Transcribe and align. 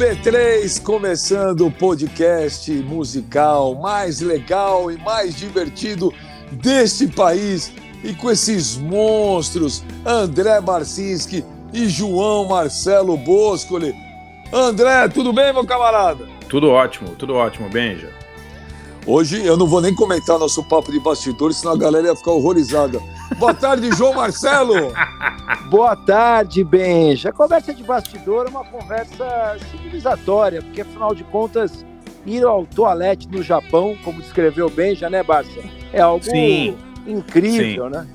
B3 0.00 0.82
começando 0.82 1.66
o 1.66 1.70
podcast 1.70 2.72
musical 2.72 3.74
mais 3.74 4.22
legal 4.22 4.90
e 4.90 4.96
mais 4.96 5.36
divertido 5.36 6.10
deste 6.52 7.06
país 7.06 7.70
e 8.02 8.14
com 8.14 8.30
esses 8.30 8.78
monstros 8.78 9.84
André 10.06 10.58
Barcinski 10.62 11.44
e 11.70 11.86
João 11.86 12.48
Marcelo 12.48 13.14
Boscoli. 13.18 13.94
André, 14.50 15.06
tudo 15.08 15.34
bem, 15.34 15.52
meu 15.52 15.66
camarada? 15.66 16.26
Tudo 16.48 16.70
ótimo, 16.70 17.10
tudo 17.10 17.34
ótimo, 17.34 17.68
Benja. 17.68 18.08
Hoje 19.06 19.44
eu 19.44 19.56
não 19.56 19.66
vou 19.66 19.80
nem 19.80 19.94
comentar 19.94 20.38
nosso 20.38 20.62
papo 20.62 20.92
de 20.92 21.00
bastidores, 21.00 21.56
senão 21.56 21.72
a 21.72 21.76
galera 21.76 22.08
ia 22.08 22.16
ficar 22.16 22.32
horrorizada. 22.32 23.00
Boa 23.38 23.54
tarde, 23.54 23.90
João 23.92 24.14
Marcelo. 24.14 24.92
Boa 25.70 25.96
tarde, 25.96 26.62
Benja. 26.62 27.30
A 27.30 27.32
conversa 27.32 27.72
de 27.72 27.82
bastidor 27.82 28.46
é 28.46 28.50
uma 28.50 28.64
conversa 28.64 29.56
civilizatória, 29.70 30.62
porque 30.62 30.82
afinal 30.82 31.14
de 31.14 31.24
contas, 31.24 31.84
ir 32.26 32.44
ao 32.44 32.66
toalete 32.66 33.28
no 33.28 33.42
Japão, 33.42 33.96
como 34.04 34.20
descreveu 34.20 34.68
Benja, 34.68 35.08
né, 35.08 35.22
Barça? 35.22 35.60
É 35.92 36.00
algo 36.00 36.24
Sim. 36.24 36.76
incrível, 37.06 37.86
Sim. 37.86 37.90
né? 37.90 38.06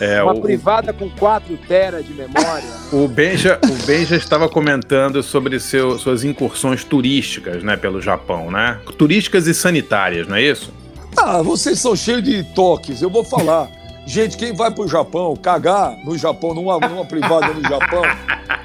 É, 0.00 0.22
uma 0.22 0.34
o, 0.34 0.40
privada 0.40 0.92
com 0.92 1.10
4 1.10 1.56
teras 1.68 2.06
de 2.06 2.14
memória. 2.14 2.78
O 2.90 3.06
Benja, 3.06 3.58
o 3.62 3.86
Benja 3.86 4.16
estava 4.16 4.48
comentando 4.48 5.22
sobre 5.22 5.60
seu, 5.60 5.98
suas 5.98 6.24
incursões 6.24 6.84
turísticas, 6.84 7.62
né, 7.62 7.76
pelo 7.76 8.00
Japão, 8.00 8.50
né? 8.50 8.78
Turísticas 8.96 9.46
e 9.46 9.52
sanitárias, 9.52 10.26
não 10.26 10.36
é 10.36 10.42
isso? 10.42 10.72
Ah, 11.16 11.42
vocês 11.42 11.78
são 11.78 11.94
cheios 11.94 12.22
de 12.22 12.42
toques, 12.54 13.02
eu 13.02 13.10
vou 13.10 13.24
falar. 13.24 13.68
Gente, 14.06 14.38
quem 14.38 14.54
vai 14.54 14.70
pro 14.70 14.88
Japão, 14.88 15.36
cagar 15.36 15.94
no 16.02 16.16
Japão, 16.16 16.54
numa, 16.54 16.78
numa 16.78 17.04
privada 17.04 17.52
no 17.52 17.62
Japão, 17.62 18.02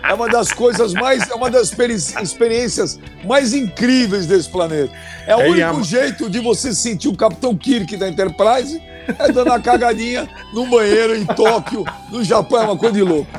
é 0.02 0.14
uma 0.14 0.30
das 0.30 0.54
coisas 0.54 0.94
mais, 0.94 1.30
é 1.30 1.34
uma 1.34 1.50
das 1.50 1.74
experiências 2.22 2.98
mais 3.26 3.54
incríveis 3.54 4.26
desse 4.26 4.50
planeta. 4.50 4.94
É 5.28 5.36
o 5.36 5.42
é, 5.42 5.50
único 5.50 5.84
jeito 5.84 6.30
de 6.30 6.40
você 6.40 6.74
sentir 6.74 7.10
o 7.10 7.16
Capitão 7.16 7.58
Kirk 7.58 7.98
da 7.98 8.08
Enterprise 8.08 8.82
é 9.20 9.32
dando 9.32 9.52
a 9.52 9.60
cagadinha 9.60 10.30
no 10.54 10.66
banheiro 10.68 11.16
em 11.16 11.26
Tóquio, 11.26 11.84
no 12.12 12.24
Japão, 12.24 12.62
é 12.62 12.66
uma 12.66 12.78
coisa 12.78 12.96
de 12.96 13.02
louco. 13.02 13.30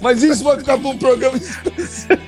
Mas 0.00 0.22
isso 0.22 0.42
vai 0.42 0.58
ficar 0.58 0.78
para 0.78 0.88
um 0.88 0.98
programa 0.98 1.36
especial. 1.36 2.18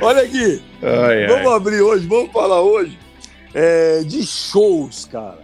Olha 0.00 0.22
aqui. 0.22 0.62
Ai, 0.82 1.26
vamos 1.26 1.46
ai. 1.50 1.56
abrir 1.56 1.80
hoje, 1.80 2.06
vamos 2.06 2.30
falar 2.32 2.60
hoje 2.60 2.98
é, 3.54 4.02
de 4.02 4.26
shows, 4.26 5.08
cara. 5.10 5.38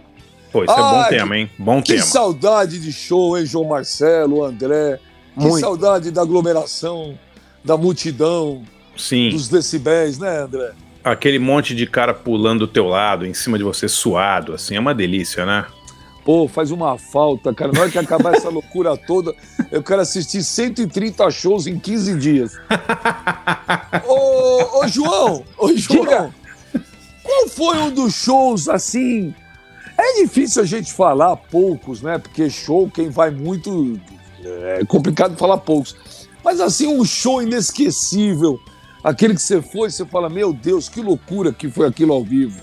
Pô, 0.51 0.65
isso 0.65 0.73
é 0.73 0.75
bom 0.75 1.03
tema, 1.07 1.37
hein? 1.37 1.49
Bom 1.57 1.81
que 1.81 1.93
tema. 1.93 2.03
Que 2.03 2.07
saudade 2.09 2.79
de 2.79 2.91
show, 2.91 3.37
hein, 3.37 3.45
João 3.45 3.69
Marcelo, 3.69 4.43
André. 4.43 4.99
Que 5.33 5.45
Muito. 5.45 5.61
saudade 5.61 6.11
da 6.11 6.21
aglomeração, 6.21 7.17
da 7.63 7.77
multidão, 7.77 8.63
Sim. 8.97 9.29
dos 9.29 9.47
decibéis, 9.47 10.19
né, 10.19 10.39
André? 10.39 10.71
Aquele 11.03 11.39
monte 11.39 11.73
de 11.73 11.87
cara 11.87 12.13
pulando 12.13 12.59
do 12.59 12.67
teu 12.67 12.87
lado, 12.87 13.25
em 13.25 13.33
cima 13.33 13.57
de 13.57 13.63
você, 13.63 13.87
suado, 13.87 14.53
assim, 14.53 14.75
é 14.75 14.79
uma 14.79 14.93
delícia, 14.93 15.45
né? 15.45 15.65
Pô, 16.23 16.47
faz 16.47 16.69
uma 16.69 16.97
falta, 16.97 17.53
cara. 17.53 17.71
Na 17.71 17.81
hora 17.81 17.89
que 17.89 17.97
acabar 17.97 18.35
essa 18.35 18.49
loucura 18.49 18.95
toda, 18.95 19.33
eu 19.71 19.81
quero 19.81 20.01
assistir 20.01 20.43
130 20.43 21.31
shows 21.31 21.65
em 21.65 21.79
15 21.79 22.15
dias. 22.19 22.59
ô, 24.07 24.79
ô, 24.79 24.87
João! 24.87 25.43
Ô, 25.57 25.75
João! 25.75 26.03
Diga. 26.03 26.35
Qual 27.23 27.49
foi 27.49 27.77
um 27.77 27.91
dos 27.91 28.13
shows, 28.13 28.69
assim... 28.69 29.33
É 29.97 30.21
difícil 30.21 30.61
a 30.61 30.65
gente 30.65 30.91
falar 30.93 31.35
poucos, 31.35 32.01
né? 32.01 32.17
Porque 32.17 32.49
show, 32.49 32.89
quem 32.89 33.09
vai 33.09 33.31
muito... 33.31 33.99
É 34.43 34.83
complicado 34.85 35.35
falar 35.37 35.57
poucos. 35.57 35.95
Mas, 36.43 36.59
assim, 36.59 36.87
um 36.87 37.03
show 37.03 37.41
inesquecível 37.41 38.59
Aquele 39.03 39.33
que 39.33 39.41
você 39.41 39.61
foi, 39.61 39.89
você 39.89 40.05
fala, 40.05 40.29
meu 40.29 40.53
Deus, 40.53 40.87
que 40.87 41.01
loucura 41.01 41.51
que 41.51 41.69
foi 41.69 41.87
aquilo 41.87 42.13
ao 42.13 42.23
vivo. 42.23 42.61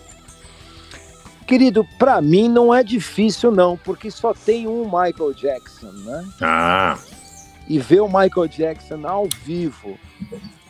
Querido, 1.46 1.84
para 1.98 2.20
mim 2.20 2.48
não 2.48 2.72
é 2.72 2.84
difícil 2.84 3.50
não, 3.50 3.76
porque 3.76 4.10
só 4.10 4.34
tem 4.34 4.68
um 4.68 4.84
Michael 4.84 5.32
Jackson, 5.34 5.90
né? 5.90 6.28
Ah. 6.42 6.98
E 7.66 7.78
ver 7.78 8.00
o 8.00 8.06
Michael 8.06 8.46
Jackson 8.48 9.06
ao 9.06 9.26
vivo 9.44 9.98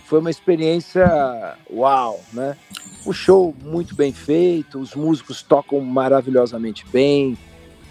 foi 0.07 0.21
uma 0.21 0.31
experiência 0.31 1.57
uau, 1.71 2.21
né? 2.33 2.57
O 3.05 3.13
show 3.13 3.55
muito 3.63 3.95
bem 3.95 4.13
feito, 4.13 4.79
os 4.79 4.95
músicos 4.95 5.43
tocam 5.43 5.81
maravilhosamente 5.81 6.87
bem, 6.91 7.37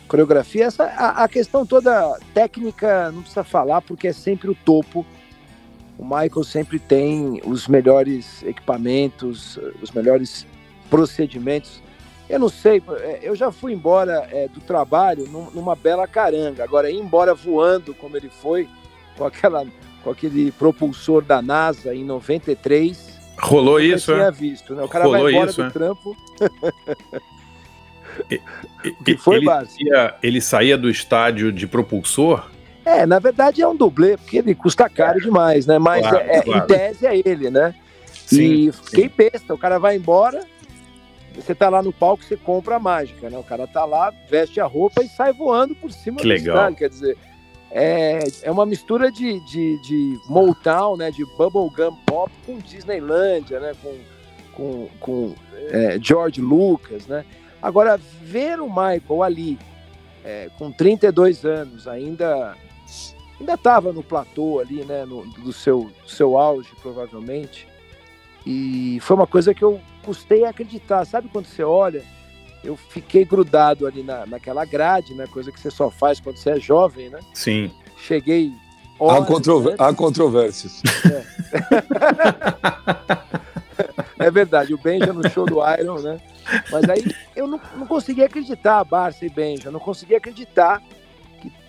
coreografia, 0.08 0.66
essa 0.66 0.86
a, 0.86 1.24
a 1.24 1.28
questão 1.28 1.66
toda 1.66 2.18
técnica 2.34 3.12
não 3.12 3.22
precisa 3.22 3.44
falar 3.44 3.82
porque 3.82 4.08
é 4.08 4.14
sempre 4.14 4.50
o 4.50 4.56
topo 4.56 5.06
o 5.98 6.04
Michael 6.04 6.44
sempre 6.44 6.78
tem 6.78 7.42
os 7.44 7.68
melhores 7.68 8.44
equipamentos, 8.44 9.58
os 9.82 9.90
melhores 9.92 10.46
procedimentos. 10.90 11.82
Eu 12.30 12.40
não 12.40 12.50
sei, 12.50 12.84
é, 13.00 13.20
eu 13.24 13.36
já 13.36 13.52
fui 13.52 13.74
embora 13.74 14.28
é, 14.32 14.48
do 14.48 14.60
trabalho 14.60 15.28
numa 15.54 15.76
bela 15.76 16.08
caranga. 16.08 16.64
Agora, 16.64 16.92
ir 16.92 16.98
embora 16.98 17.34
voando 17.34 17.96
como 17.96 18.16
ele 18.16 18.30
foi, 18.30 18.70
com, 19.18 19.26
aquela, 19.26 19.66
com 20.04 20.12
aquele 20.12 20.52
propulsor 20.52 21.24
da 21.24 21.42
NASA 21.42 21.96
em 21.96 22.04
93. 22.04 23.18
Rolou 23.40 23.80
isso, 23.80 24.14
tinha 24.14 24.26
é? 24.26 24.32
visto, 24.32 24.76
né? 24.76 24.84
O 24.84 24.88
cara 24.88 25.06
Rolou 25.06 25.24
vai 25.24 25.32
embora 25.32 25.50
isso, 25.50 25.62
do 25.62 25.68
é? 25.68 25.72
trampo. 25.72 26.16
o 29.00 29.04
que 29.04 29.18
foi, 29.18 29.38
ele, 29.38 29.48
ia, 29.80 30.16
ele 30.22 30.42
saía 30.42 30.78
do 30.78 30.90
estádio 30.90 31.52
de 31.52 31.66
propulsor 31.66 32.48
é, 32.88 33.06
na 33.06 33.20
verdade 33.20 33.62
é 33.62 33.68
um 33.68 33.76
dublê, 33.76 34.16
porque 34.16 34.38
ele 34.38 34.56
custa 34.56 34.90
caro 34.90 35.20
demais, 35.20 35.66
né? 35.66 35.78
Mas 35.78 36.08
claro, 36.08 36.18
é, 36.18 36.42
claro. 36.42 36.64
em 36.64 36.68
tese 36.68 37.06
é 37.06 37.18
ele, 37.18 37.50
né? 37.50 37.76
Sim, 38.26 38.68
e 38.68 38.72
fiquei 38.72 39.10
besta, 39.10 39.54
o 39.54 39.58
cara 39.58 39.78
vai 39.78 39.98
embora, 39.98 40.46
você 41.36 41.54
tá 41.54 41.70
lá 41.70 41.84
no 41.84 41.92
palco, 41.92 42.24
você 42.24 42.38
compra 42.38 42.78
a 42.78 42.80
mágica, 42.80 43.30
né? 43.30 43.38
O 43.38 43.44
cara 43.44 43.68
tá 43.68 43.84
lá, 43.84 44.14
veste 44.30 44.62
a 44.62 44.66
roupa 44.66 45.04
e 45.04 45.10
sai 45.10 45.34
voando 45.34 45.76
por 45.76 45.92
cima 45.92 46.18
que 46.18 46.24
do 46.24 46.30
legal. 46.30 46.74
quer 46.74 46.90
dizer, 46.90 47.18
é, 47.70 48.20
é 48.44 48.52
uma 48.52 48.66
mistura 48.66 49.12
de, 49.12 49.40
de, 49.42 49.82
de 49.82 50.20
Motown, 50.30 50.96
né? 50.96 51.12
De 51.12 51.26
bubblegum 51.38 51.96
pop 52.06 52.32
com 52.46 52.58
Disneylandia, 52.58 53.60
né? 53.60 53.74
Com, 53.84 53.98
com, 54.54 54.90
com 55.00 55.36
é, 55.70 56.00
George 56.02 56.42
Lucas, 56.42 57.06
né? 57.06 57.26
Agora, 57.62 58.00
ver 58.22 58.62
o 58.62 58.68
Michael 58.68 59.24
ali, 59.24 59.60
é, 60.24 60.50
com 60.58 60.72
32 60.72 61.44
anos, 61.44 61.88
ainda 61.88 62.56
ainda 63.40 63.54
estava 63.54 63.94
no 63.94 64.04
platô 64.04 64.60
ali, 64.60 64.84
né, 64.84 65.06
no, 65.06 65.26
do 65.26 65.54
seu, 65.54 65.90
seu 66.06 66.38
auge, 66.38 66.70
provavelmente. 66.82 67.68
E 68.46 69.00
foi 69.02 69.16
uma 69.16 69.28
coisa 69.28 69.54
que 69.54 69.64
eu 69.64 69.80
custei 70.04 70.46
a 70.46 70.50
acreditar. 70.50 71.06
Sabe 71.06 71.28
quando 71.28 71.48
você 71.48 71.64
olha? 71.64 72.04
Eu 72.64 72.76
fiquei 72.76 73.26
grudado 73.26 73.86
ali 73.86 74.02
na, 74.04 74.26
naquela 74.26 74.66
grade, 74.66 75.14
né? 75.14 75.28
Coisa 75.28 75.52
que 75.52 75.60
você 75.60 75.70
só 75.70 75.92
faz 75.92 76.20
quando 76.20 76.38
você 76.38 76.52
é 76.52 76.60
jovem, 76.60 77.10
né? 77.10 77.20
Sim. 77.34 77.72
Cheguei. 77.98 78.54
Horas, 79.00 79.24
há, 79.24 79.26
controver 79.26 79.76
há 79.78 79.94
controvérsias. 79.94 80.82
É. 81.06 81.24
é 84.26 84.32
verdade, 84.32 84.74
o 84.74 84.78
Benja 84.78 85.14
no 85.14 85.30
show 85.30 85.46
do 85.46 85.60
Iron, 85.80 86.00
né? 86.00 86.20
Mas 86.72 86.90
aí 86.90 87.04
eu 87.36 87.48
não, 87.48 87.60
não 87.76 87.86
conseguia 87.86 88.26
acreditar, 88.26 88.84
Barça 88.84 89.26
e 89.26 89.30
Benja, 89.30 89.70
não 89.70 89.80
conseguia 89.80 90.18
acreditar 90.18 90.82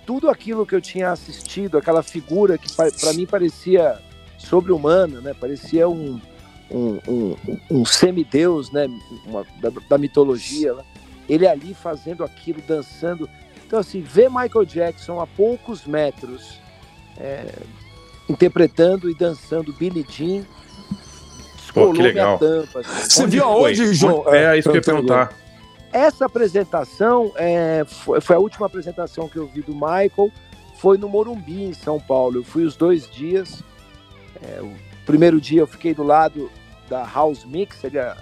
tudo 0.08 0.30
aquilo 0.30 0.64
que 0.64 0.74
eu 0.74 0.80
tinha 0.80 1.10
assistido, 1.12 1.76
aquela 1.76 2.02
figura 2.02 2.56
que 2.56 2.72
para 2.74 3.12
mim 3.12 3.26
parecia 3.26 3.98
sobre-humana, 4.38 5.20
né? 5.20 5.34
Parecia 5.38 5.86
um, 5.86 6.18
um, 6.70 6.98
um, 7.06 7.36
um 7.70 7.84
semideus, 7.84 8.72
né? 8.72 8.88
Uma, 9.26 9.44
da, 9.60 9.70
da, 9.86 9.98
mitologia. 9.98 10.72
Né? 10.72 10.82
Ele 11.28 11.46
ali 11.46 11.74
fazendo 11.74 12.24
aquilo, 12.24 12.62
dançando. 12.66 13.28
Então, 13.66 13.78
assim, 13.78 14.00
ver 14.00 14.30
Michael 14.30 14.64
Jackson 14.64 15.20
a 15.20 15.26
poucos 15.26 15.84
metros 15.84 16.58
é, 17.18 17.44
interpretando 18.30 19.10
e 19.10 19.14
dançando 19.14 19.74
Billie 19.74 20.06
Jean 20.08 20.42
Pô, 21.74 21.92
que 21.92 22.00
legal. 22.00 22.38
Tampa, 22.38 22.80
assim. 22.80 23.10
Você 23.10 23.26
viu 23.26 23.44
aonde, 23.44 23.92
João? 23.92 24.24
É, 24.34 24.56
é 24.56 24.58
isso 24.58 24.70
que 24.70 24.76
eu 24.76 24.80
ia 24.80 24.82
perguntar. 24.82 25.34
Essa 25.92 26.26
apresentação 26.26 27.32
é, 27.36 27.84
foi, 27.84 28.36
a 28.36 28.38
última 28.38 28.66
apresentação 28.66 29.28
que 29.28 29.36
eu 29.36 29.46
vi 29.46 29.62
do 29.62 29.74
Michael, 29.74 30.30
foi 30.76 30.96
no 30.98 31.08
Morumbi, 31.08 31.64
em 31.64 31.72
São 31.72 31.98
Paulo. 31.98 32.38
Eu 32.38 32.44
fui 32.44 32.64
os 32.64 32.76
dois 32.76 33.10
dias. 33.10 33.62
É, 34.42 34.60
o 34.60 34.72
primeiro 35.06 35.40
dia 35.40 35.60
eu 35.60 35.66
fiquei 35.66 35.94
do 35.94 36.02
lado 36.02 36.50
da 36.88 37.04
House 37.04 37.44
Mix, 37.44 37.76
seria 37.80 38.16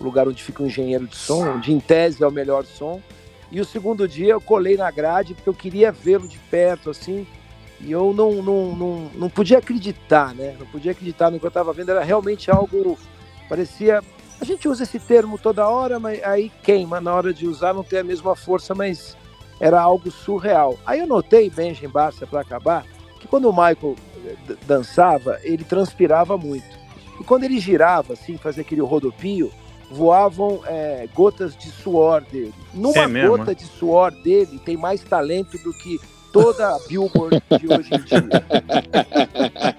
o 0.00 0.04
lugar 0.04 0.26
onde 0.26 0.42
fica 0.42 0.62
o 0.62 0.66
engenheiro 0.66 1.06
de 1.06 1.16
som, 1.16 1.46
onde 1.54 1.72
em 1.72 1.78
tese 1.78 2.22
é 2.22 2.26
o 2.26 2.32
melhor 2.32 2.64
som. 2.64 3.00
E 3.50 3.60
o 3.60 3.64
segundo 3.64 4.08
dia 4.08 4.32
eu 4.32 4.40
colei 4.40 4.76
na 4.76 4.90
grade 4.90 5.34
porque 5.34 5.48
eu 5.48 5.54
queria 5.54 5.92
vê-lo 5.92 6.26
de 6.26 6.38
perto, 6.38 6.90
assim, 6.90 7.26
e 7.80 7.92
eu 7.92 8.12
não, 8.12 8.42
não, 8.42 8.74
não, 8.74 9.10
não 9.14 9.30
podia 9.30 9.58
acreditar, 9.58 10.34
né? 10.34 10.56
Não 10.58 10.66
podia 10.66 10.92
acreditar 10.92 11.30
no 11.30 11.38
que 11.38 11.44
eu 11.44 11.48
estava 11.48 11.72
vendo, 11.72 11.90
era 11.90 12.02
realmente 12.02 12.50
algo, 12.50 12.98
parecia 13.48 14.02
a 14.42 14.44
gente 14.44 14.68
usa 14.68 14.82
esse 14.82 14.98
termo 14.98 15.38
toda 15.38 15.68
hora, 15.68 16.00
mas 16.00 16.20
aí 16.24 16.50
queima 16.64 17.00
na 17.00 17.14
hora 17.14 17.32
de 17.32 17.46
usar, 17.46 17.72
não 17.72 17.84
tem 17.84 18.00
a 18.00 18.04
mesma 18.04 18.34
força, 18.34 18.74
mas 18.74 19.16
era 19.60 19.80
algo 19.80 20.10
surreal. 20.10 20.76
Aí 20.84 20.98
eu 20.98 21.06
notei, 21.06 21.48
Benjamin 21.48 21.92
Barça, 21.92 22.26
para 22.26 22.40
acabar, 22.40 22.84
que 23.20 23.28
quando 23.28 23.48
o 23.48 23.52
Michael 23.52 23.94
dançava, 24.66 25.38
ele 25.44 25.62
transpirava 25.62 26.36
muito. 26.36 26.66
E 27.20 27.22
quando 27.22 27.44
ele 27.44 27.60
girava, 27.60 28.14
assim, 28.14 28.36
fazia 28.36 28.62
aquele 28.62 28.80
rodopio, 28.80 29.52
voavam 29.88 30.60
é, 30.66 31.08
gotas 31.14 31.56
de 31.56 31.70
suor 31.70 32.22
dele. 32.22 32.52
Numa 32.74 32.98
É 33.20 33.28
gota 33.28 33.44
né? 33.44 33.54
de 33.54 33.64
suor 33.64 34.10
dele 34.10 34.58
tem 34.58 34.76
mais 34.76 35.04
talento 35.04 35.56
do 35.58 35.72
que 35.72 36.00
toda 36.32 36.74
a 36.74 36.78
Billboard 36.88 37.40
de 37.58 37.68
hoje 37.72 37.90
em 37.94 38.00
dia. 38.02 38.24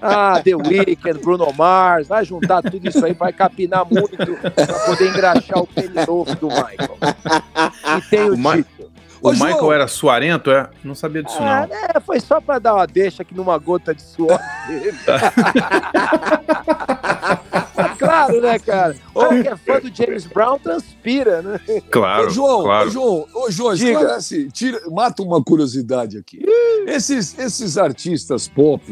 Ah, 0.00 0.40
The 0.42 0.54
Weeknd, 0.54 1.18
Bruno 1.20 1.52
Mars, 1.52 2.08
vai 2.08 2.24
juntar 2.24 2.62
tudo 2.62 2.88
isso 2.88 3.04
aí, 3.04 3.12
vai 3.12 3.32
capinar 3.32 3.84
muito 3.90 4.16
para 4.16 4.78
poder 4.86 5.10
engraxar 5.10 5.58
o 5.58 5.66
pênis 5.66 6.06
novo 6.06 6.34
do 6.36 6.48
Michael. 6.48 6.96
E 7.98 8.02
tem 8.10 8.30
o 8.30 8.34
O 8.34 8.38
Ma- 8.38 8.56
título. 8.56 8.84
O 9.22 9.32
João. 9.34 9.48
Michael 9.48 9.72
era 9.72 9.88
suarento, 9.88 10.50
é? 10.50 10.68
Não 10.84 10.94
sabia 10.94 11.22
disso, 11.22 11.38
Ah, 11.40 11.66
não. 11.66 11.74
é, 11.76 11.98
foi 12.04 12.20
só 12.20 12.42
para 12.42 12.58
dar 12.58 12.74
uma 12.74 12.86
deixa 12.86 13.22
aqui 13.22 13.34
numa 13.34 13.56
gota 13.56 13.94
de 13.94 14.02
suor 14.02 14.38
dele. 14.68 14.92
claro, 18.04 18.40
né, 18.40 18.58
cara? 18.58 18.96
O 19.14 19.20
cara 19.20 19.42
que 19.42 19.48
é 19.48 19.56
fã 19.56 19.80
do 19.80 19.94
James 19.94 20.26
Brown 20.26 20.58
transpira, 20.58 21.42
né? 21.42 21.60
Claro, 21.90 22.26
ô, 22.26 22.30
João, 22.30 22.62
claro. 22.64 22.88
ô, 22.88 22.90
João, 22.90 23.26
ô, 23.34 23.50
João, 23.50 23.74
Diga. 23.74 23.90
esclarece, 24.00 24.48
tira, 24.50 24.80
mata 24.90 25.22
uma 25.22 25.42
curiosidade 25.42 26.18
aqui. 26.18 26.40
Esses, 26.86 27.38
esses 27.38 27.76
artistas 27.78 28.48
pop 28.48 28.82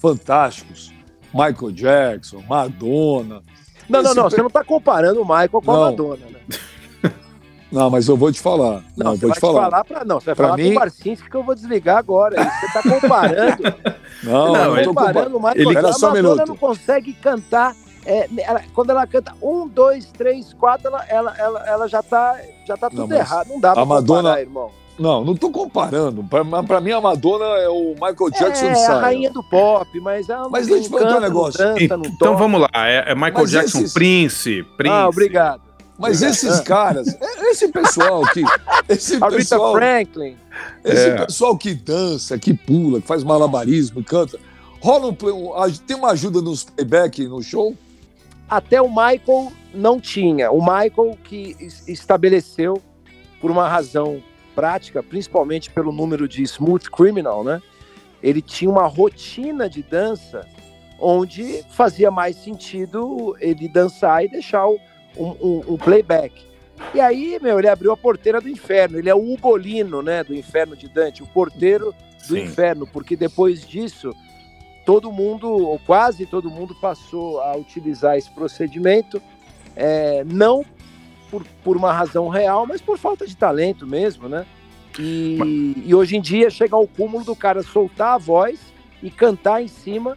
fantásticos, 0.00 0.92
Michael 1.32 1.72
Jackson, 1.72 2.42
Madonna. 2.48 3.42
Não, 3.88 4.02
não, 4.02 4.14
não, 4.14 4.24
pe- 4.24 4.30
você 4.30 4.42
não 4.42 4.50
tá 4.50 4.64
comparando 4.64 5.20
o 5.22 5.24
Michael 5.24 5.48
com 5.50 5.70
a 5.70 5.74
Não. 5.74 5.80
Madonna, 5.84 6.26
né? 6.30 7.10
Não, 7.70 7.90
mas 7.90 8.06
eu 8.06 8.16
vou 8.16 8.30
te 8.30 8.40
falar. 8.40 8.84
Não, 8.96 9.06
Não, 9.06 9.16
você 9.16 9.20
vou 9.22 9.28
vai 9.30 9.36
te 9.36 9.40
falar. 9.40 9.62
falar 9.70 9.84
pra, 9.84 10.04
não, 10.04 10.20
você 10.20 10.26
vai 10.26 10.34
Pra 10.36 10.44
falar 10.46 10.56
mim- 10.56 10.68
com 10.68 10.76
o 10.76 10.78
Barcinski 10.78 11.28
que 11.28 11.36
eu 11.36 11.42
vou 11.42 11.54
desligar 11.54 11.98
agora. 11.98 12.36
Você 12.60 12.72
tá 12.72 12.82
comparando, 13.00 13.62
Não, 14.22 14.32
Não, 14.52 14.54
eu 14.56 14.64
não 14.66 14.76
ele- 14.76 14.84
tô 14.84 14.94
comparando 14.94 15.36
o 15.36 15.40
Michael 15.40 15.56
ele- 15.56 15.64
Jackson. 15.74 15.80
Pera 15.82 15.88
A 15.88 15.92
só 15.92 16.06
um 16.06 16.10
Madonna 16.10 16.32
minuto. 16.34 16.48
não 16.48 16.56
consegue 16.56 17.12
cantar. 17.14 17.74
É, 18.06 18.28
ela- 18.38 18.62
quando 18.74 18.90
ela 18.90 19.06
canta 19.06 19.32
um, 19.42 19.66
dois, 19.68 20.06
três, 20.06 20.52
quatro, 20.54 20.86
ela, 20.88 21.04
ela, 21.08 21.34
ela, 21.38 21.66
ela 21.68 21.88
já 21.88 22.02
tá, 22.02 22.38
já 22.66 22.76
tá 22.76 22.88
tudo 22.88 23.06
Não, 23.08 23.16
errado. 23.16 23.48
Não 23.48 23.60
dá 23.60 23.72
pra 23.74 23.84
Madonna- 23.84 24.22
comparar, 24.22 24.40
irmão. 24.40 24.70
Não, 24.98 25.22
não 25.22 25.36
tô 25.36 25.50
comparando. 25.50 26.24
Pra 26.66 26.80
mim, 26.80 26.90
a 26.92 27.00
Madonna 27.02 27.44
é 27.58 27.68
o 27.68 27.90
Michael 28.00 28.30
Jackson 28.30 28.64
é, 28.64 28.86
a 28.86 28.98
rainha 28.98 29.30
do 29.30 29.42
pop, 29.44 30.00
mas 30.00 30.26
ela 30.30 30.48
Mas 30.48 30.66
não 30.66 30.74
deixa 30.74 30.88
eu 30.88 30.90
te 30.90 30.90
perguntar 30.90 31.10
um 31.10 31.14
canta, 31.16 31.28
negócio. 31.28 31.64
Não 31.66 31.74
dança, 31.74 31.96
não 31.98 32.04
Então 32.06 32.36
vamos 32.38 32.60
lá, 32.62 32.68
é, 32.74 33.10
é 33.12 33.14
Michael 33.14 33.34
Mas 33.34 33.50
Jackson, 33.50 33.78
esses- 33.80 33.92
Prince, 33.92 34.62
Prince. 34.78 34.94
Ah, 34.94 35.06
obrigado. 35.08 35.60
Mas 35.98 36.22
esses 36.22 36.60
caras, 36.60 37.08
é- 37.20 37.50
esse 37.50 37.68
pessoal 37.68 38.22
que. 38.32 38.42
Esse 38.88 39.14
A 39.16 39.26
Rita 39.26 39.30
pessoal, 39.36 39.72
Franklin. 39.74 40.36
esse 40.84 41.08
É. 41.08 41.24
pessoal 41.26 41.58
que 41.58 41.74
dança, 41.74 42.38
que 42.38 42.54
pula, 42.54 42.98
que 43.00 43.06
faz 43.06 43.22
malabarismo, 43.22 44.02
canta. 44.02 44.38
Rola 44.80 45.08
um, 45.08 45.14
play- 45.14 45.32
um- 45.32 45.52
tem 45.86 45.96
uma 45.96 46.10
ajuda 46.12 46.40
nos 46.40 46.64
playback 46.64 47.26
no 47.26 47.42
show? 47.42 47.74
Até 48.48 48.80
o 48.80 48.88
Michael 48.88 49.52
não 49.74 50.00
tinha. 50.00 50.50
O 50.50 50.60
Michael 50.60 51.18
que 51.24 51.56
es- 51.58 51.86
estabeleceu, 51.88 52.80
por 53.40 53.50
uma 53.50 53.68
razão 53.68 54.22
prática, 54.54 55.02
principalmente 55.02 55.70
pelo 55.70 55.92
número 55.92 56.26
de 56.28 56.42
Smooth 56.42 56.90
Criminal, 56.90 57.42
né? 57.44 57.60
Ele 58.22 58.40
tinha 58.40 58.70
uma 58.70 58.86
rotina 58.86 59.68
de 59.68 59.82
dança 59.82 60.46
onde 60.98 61.62
fazia 61.70 62.10
mais 62.10 62.36
sentido 62.36 63.36
ele 63.38 63.68
dançar 63.68 64.24
e 64.24 64.28
deixar 64.28 64.66
o- 64.66 64.78
um, 65.16 65.28
um- 65.42 65.64
um 65.74 65.76
playback. 65.76 66.46
E 66.94 67.00
aí, 67.00 67.38
meu, 67.42 67.58
ele 67.58 67.68
abriu 67.68 67.92
a 67.92 67.96
porteira 67.96 68.40
do 68.40 68.48
inferno. 68.48 68.98
Ele 68.98 69.08
é 69.10 69.14
o 69.14 69.32
Ugolino, 69.32 70.02
né? 70.02 70.22
Do 70.24 70.34
inferno 70.34 70.76
de 70.76 70.88
Dante, 70.88 71.22
o 71.22 71.26
porteiro 71.26 71.94
do 72.28 72.34
Sim. 72.34 72.42
inferno, 72.44 72.86
porque 72.86 73.16
depois 73.16 73.66
disso, 73.66 74.14
todo 74.86 75.10
mundo, 75.12 75.50
ou 75.50 75.78
quase 75.80 76.24
todo 76.24 76.48
mundo, 76.48 76.74
passou 76.80 77.40
a 77.42 77.56
utilizar 77.56 78.16
esse 78.16 78.30
procedimento, 78.30 79.20
é, 79.74 80.24
não 80.24 80.64
por, 81.30 81.44
por 81.64 81.76
uma 81.76 81.92
razão 81.92 82.28
real, 82.28 82.64
mas 82.66 82.80
por 82.80 82.96
falta 82.96 83.26
de 83.26 83.36
talento 83.36 83.84
mesmo, 83.86 84.28
né? 84.28 84.46
E, 84.98 85.74
e 85.84 85.94
hoje 85.94 86.16
em 86.16 86.20
dia 86.20 86.48
chega 86.48 86.74
ao 86.76 86.86
cúmulo 86.86 87.24
do 87.24 87.34
cara 87.36 87.62
soltar 87.62 88.14
a 88.14 88.18
voz 88.18 88.60
e 89.02 89.10
cantar 89.10 89.60
em 89.62 89.68
cima 89.68 90.16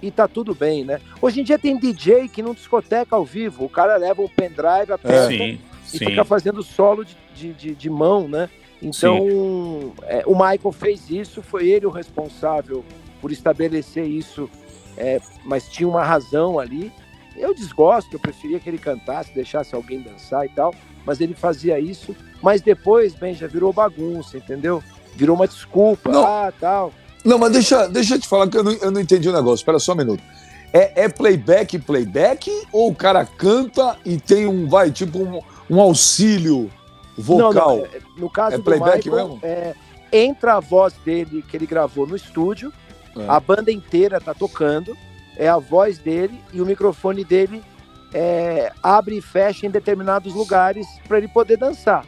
e 0.00 0.10
tá 0.10 0.26
tudo 0.28 0.54
bem, 0.54 0.84
né? 0.84 1.00
Hoje 1.20 1.40
em 1.40 1.44
dia 1.44 1.58
tem 1.58 1.76
DJ 1.76 2.28
que 2.28 2.40
não 2.42 2.54
discoteca 2.54 3.16
ao 3.16 3.24
vivo, 3.24 3.64
o 3.64 3.68
cara 3.68 3.96
leva 3.96 4.22
um 4.22 4.28
pendrive, 4.28 4.92
aperta 4.92 5.26
Sim, 5.28 5.58
e 5.92 5.98
sim. 5.98 5.98
fica 5.98 6.24
fazendo 6.24 6.62
solo 6.62 7.04
de, 7.04 7.16
de, 7.34 7.52
de- 7.52 7.74
de 7.74 7.90
mão, 7.90 8.28
né? 8.28 8.48
Então, 8.80 9.92
é, 10.04 10.22
o 10.26 10.32
Michael 10.34 10.72
fez 10.72 11.10
isso, 11.10 11.42
foi 11.42 11.68
ele 11.68 11.86
o 11.86 11.90
responsável 11.90 12.84
por 13.24 13.32
estabelecer 13.32 14.04
isso, 14.04 14.50
é, 14.98 15.18
mas 15.46 15.66
tinha 15.66 15.88
uma 15.88 16.04
razão 16.04 16.58
ali. 16.58 16.92
Eu 17.34 17.54
desgosto, 17.54 18.12
eu 18.12 18.20
preferia 18.20 18.60
que 18.60 18.68
ele 18.68 18.76
cantasse, 18.76 19.34
deixasse 19.34 19.74
alguém 19.74 19.98
dançar 20.02 20.44
e 20.44 20.50
tal, 20.50 20.74
mas 21.06 21.22
ele 21.22 21.32
fazia 21.32 21.80
isso. 21.80 22.14
Mas 22.42 22.60
depois, 22.60 23.14
bem, 23.14 23.32
já 23.32 23.46
virou 23.46 23.72
bagunça, 23.72 24.36
entendeu? 24.36 24.82
Virou 25.16 25.36
uma 25.36 25.48
desculpa, 25.48 26.12
Não. 26.12 26.22
ah, 26.26 26.52
tal. 26.60 26.92
Não, 27.24 27.38
mas 27.38 27.50
deixa, 27.52 27.88
deixa 27.88 28.16
eu 28.16 28.20
te 28.20 28.28
falar 28.28 28.46
que 28.46 28.58
eu 28.58 28.62
não, 28.62 28.72
eu 28.72 28.90
não 28.90 29.00
entendi 29.00 29.26
o 29.26 29.32
negócio. 29.32 29.62
Espera 29.62 29.78
só 29.78 29.94
um 29.94 29.96
minuto. 29.96 30.22
É, 30.70 31.04
é 31.04 31.08
playback, 31.08 31.78
playback? 31.78 32.50
Ou 32.70 32.90
o 32.90 32.94
cara 32.94 33.24
canta 33.24 33.96
e 34.04 34.18
tem 34.18 34.46
um, 34.46 34.68
vai, 34.68 34.90
tipo 34.90 35.18
um, 35.18 35.40
um 35.70 35.80
auxílio 35.80 36.70
vocal? 37.16 37.52
Não, 37.54 37.76
não, 37.78 37.84
é- 37.86 38.00
no 38.18 38.28
caso 38.28 38.56
É 38.56 38.58
do 38.58 38.64
playback 38.64 39.08
Michael, 39.08 39.28
mesmo? 39.28 39.40
é, 39.42 39.74
entra 40.12 40.56
a 40.56 40.60
voz 40.60 40.92
dele 41.02 41.42
que 41.48 41.56
ele 41.56 41.64
gravou 41.66 42.06
no 42.06 42.14
estúdio, 42.14 42.70
É. 43.16 43.28
a 43.28 43.38
banda 43.38 43.70
inteira 43.70 44.20
tá 44.20 44.34
tocando, 44.34 44.96
é 45.36 45.48
a 45.48 45.58
voz 45.58 45.98
dele 45.98 46.38
e 46.52 46.60
o 46.60 46.66
microfone 46.66 47.24
dele 47.24 47.62
é, 48.12 48.72
abre 48.82 49.18
e 49.18 49.22
fecha 49.22 49.66
em 49.66 49.70
determinados 49.70 50.34
lugares 50.34 50.86
para 51.06 51.18
ele 51.18 51.28
poder 51.28 51.56
dançar. 51.56 52.04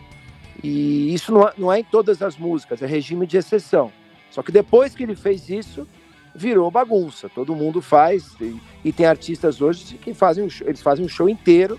E 0.63 1.13
isso 1.13 1.33
não 1.33 1.49
é, 1.49 1.53
não 1.59 1.73
é 1.73 1.81
em 1.81 1.85
todas 1.85 2.23
as 2.23 2.37
músicas, 2.37 2.81
é 2.81 2.87
regime 2.87 3.27
de 3.27 3.37
exceção. 3.37 3.93
Só 4.31 4.43
que 4.43 4.53
depois 4.53 4.95
que 4.95 5.03
ele 5.03 5.17
fez 5.17 5.49
isso, 5.49 5.87
virou 6.35 6.71
bagunça. 6.71 7.29
Todo 7.29 7.57
mundo 7.57 7.81
faz 7.83 8.35
e, 8.41 8.61
e 8.85 8.93
tem 8.93 9.07
artistas 9.07 9.61
hoje 9.61 9.97
que 9.97 10.15
fazem 10.15 10.45
um 10.45 10.51
show, 10.51 10.67
eles 10.67 10.83
fazem 10.83 11.05
um 11.05 11.09
show 11.09 11.29
inteiro 11.29 11.79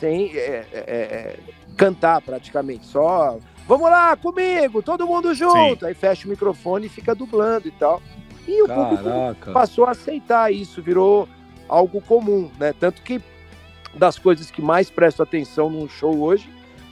sem 0.00 0.36
é, 0.36 0.66
é, 0.72 0.78
é, 0.78 1.36
cantar 1.76 2.20
praticamente, 2.20 2.84
só 2.86 3.38
vamos 3.66 3.88
lá 3.88 4.16
comigo, 4.16 4.82
todo 4.82 5.06
mundo 5.06 5.34
junto. 5.34 5.86
Aí 5.86 5.94
fecha 5.94 6.26
o 6.26 6.30
microfone 6.30 6.86
e 6.86 6.88
fica 6.88 7.14
dublando 7.14 7.68
e 7.68 7.70
tal. 7.70 8.02
E 8.46 8.62
o 8.62 8.66
público 8.68 9.04
Caraca. 9.04 9.52
passou 9.52 9.84
a 9.86 9.92
aceitar 9.92 10.52
isso, 10.52 10.82
virou 10.82 11.28
algo 11.68 12.00
comum, 12.00 12.50
né? 12.58 12.74
Tanto 12.78 13.02
que 13.02 13.20
das 13.94 14.18
coisas 14.18 14.50
que 14.50 14.60
mais 14.60 14.90
presto 14.90 15.22
atenção 15.22 15.70
num 15.70 15.88
show 15.88 16.18
hoje 16.20 16.48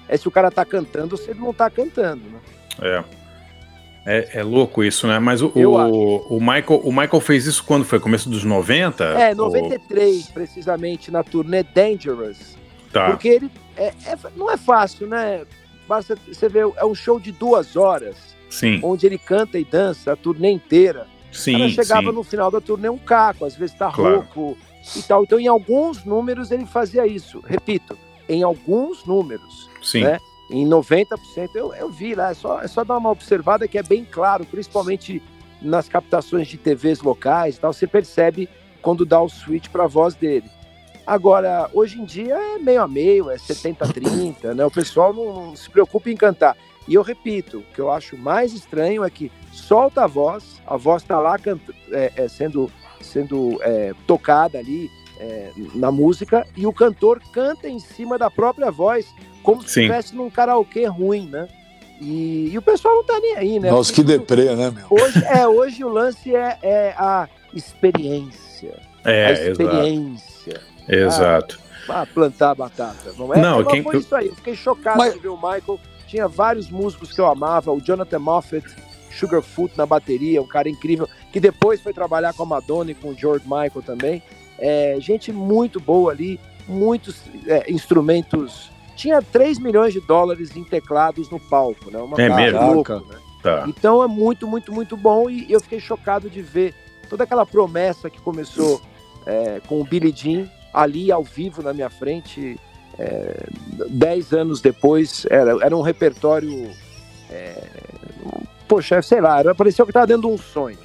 é 0.08 0.16
se 0.16 0.26
o 0.28 0.30
cara 0.30 0.50
tá 0.50 0.64
cantando 0.64 1.14
ou 1.14 1.18
se 1.20 1.30
ele 1.30 1.40
não 1.40 1.52
tá 1.52 1.68
cantando, 1.68 2.22
né? 2.28 2.38
É. 2.80 3.04
É, 4.04 4.40
é 4.40 4.42
louco 4.42 4.82
isso, 4.82 5.06
né? 5.06 5.18
Mas 5.20 5.42
o, 5.42 5.52
o, 5.54 6.36
o 6.36 6.40
Michael, 6.40 6.80
o 6.82 6.90
Michael 6.90 7.20
fez 7.20 7.46
isso 7.46 7.62
quando 7.62 7.84
foi? 7.84 8.00
Começo 8.00 8.28
dos 8.28 8.42
90? 8.42 9.04
É, 9.04 9.30
Ou- 9.30 9.36
93, 9.36 10.26
precisamente, 10.28 11.10
na 11.10 11.22
turnê 11.22 11.62
Dangerous. 11.62 12.56
Tá. 12.92 13.10
Porque 13.10 13.28
ele 13.28 13.50
é, 13.76 13.88
é- 14.06 14.18
não 14.36 14.50
é 14.50 14.56
fácil, 14.56 15.06
né? 15.06 15.44
Basta 15.88 16.16
você 16.26 16.48
ver, 16.48 16.66
é 16.76 16.84
um 16.84 16.94
show 16.94 17.20
de 17.20 17.30
duas 17.30 17.76
horas, 17.76 18.16
Sim, 18.50 18.80
onde 18.82 19.06
ele 19.06 19.18
canta 19.18 19.58
e 19.58 19.64
dança 19.64 20.12
a 20.12 20.16
turnê 20.16 20.50
inteira. 20.50 21.06
Sim, 21.32 21.52
cara 21.52 21.68
chegava 21.70 22.10
sim. 22.10 22.12
no 22.12 22.22
final 22.22 22.50
da 22.50 22.60
turnê 22.60 22.88
um 22.88 22.98
caco, 22.98 23.44
às 23.44 23.56
vezes 23.56 23.76
tá 23.76 23.90
Claro. 23.90 24.16
rouco 24.16 24.56
e 24.96 25.02
tal. 25.02 25.24
Então, 25.24 25.40
em 25.40 25.48
alguns 25.48 26.04
números, 26.04 26.50
ele 26.50 26.66
fazia 26.66 27.06
isso. 27.06 27.42
Repito, 27.46 27.96
em 28.28 28.42
alguns 28.42 29.04
números. 29.04 29.70
Sim, 29.82 30.04
né? 30.04 30.18
Em 30.50 30.66
90%, 30.68 31.06
eu, 31.54 31.72
eu 31.72 31.90
vi 31.90 32.14
lá, 32.14 32.30
é 32.30 32.34
só, 32.34 32.60
é 32.60 32.68
só 32.68 32.84
dar 32.84 32.98
uma 32.98 33.10
observada 33.10 33.66
que 33.66 33.78
é 33.78 33.82
bem 33.82 34.04
claro, 34.04 34.44
principalmente 34.44 35.22
nas 35.62 35.88
captações 35.88 36.48
de 36.48 36.58
TVs 36.58 37.00
locais 37.00 37.56
e 37.56 37.60
tal, 37.60 37.72
você 37.72 37.86
percebe 37.86 38.48
quando 38.82 39.06
dá 39.06 39.20
o 39.20 39.28
switch 39.28 39.68
para 39.68 39.84
a 39.84 39.86
voz 39.86 40.14
dele. 40.14 40.50
Agora, 41.06 41.70
hoje 41.72 42.00
em 42.00 42.04
dia 42.04 42.34
é 42.34 42.58
meio 42.58 42.82
a 42.82 42.88
meio, 42.88 43.30
é 43.30 43.36
70-30, 43.36 44.54
né? 44.54 44.64
O 44.64 44.70
pessoal 44.70 45.12
não, 45.12 45.46
não 45.46 45.56
se 45.56 45.70
preocupa 45.70 46.10
em 46.10 46.16
cantar. 46.16 46.56
E 46.88 46.94
eu 46.94 47.02
repito, 47.02 47.58
o 47.58 47.62
que 47.74 47.80
eu 47.80 47.90
acho 47.90 48.16
mais 48.16 48.52
estranho 48.52 49.04
é 49.04 49.10
que 49.10 49.30
solta 49.52 50.04
a 50.04 50.06
voz, 50.06 50.60
a 50.66 50.76
voz 50.76 51.02
está 51.02 51.18
lá 51.20 51.36
é, 51.92 52.12
é, 52.16 52.28
sendo, 52.28 52.70
sendo 53.00 53.58
é, 53.62 53.92
tocada 54.06 54.58
ali 54.58 54.90
é, 55.20 55.50
na 55.74 55.92
música, 55.92 56.46
e 56.56 56.66
o 56.66 56.72
cantor 56.72 57.20
canta 57.32 57.68
em 57.68 57.78
cima 57.78 58.18
da 58.18 58.30
própria 58.30 58.70
voz, 58.70 59.06
como 59.42 59.62
se 59.62 59.68
estivesse 59.80 60.14
num 60.16 60.28
karaokê 60.30 60.86
ruim, 60.86 61.26
né? 61.28 61.48
E, 62.00 62.50
e 62.52 62.58
o 62.58 62.62
pessoal 62.62 62.96
não 62.96 63.04
tá 63.04 63.20
nem 63.20 63.36
aí, 63.36 63.60
né? 63.60 63.70
Nossa, 63.70 63.92
que 63.92 64.02
deprê, 64.02 64.56
né, 64.56 64.70
meu? 64.72 64.86
Hoje, 64.90 65.24
é, 65.24 65.46
hoje 65.46 65.84
o 65.84 65.88
lance 65.88 66.34
é, 66.34 66.58
é 66.62 66.94
a 66.98 67.28
experiência. 67.54 68.74
é, 69.04 69.26
a 69.26 69.30
exato. 69.32 69.50
experiência. 69.62 70.60
Exato. 70.88 71.60
Ah, 71.88 72.06
plantar 72.12 72.54
batata. 72.54 73.12
Vamos. 73.16 73.36
É, 73.36 73.40
Não, 73.40 73.60
é, 73.60 73.64
quem- 73.64 73.82
foi 73.82 73.98
isso 73.98 74.14
aí. 74.14 74.28
Eu 74.28 74.34
fiquei 74.36 74.54
chocado 74.54 74.98
Mas- 74.98 75.14
de 75.14 75.20
ver 75.20 75.28
o 75.28 75.36
Michael. 75.36 75.78
Tinha 76.12 76.28
vários 76.28 76.68
músicos 76.68 77.10
que 77.10 77.18
eu 77.18 77.26
amava. 77.26 77.72
O 77.72 77.80
Jonathan 77.80 78.18
Moffat 78.18 78.66
Sugarfoot 79.10 79.72
na 79.78 79.86
bateria, 79.86 80.42
um 80.42 80.46
cara 80.46 80.68
incrível, 80.68 81.08
que 81.32 81.40
depois 81.40 81.80
foi 81.80 81.94
trabalhar 81.94 82.34
com 82.34 82.42
a 82.42 82.46
Madonna 82.46 82.90
e 82.90 82.94
com 82.94 83.08
o 83.08 83.14
George 83.18 83.46
Michael 83.46 83.82
também. 83.82 84.22
É, 84.58 84.94
gente 85.00 85.32
muito 85.32 85.80
boa 85.80 86.12
ali, 86.12 86.38
muitos 86.68 87.22
é, 87.46 87.72
instrumentos. 87.72 88.70
Tinha 88.94 89.22
3 89.22 89.58
milhões 89.58 89.94
de 89.94 90.00
dólares 90.02 90.54
em 90.54 90.62
teclados 90.62 91.30
no 91.30 91.40
palco, 91.40 91.90
né? 91.90 91.98
Uma 91.98 92.20
é 92.20 92.28
mesmo? 92.28 92.74
Louca, 92.74 92.98
né? 92.98 93.16
Tá. 93.42 93.64
Então 93.66 94.02
é 94.02 94.06
muito, 94.06 94.46
muito, 94.46 94.70
muito 94.70 94.98
bom 94.98 95.30
e 95.30 95.50
eu 95.50 95.62
fiquei 95.62 95.80
chocado 95.80 96.28
de 96.28 96.42
ver 96.42 96.74
toda 97.08 97.24
aquela 97.24 97.46
promessa 97.46 98.10
que 98.10 98.20
começou 98.20 98.82
é, 99.24 99.62
com 99.66 99.80
o 99.80 99.84
Billy 99.84 100.12
Jean 100.14 100.46
ali 100.74 101.10
ao 101.10 101.24
vivo 101.24 101.62
na 101.62 101.72
minha 101.72 101.88
frente. 101.88 102.60
É, 102.98 103.46
dez 103.88 104.32
anos 104.32 104.60
depois, 104.60 105.26
era, 105.30 105.52
era 105.64 105.76
um 105.76 105.82
repertório. 105.82 106.70
É, 107.30 107.64
poxa, 108.68 109.00
sei 109.02 109.20
lá, 109.20 109.38
era, 109.38 109.54
parecia 109.54 109.84
que 109.84 109.88
eu 109.88 109.92
estava 109.92 110.06
dentro 110.06 110.28
de 110.28 110.34
um 110.34 110.38
sonho. 110.38 110.78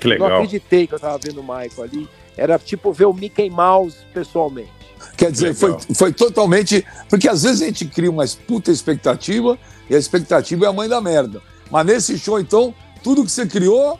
Que 0.00 0.08
legal. 0.08 0.28
Não 0.28 0.36
acreditei 0.36 0.86
que 0.86 0.94
eu 0.94 0.96
estava 0.96 1.18
vendo 1.18 1.40
o 1.40 1.42
Michael 1.42 1.82
ali. 1.82 2.08
Era 2.36 2.58
tipo 2.58 2.92
ver 2.92 3.06
o 3.06 3.14
Mickey 3.14 3.48
Mouse 3.48 3.98
pessoalmente. 4.12 4.70
Quer 5.16 5.32
dizer, 5.32 5.54
foi, 5.54 5.76
foi 5.94 6.12
totalmente. 6.12 6.84
Porque 7.08 7.28
às 7.28 7.42
vezes 7.42 7.62
a 7.62 7.66
gente 7.66 7.86
cria 7.86 8.10
uma 8.10 8.24
puta 8.46 8.70
expectativa 8.70 9.58
e 9.88 9.94
a 9.94 9.98
expectativa 9.98 10.66
é 10.66 10.68
a 10.68 10.72
mãe 10.72 10.88
da 10.88 11.00
merda. 11.00 11.40
Mas 11.70 11.86
nesse 11.86 12.18
show, 12.18 12.38
então, 12.38 12.74
tudo 13.02 13.24
que 13.24 13.30
você 13.30 13.46
criou 13.46 13.98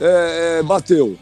é, 0.00 0.58
é, 0.58 0.62
bateu. 0.62 1.16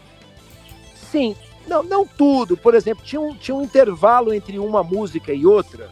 Sim, 1.11 1.35
não, 1.71 1.83
não 1.83 2.05
tudo. 2.05 2.57
Por 2.57 2.75
exemplo, 2.75 3.03
tinha 3.05 3.21
um, 3.21 3.33
tinha 3.33 3.55
um 3.55 3.61
intervalo 3.63 4.33
entre 4.33 4.59
uma 4.59 4.83
música 4.83 5.31
e 5.33 5.45
outra 5.45 5.89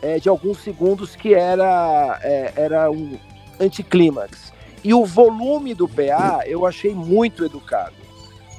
é, 0.00 0.18
de 0.20 0.28
alguns 0.28 0.58
segundos 0.58 1.16
que 1.16 1.34
era, 1.34 2.20
é, 2.22 2.52
era 2.56 2.90
um 2.90 3.18
anticlímax. 3.60 4.52
E 4.84 4.94
o 4.94 5.04
volume 5.04 5.74
do 5.74 5.88
PA 5.88 6.42
eu 6.46 6.64
achei 6.64 6.94
muito 6.94 7.44
educado. 7.44 7.94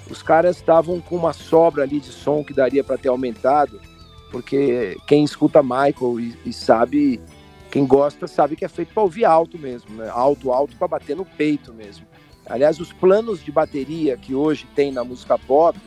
Os 0.09 0.21
caras 0.21 0.57
estavam 0.57 0.99
com 0.99 1.15
uma 1.15 1.31
sobra 1.31 1.83
ali 1.83 1.99
de 1.99 2.11
som 2.11 2.43
que 2.43 2.53
daria 2.53 2.83
para 2.83 2.97
ter 2.97 3.07
aumentado, 3.07 3.79
porque 4.29 4.97
quem 5.07 5.23
escuta 5.23 5.63
Michael 5.63 6.19
e, 6.19 6.37
e 6.45 6.51
sabe 6.51 7.21
quem 7.71 7.85
gosta 7.85 8.27
sabe 8.27 8.55
que 8.55 8.65
é 8.65 8.67
feito 8.67 8.93
para 8.93 9.01
ouvir 9.01 9.25
alto 9.25 9.57
mesmo, 9.57 9.95
né? 9.95 10.09
Alto, 10.09 10.51
alto 10.51 10.75
para 10.75 10.87
bater 10.87 11.15
no 11.15 11.25
peito 11.25 11.73
mesmo. 11.73 12.05
Aliás, 12.45 12.79
os 12.79 12.91
planos 12.93 13.43
de 13.43 13.51
bateria 13.51 14.17
que 14.17 14.35
hoje 14.35 14.67
tem 14.75 14.91
na 14.91 15.03
música 15.03 15.39
pop 15.39 15.79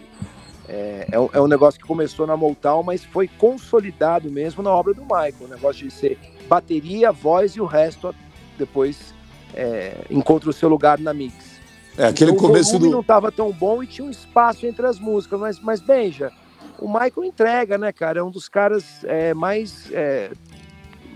é, 0.68 1.06
é, 1.12 1.20
um, 1.20 1.28
é 1.32 1.40
um 1.40 1.46
negócio 1.46 1.80
que 1.80 1.86
começou 1.86 2.26
na 2.26 2.36
Motown, 2.36 2.82
mas 2.82 3.04
foi 3.04 3.28
consolidado 3.28 4.30
mesmo 4.30 4.62
na 4.62 4.70
obra 4.70 4.92
do 4.92 5.02
Michael. 5.02 5.34
O 5.42 5.48
negócio 5.48 5.86
de 5.86 5.92
ser 5.92 6.18
bateria, 6.48 7.12
voz 7.12 7.52
e 7.52 7.60
o 7.60 7.66
resto 7.66 8.14
depois 8.58 9.14
é, 9.54 10.04
encontra 10.10 10.50
o 10.50 10.52
seu 10.52 10.68
lugar 10.68 10.98
na 10.98 11.14
mix. 11.14 11.56
É, 11.96 12.06
aquele 12.06 12.32
então, 12.32 12.46
começo 12.46 12.76
o 12.76 12.78
do. 12.78 12.90
não 12.90 13.00
estava 13.00 13.32
tão 13.32 13.50
bom 13.52 13.82
e 13.82 13.86
tinha 13.86 14.06
um 14.06 14.10
espaço 14.10 14.66
entre 14.66 14.86
as 14.86 14.98
músicas, 14.98 15.40
mas, 15.40 15.60
mas 15.60 15.80
Benja, 15.80 16.30
o 16.78 16.86
Michael 16.86 17.24
entrega, 17.24 17.78
né, 17.78 17.92
cara? 17.92 18.20
É 18.20 18.22
um 18.22 18.30
dos 18.30 18.48
caras 18.48 19.04
é, 19.04 19.32
mais 19.32 19.90
é, 19.92 20.30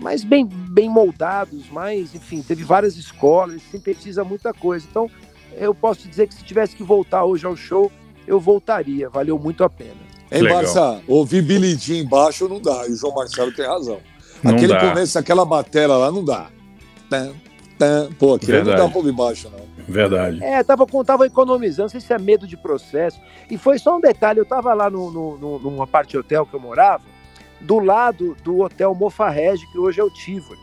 mais 0.01 0.23
bem, 0.23 0.45
bem 0.45 0.89
moldados, 0.89 1.69
mais, 1.69 2.15
enfim, 2.15 2.41
teve 2.41 2.63
várias 2.63 2.97
escolas, 2.97 3.61
sintetiza 3.69 4.23
muita 4.23 4.51
coisa. 4.51 4.87
Então, 4.89 5.09
eu 5.53 5.75
posso 5.75 6.07
dizer 6.07 6.27
que 6.27 6.33
se 6.33 6.43
tivesse 6.43 6.75
que 6.75 6.83
voltar 6.83 7.23
hoje 7.23 7.45
ao 7.45 7.55
show, 7.55 7.91
eu 8.31 8.39
voltaria, 8.39 9.09
valeu 9.09 9.37
muito 9.37 9.61
a 9.63 9.69
pena. 9.69 10.09
Hein, 10.31 10.47
Barça, 10.47 11.01
ouvir 11.05 11.41
Billy 11.41 11.75
Jean 11.75 11.97
embaixo 11.97 12.47
não 12.47 12.61
dá, 12.61 12.87
e 12.87 12.93
o 12.93 12.95
João 12.95 13.13
Marcelo 13.13 13.51
tem 13.51 13.65
razão. 13.65 13.99
Não 14.41 14.55
Aquele 14.55 14.73
dá. 14.73 14.79
começo, 14.79 15.19
aquela 15.19 15.43
batela 15.43 15.97
lá 15.97 16.09
não 16.09 16.23
dá. 16.23 16.47
Tan, 17.09 17.33
tan. 17.77 18.09
Pô, 18.13 18.35
aquilo 18.35 18.59
não 18.63 18.75
dá 18.75 18.87
pra 18.87 18.97
ouvir 18.97 19.11
baixo, 19.11 19.51
não. 19.51 19.69
Verdade. 19.85 20.41
É, 20.41 20.63
tava, 20.63 20.85
tava 21.05 21.25
economizando, 21.25 21.83
não 21.83 21.89
sei 21.89 21.99
se 21.99 22.13
é 22.13 22.17
medo 22.17 22.47
de 22.47 22.55
processo. 22.55 23.19
E 23.49 23.57
foi 23.57 23.77
só 23.77 23.97
um 23.97 23.99
detalhe, 23.99 24.39
eu 24.39 24.45
tava 24.45 24.73
lá 24.73 24.89
no, 24.89 25.11
no, 25.11 25.37
no, 25.37 25.59
numa 25.59 25.85
parte 25.85 26.17
hotel 26.17 26.45
que 26.45 26.53
eu 26.53 26.59
morava, 26.59 27.03
do 27.59 27.79
lado 27.79 28.37
do 28.43 28.61
hotel 28.61 28.95
Mofarrege, 28.95 29.69
que 29.73 29.77
hoje 29.77 29.99
é 29.99 30.03
o 30.03 30.09
Tivoli. 30.09 30.61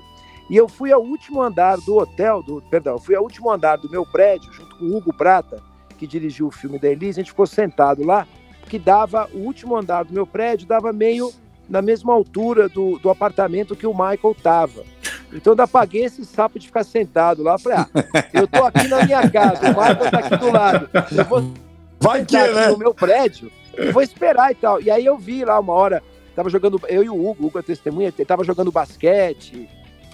E 0.48 0.56
eu 0.56 0.66
fui 0.66 0.90
ao 0.90 1.02
último 1.02 1.42
andar 1.42 1.76
do 1.76 1.98
hotel, 1.98 2.42
do, 2.42 2.62
perdão, 2.70 2.98
fui 2.98 3.14
ao 3.14 3.22
último 3.22 3.50
andar 3.50 3.76
do 3.76 3.90
meu 3.90 4.06
prédio, 4.06 4.50
junto 4.50 4.78
com 4.78 4.86
o 4.86 4.96
Hugo 4.96 5.12
Prata, 5.12 5.62
que 5.98 6.06
dirigiu 6.06 6.46
o 6.46 6.50
filme 6.50 6.78
da 6.78 6.88
Elise, 6.88 7.20
a 7.20 7.22
gente 7.22 7.32
ficou 7.32 7.46
sentado 7.46 8.04
lá, 8.04 8.26
que 8.68 8.78
dava, 8.78 9.28
o 9.34 9.38
último 9.38 9.76
andar 9.76 10.04
do 10.04 10.14
meu 10.14 10.26
prédio 10.26 10.66
dava 10.66 10.92
meio 10.92 11.32
na 11.68 11.82
mesma 11.82 12.14
altura 12.14 12.68
do, 12.68 12.98
do 12.98 13.10
apartamento 13.10 13.76
que 13.76 13.86
o 13.86 13.92
Michael 13.92 14.36
tava. 14.42 14.84
Então 15.32 15.54
eu 15.54 15.68
paguei 15.68 16.04
esse 16.04 16.24
sapo 16.24 16.58
de 16.58 16.66
ficar 16.66 16.84
sentado 16.84 17.42
lá. 17.42 17.58
Falei, 17.58 17.78
ah, 17.78 17.88
eu 18.32 18.46
tô 18.46 18.64
aqui 18.64 18.88
na 18.88 19.04
minha 19.04 19.28
casa, 19.30 19.66
o 19.66 19.68
Michael 19.68 20.10
tá 20.10 20.18
aqui 20.18 20.36
do 20.36 20.50
lado. 20.50 20.88
Eu 21.14 21.24
vou 21.24 21.52
Vai 22.00 22.24
que, 22.24 22.36
né? 22.36 22.68
no 22.68 22.78
meu 22.78 22.94
prédio 22.94 23.50
e 23.76 23.90
vou 23.90 24.02
esperar 24.02 24.52
e 24.52 24.54
tal. 24.54 24.80
E 24.80 24.90
aí 24.90 25.04
eu 25.04 25.18
vi 25.18 25.44
lá 25.44 25.58
uma 25.58 25.72
hora, 25.72 26.02
tava 26.34 26.48
jogando, 26.48 26.80
eu 26.88 27.02
e 27.02 27.08
o 27.08 27.14
Hugo, 27.14 27.44
o 27.44 27.46
Hugo 27.46 27.58
é 27.58 27.62
testemunha, 27.62 28.12
tava 28.26 28.44
jogando 28.44 28.72
basquete, 28.72 29.68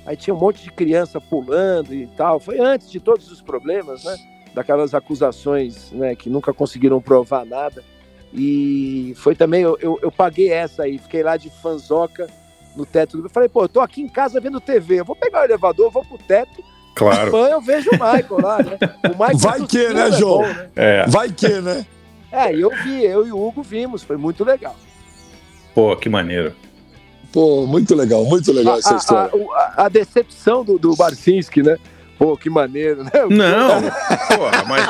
aí 0.06 0.16
tinha 0.16 0.34
um 0.34 0.38
monte 0.38 0.62
de 0.62 0.72
criança 0.72 1.20
pulando 1.20 1.94
e 1.94 2.06
tal. 2.16 2.40
Foi 2.40 2.58
antes 2.58 2.90
de 2.90 2.98
todos 2.98 3.30
os 3.30 3.40
problemas, 3.40 4.04
né? 4.04 4.16
Daquelas 4.54 4.94
acusações, 4.94 5.90
né, 5.90 6.14
que 6.14 6.30
nunca 6.30 6.52
conseguiram 6.52 7.00
provar 7.00 7.44
nada. 7.44 7.82
E 8.32 9.14
foi 9.16 9.34
também, 9.34 9.62
eu, 9.62 9.76
eu, 9.80 9.98
eu 10.02 10.10
paguei 10.10 10.50
essa 10.50 10.84
aí, 10.84 10.98
fiquei 10.98 11.22
lá 11.22 11.36
de 11.36 11.50
fanzoca 11.50 12.28
no 12.76 12.86
teto. 12.86 13.18
Eu 13.18 13.30
falei, 13.30 13.48
pô, 13.48 13.64
eu 13.64 13.68
tô 13.68 13.80
aqui 13.80 14.00
em 14.02 14.08
casa 14.08 14.40
vendo 14.40 14.60
TV, 14.60 15.00
eu 15.00 15.04
vou 15.04 15.16
pegar 15.16 15.42
o 15.42 15.44
elevador, 15.44 15.90
vou 15.90 16.04
pro 16.04 16.18
teto. 16.18 16.62
Claro. 16.94 17.36
eu 17.36 17.60
vejo 17.60 17.90
o 17.90 17.94
Michael 17.94 18.40
lá, 18.40 18.58
né? 18.62 18.78
O 19.04 19.18
Michael 19.18 19.38
Vai 19.38 19.66
que, 19.66 19.88
né, 19.88 20.08
é 20.08 20.12
João? 20.12 20.44
É 20.44 20.46
bom, 20.46 20.54
né? 20.54 20.70
É. 20.76 21.06
Vai 21.08 21.30
que, 21.30 21.60
né? 21.60 21.86
É, 22.30 22.54
eu 22.54 22.70
vi, 22.70 23.04
eu 23.04 23.26
e 23.26 23.32
o 23.32 23.46
Hugo 23.46 23.62
vimos, 23.62 24.02
foi 24.02 24.16
muito 24.16 24.44
legal. 24.44 24.76
Pô, 25.74 25.96
que 25.96 26.08
maneiro. 26.08 26.52
Pô, 27.32 27.66
muito 27.66 27.94
legal, 27.94 28.24
muito 28.24 28.52
legal 28.52 28.74
a, 28.74 28.78
essa 28.78 28.96
história. 28.96 29.30
A, 29.54 29.82
a, 29.82 29.86
a 29.86 29.88
decepção 29.88 30.64
do, 30.64 30.78
do 30.78 30.94
Barcinski, 30.94 31.62
né? 31.62 31.76
Pô, 32.18 32.36
que 32.36 32.48
maneiro, 32.48 33.04
né? 33.04 33.10
Não, 33.28 33.82
porra, 34.36 34.64
mas 34.68 34.88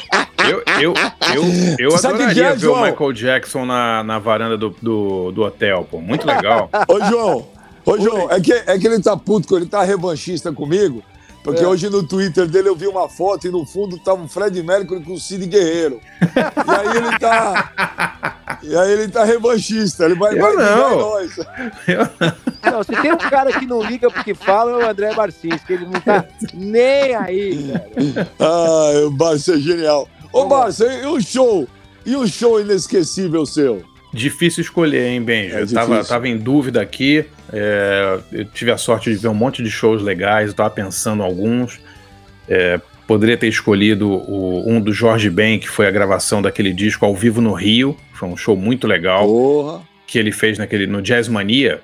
eu, 0.49 0.63
eu, 0.81 0.95
eu, 1.35 1.45
eu 1.79 1.97
adoraria 1.97 2.47
é, 2.47 2.53
ver 2.53 2.59
João? 2.59 2.83
o 2.83 2.85
Michael 2.85 3.13
Jackson 3.13 3.65
na, 3.65 4.05
na 4.05 4.19
varanda 4.19 4.57
do, 4.57 4.71
do, 4.81 5.33
do 5.33 5.43
hotel, 5.43 5.87
pô. 5.91 6.01
Muito 6.01 6.27
legal. 6.27 6.69
Ô, 6.89 7.01
João, 7.05 7.47
ô, 7.85 7.99
João, 7.99 8.31
é 8.31 8.41
que, 8.41 8.53
é 8.53 8.79
que 8.79 8.87
ele 8.87 9.01
tá 9.01 9.17
puto, 9.17 9.57
ele 9.57 9.67
tá 9.67 9.83
revanchista 9.83 10.53
comigo. 10.53 11.03
Porque 11.45 11.63
é. 11.63 11.69
hoje 11.69 11.91
no 11.91 12.03
Twitter 12.03 12.47
dele 12.47 12.71
eu 12.71 12.75
vi 12.75 12.87
uma 12.87 13.07
foto 13.07 13.47
e 13.47 13.51
no 13.51 13.67
fundo 13.67 13.99
tava 13.99 14.25
o 14.25 14.29
Fred 14.29 14.61
Mercury 14.63 15.05
com 15.05 15.13
o 15.13 15.21
Cid 15.21 15.45
Guerreiro. 15.47 16.01
e 16.23 16.71
aí 16.71 16.97
ele 16.97 17.19
tá. 17.19 18.39
E 18.63 18.75
aí 18.75 18.93
ele 18.93 19.09
tá 19.09 19.25
revanchista. 19.25 20.07
Ele 20.07 20.15
vai, 20.15 20.39
eu 20.39 20.41
vai 20.41 20.55
não. 20.55 20.99
nós. 20.99 21.37
Eu 21.87 22.73
não. 22.73 22.83
se 22.83 22.97
tem 23.03 23.13
um 23.13 23.19
cara 23.19 23.53
que 23.53 23.67
não 23.67 23.83
liga 23.83 24.11
porque 24.11 24.35
fala, 24.35 24.71
é 24.71 24.87
o 24.87 24.91
André 24.91 25.13
Barcins, 25.13 25.63
que 25.65 25.75
ele 25.75 25.85
não 25.85 26.01
tá 26.01 26.25
nem 26.55 27.15
aí, 27.15 27.71
cara. 27.71 28.31
Ah, 28.41 29.07
o 29.07 29.11
Barça 29.11 29.55
é 29.55 29.59
genial. 29.59 30.09
Ô, 30.33 30.47
Barça, 30.47 30.87
e 30.87 31.05
o 31.05 31.21
show? 31.21 31.69
E 32.07 32.17
o 32.17 32.27
show 32.27 32.59
inesquecível 32.59 33.45
seu? 33.45 33.85
Difícil 34.15 34.63
escolher, 34.63 35.09
hein, 35.09 35.21
Benja? 35.21 35.59
É 35.59 35.63
eu 35.63 35.73
tava, 35.73 36.05
tava 36.05 36.29
em 36.29 36.39
dúvida 36.39 36.81
aqui. 36.81 37.25
É, 37.53 38.21
eu 38.33 38.45
tive 38.45 38.71
a 38.71 38.77
sorte 38.77 39.11
de 39.11 39.17
ver 39.17 39.29
um 39.29 39.35
monte 39.35 39.63
de 39.63 39.71
shows 39.71 40.01
legais, 40.01 40.51
eu 40.51 40.55
tava 40.55 40.71
pensando 40.71 41.23
em 41.23 41.27
alguns. 41.27 41.81
É, 42.49 42.81
poderia 43.09 43.37
ter 43.37 43.49
escolhido 43.49 44.09
o, 44.09 44.71
um 44.71 44.81
do 44.81 44.93
Jorge 44.93 45.29
Ben, 45.29 45.59
que 45.59 45.69
foi 45.69 45.89
a 45.89 45.91
gravação 45.91 46.41
daquele 46.41 46.73
disco 46.73 47.05
ao 47.05 47.15
vivo 47.15 47.41
no 47.41 47.53
Rio. 47.53 47.97
Foi 48.13 48.29
um 48.29 48.37
show 48.37 48.57
muito 48.57 48.87
legal. 48.87 49.27
Porra. 49.27 49.83
Que 50.07 50.17
ele 50.17 50.31
fez 50.31 50.59
naquele, 50.59 50.87
no 50.87 51.03
Jazz 51.03 51.29
Mania. 51.29 51.81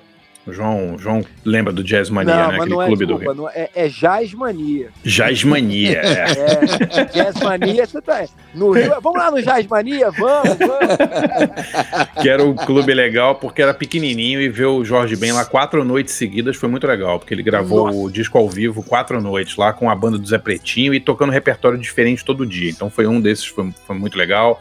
João, 0.47 0.97
João 0.97 1.23
lembra 1.45 1.71
do 1.71 1.83
Jazz 1.83 2.09
Mania, 2.09 2.35
não, 2.35 2.47
né? 2.47 2.55
Aquele 2.55 2.69
não 2.71 2.81
é, 2.81 2.87
clube 2.87 3.05
desculpa, 3.05 3.33
do 3.35 3.45
Rio. 3.45 3.51
é, 3.53 3.69
é 3.75 3.87
Jazz 3.87 4.33
Mania. 4.33 4.89
Jazz 5.03 5.43
Mania, 5.43 6.01
é. 6.01 6.99
é. 6.99 7.05
Jazz 7.05 7.35
Mania, 7.41 7.85
você 7.85 8.01
tá. 8.01 8.25
No 8.55 8.71
Rio, 8.71 8.99
vamos 9.01 9.19
lá 9.19 9.29
no 9.29 9.41
Jazz 9.41 9.67
Mania? 9.67 10.09
Vamos, 10.09 10.57
vamos. 10.57 12.21
que 12.21 12.27
era 12.27 12.43
um 12.43 12.55
clube 12.55 12.91
legal 12.93 13.35
porque 13.35 13.61
era 13.61 13.73
pequenininho 13.73 14.41
e 14.41 14.49
ver 14.49 14.65
o 14.65 14.83
Jorge 14.83 15.15
Ben 15.15 15.31
lá 15.31 15.45
quatro 15.45 15.85
noites 15.85 16.15
seguidas 16.15 16.55
foi 16.55 16.67
muito 16.67 16.87
legal, 16.87 17.19
porque 17.19 17.33
ele 17.33 17.43
gravou 17.43 17.85
Nossa. 17.85 17.97
o 17.99 18.11
disco 18.11 18.37
ao 18.37 18.49
vivo 18.49 18.81
quatro 18.81 19.21
noites 19.21 19.55
lá 19.57 19.71
com 19.71 19.89
a 19.89 19.95
banda 19.95 20.17
do 20.17 20.27
Zé 20.27 20.39
Pretinho 20.39 20.93
e 20.93 20.99
tocando 20.99 21.31
repertório 21.31 21.77
diferente 21.77 22.25
todo 22.25 22.47
dia. 22.47 22.69
Então 22.71 22.89
foi 22.89 23.05
um 23.05 23.21
desses, 23.21 23.45
foi, 23.45 23.71
foi 23.85 23.95
muito 23.95 24.17
legal. 24.17 24.59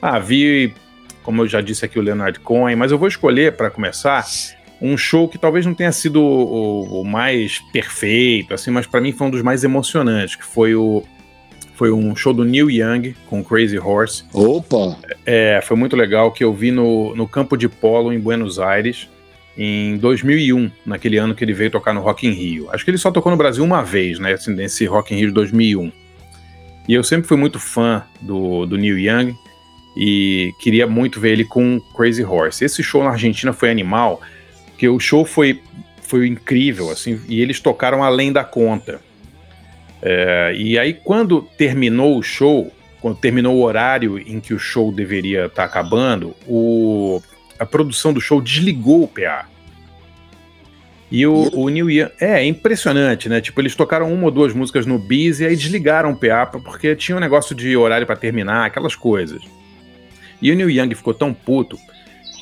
Ah, 0.00 0.20
vi, 0.20 0.72
como 1.24 1.42
eu 1.42 1.48
já 1.48 1.60
disse 1.60 1.84
aqui, 1.84 1.98
o 1.98 2.02
Leonard 2.02 2.38
Cohen, 2.38 2.76
mas 2.76 2.92
eu 2.92 2.98
vou 2.98 3.08
escolher 3.08 3.56
para 3.56 3.68
começar 3.68 4.24
um 4.80 4.96
show 4.96 5.28
que 5.28 5.38
talvez 5.38 5.66
não 5.66 5.74
tenha 5.74 5.92
sido 5.92 6.22
o, 6.22 7.00
o 7.00 7.04
mais 7.04 7.58
perfeito, 7.72 8.54
assim, 8.54 8.70
mas 8.70 8.86
para 8.86 9.00
mim 9.00 9.12
foi 9.12 9.26
um 9.26 9.30
dos 9.30 9.42
mais 9.42 9.64
emocionantes, 9.64 10.36
que 10.36 10.44
foi 10.44 10.74
o 10.74 11.02
foi 11.74 11.92
um 11.92 12.14
show 12.16 12.32
do 12.32 12.44
Neil 12.44 12.68
Young 12.68 13.14
com 13.26 13.42
Crazy 13.42 13.78
Horse. 13.78 14.24
Opa! 14.32 14.98
É, 15.24 15.60
foi 15.62 15.76
muito 15.76 15.94
legal 15.94 16.32
que 16.32 16.42
eu 16.42 16.52
vi 16.52 16.72
no, 16.72 17.14
no 17.14 17.28
campo 17.28 17.56
de 17.56 17.68
polo 17.68 18.12
em 18.12 18.18
Buenos 18.18 18.58
Aires 18.58 19.08
em 19.56 19.96
2001, 19.96 20.72
naquele 20.84 21.18
ano 21.18 21.36
que 21.36 21.44
ele 21.44 21.52
veio 21.52 21.70
tocar 21.70 21.94
no 21.94 22.00
Rock 22.00 22.26
in 22.26 22.32
Rio. 22.32 22.68
Acho 22.70 22.84
que 22.84 22.90
ele 22.90 22.98
só 22.98 23.12
tocou 23.12 23.30
no 23.30 23.38
Brasil 23.38 23.62
uma 23.62 23.82
vez, 23.82 24.18
né, 24.18 24.32
assim, 24.32 24.54
nesse 24.54 24.86
Rock 24.86 25.14
in 25.14 25.18
Rio 25.18 25.28
de 25.28 25.34
2001. 25.34 25.92
E 26.88 26.94
eu 26.94 27.04
sempre 27.04 27.28
fui 27.28 27.36
muito 27.36 27.60
fã 27.60 28.02
do, 28.20 28.66
do 28.66 28.76
Neil 28.76 28.98
Young 28.98 29.36
e 29.96 30.52
queria 30.58 30.86
muito 30.86 31.20
ver 31.20 31.32
ele 31.32 31.44
com 31.44 31.80
Crazy 31.96 32.24
Horse. 32.24 32.64
Esse 32.64 32.82
show 32.82 33.04
na 33.04 33.10
Argentina 33.10 33.52
foi 33.52 33.70
animal, 33.70 34.20
porque 34.78 34.88
o 34.88 35.00
show 35.00 35.24
foi, 35.24 35.60
foi 36.02 36.28
incrível, 36.28 36.88
assim, 36.88 37.20
e 37.28 37.40
eles 37.40 37.58
tocaram 37.58 38.04
além 38.04 38.32
da 38.32 38.44
conta. 38.44 39.00
É, 40.00 40.54
e 40.56 40.78
aí, 40.78 40.94
quando 40.94 41.42
terminou 41.42 42.16
o 42.16 42.22
show, 42.22 42.72
quando 43.00 43.16
terminou 43.16 43.56
o 43.56 43.62
horário 43.64 44.20
em 44.20 44.38
que 44.38 44.54
o 44.54 44.58
show 44.58 44.92
deveria 44.92 45.46
estar 45.46 45.62
tá 45.62 45.64
acabando, 45.64 46.32
o, 46.46 47.20
a 47.58 47.66
produção 47.66 48.12
do 48.12 48.20
show 48.20 48.40
desligou 48.40 49.02
o 49.02 49.08
PA. 49.08 49.48
E 51.10 51.26
o, 51.26 51.50
o 51.52 51.68
Neil 51.68 51.90
Young. 51.90 52.12
É, 52.20 52.34
é 52.34 52.44
impressionante, 52.44 53.28
né? 53.28 53.40
Tipo, 53.40 53.60
eles 53.60 53.74
tocaram 53.74 54.12
uma 54.14 54.26
ou 54.26 54.30
duas 54.30 54.54
músicas 54.54 54.86
no 54.86 54.96
bis 54.96 55.40
e 55.40 55.46
aí 55.46 55.56
desligaram 55.56 56.12
o 56.12 56.16
PA 56.16 56.46
porque 56.46 56.94
tinha 56.94 57.16
um 57.16 57.20
negócio 57.20 57.52
de 57.52 57.76
horário 57.76 58.06
para 58.06 58.14
terminar, 58.14 58.66
aquelas 58.66 58.94
coisas. 58.94 59.42
E 60.40 60.52
o 60.52 60.54
Neil 60.54 60.70
Young 60.70 60.94
ficou 60.94 61.14
tão 61.14 61.34
puto 61.34 61.76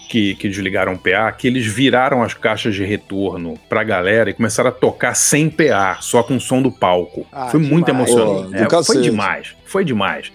que, 0.08 0.34
que 0.34 0.48
desligaram 0.48 0.94
o 0.94 0.98
PA 0.98 1.30
que 1.32 1.46
eles 1.46 1.66
viraram 1.66 2.22
as 2.22 2.34
caixas 2.34 2.75
de 2.75 2.84
retorno 2.84 3.54
pra 3.68 3.82
galera 3.82 4.30
e 4.30 4.34
começaram 4.34 4.70
a 4.70 4.72
tocar 4.72 5.14
sem 5.14 5.50
PA, 5.50 5.98
só 6.00 6.22
com 6.22 6.36
o 6.36 6.40
som 6.40 6.62
do 6.62 6.70
palco. 6.70 7.26
Ah, 7.32 7.48
foi 7.48 7.60
demais. 7.60 7.72
muito 7.72 7.88
emocionante. 7.88 8.56
é, 8.56 8.82
foi 8.82 9.02
demais, 9.02 9.56
foi 9.64 9.84
demais. 9.84 10.32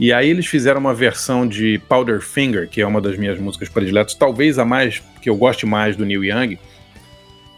E 0.00 0.12
aí 0.12 0.28
eles 0.28 0.46
fizeram 0.46 0.80
uma 0.80 0.94
versão 0.94 1.46
de 1.46 1.80
Powder 1.88 2.20
Finger, 2.20 2.68
que 2.68 2.80
é 2.80 2.86
uma 2.86 3.00
das 3.00 3.16
minhas 3.16 3.38
músicas 3.38 3.68
prediletas, 3.68 4.14
talvez 4.14 4.58
a 4.58 4.64
mais 4.64 5.02
que 5.20 5.30
eu 5.30 5.36
goste 5.36 5.66
mais 5.66 5.94
do 5.96 6.04
Neil 6.04 6.24
Young 6.24 6.58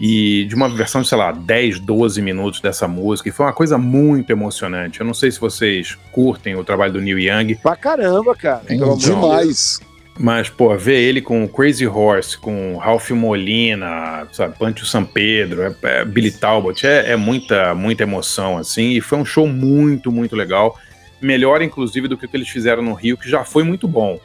e 0.00 0.44
de 0.46 0.54
uma 0.54 0.68
versão 0.68 1.00
de, 1.00 1.08
sei 1.08 1.16
lá, 1.16 1.32
10, 1.32 1.80
12 1.80 2.20
minutos 2.20 2.60
dessa 2.60 2.88
música. 2.88 3.28
E 3.28 3.32
foi 3.32 3.46
uma 3.46 3.52
coisa 3.52 3.78
muito 3.78 4.30
emocionante. 4.30 5.00
Eu 5.00 5.06
não 5.06 5.14
sei 5.14 5.30
se 5.30 5.40
vocês 5.40 5.96
curtem 6.12 6.56
o 6.56 6.64
trabalho 6.64 6.94
do 6.94 7.00
Neil 7.00 7.18
Young. 7.18 7.54
Pra 7.54 7.76
caramba, 7.76 8.34
cara. 8.34 8.62
É 8.68 8.74
demais. 8.96 9.80
Mas, 10.18 10.48
pô, 10.48 10.76
ver 10.76 11.00
ele 11.00 11.20
com 11.20 11.46
Crazy 11.48 11.86
Horse, 11.86 12.38
com 12.38 12.76
Ralph 12.76 13.10
Molina, 13.10 14.28
sabe, 14.32 14.56
Pancho 14.56 14.86
San 14.86 15.04
Pedro, 15.04 15.62
é, 15.62 15.74
é, 15.82 16.04
Billy 16.04 16.30
Talbot, 16.30 16.86
é, 16.86 17.12
é, 17.12 17.16
muita, 17.16 17.74
muita 17.74 18.04
emoção, 18.04 18.56
assim, 18.56 18.90
e 18.90 19.00
foi 19.00 19.18
um 19.18 19.24
show 19.24 19.46
muito, 19.46 20.12
muito 20.12 20.36
legal. 20.36 20.78
Melhor, 21.20 21.62
inclusive, 21.62 22.06
do 22.06 22.16
que 22.16 22.26
o 22.26 22.28
que 22.28 22.36
eles 22.36 22.48
fizeram 22.48 22.82
no 22.82 22.92
Rio, 22.92 23.16
que 23.16 23.28
já 23.28 23.44
foi 23.44 23.64
muito 23.64 23.88
bom. 23.88 24.20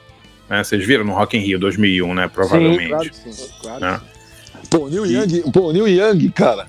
Né? 0.47 0.63
Vocês 0.63 0.85
viram 0.85 1.03
no 1.03 1.13
Rock 1.13 1.37
in 1.37 1.41
Rio 1.41 1.59
2001, 1.59 2.13
né? 2.13 2.27
Provavelmente. 2.27 2.81
Sim, 2.81 2.89
claro, 2.89 3.13
sim, 3.13 3.49
claro. 3.61 3.79
Né? 3.79 4.01
Pô, 4.69 4.87
Neil 4.89 5.05
Young, 5.05 5.51
pô, 5.51 5.71
Neil 5.71 5.87
Young, 5.87 6.29
cara, 6.29 6.67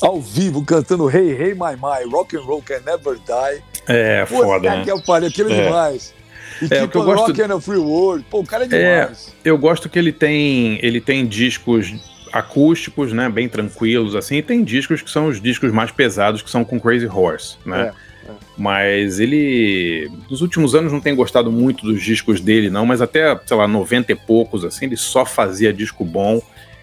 ao 0.00 0.20
vivo 0.20 0.64
cantando 0.64 1.10
Hey 1.10 1.32
Hey 1.32 1.54
My 1.54 1.74
My, 1.74 2.08
Rock 2.08 2.36
and 2.36 2.42
Roll 2.42 2.62
Can 2.62 2.80
Never 2.86 3.16
Die. 3.16 3.62
É, 3.88 4.24
pô, 4.24 4.44
foda, 4.44 4.70
né? 4.70 4.84
Que 4.84 5.02
pariu, 5.02 5.28
aquilo 5.28 5.50
é, 5.50 5.58
é 5.58 5.64
demais. 5.64 6.19
E 6.62 6.74
é, 6.74 6.84
o 6.84 7.00
Rock 7.02 7.40
and 7.40 7.54
a 7.54 7.60
Free 7.60 7.78
World, 7.78 8.24
pô, 8.30 8.40
o 8.40 8.46
cara 8.46 8.64
é, 8.64 8.66
é 8.66 9.00
demais. 9.00 9.34
É, 9.44 9.50
eu 9.50 9.56
gosto 9.56 9.88
que 9.88 9.98
ele 9.98 10.12
tem, 10.12 10.78
ele 10.82 11.00
tem 11.00 11.26
discos 11.26 11.94
acústicos, 12.32 13.12
né, 13.12 13.28
bem 13.28 13.48
tranquilos, 13.48 14.14
assim, 14.14 14.36
e 14.36 14.42
tem 14.42 14.62
discos 14.62 15.02
que 15.02 15.10
são 15.10 15.26
os 15.26 15.40
discos 15.40 15.72
mais 15.72 15.90
pesados, 15.90 16.42
que 16.42 16.50
são 16.50 16.64
com 16.64 16.78
Crazy 16.78 17.06
Horse, 17.06 17.56
né? 17.64 17.92
É. 18.26 18.30
é. 18.30 18.34
Mas 18.56 19.18
ele, 19.18 20.10
nos 20.30 20.40
últimos 20.40 20.74
anos, 20.74 20.92
não 20.92 21.00
tem 21.00 21.14
gostado 21.14 21.50
muito 21.50 21.84
dos 21.84 22.02
discos 22.02 22.40
dele, 22.40 22.70
não, 22.70 22.86
mas 22.86 23.00
até, 23.00 23.38
sei 23.44 23.56
lá, 23.56 23.66
90 23.66 24.12
e 24.12 24.14
poucos, 24.14 24.64
assim, 24.64 24.86
ele 24.86 24.96
só 24.96 25.24
fazia 25.24 25.72
disco 25.72 26.04
bom. 26.04 26.40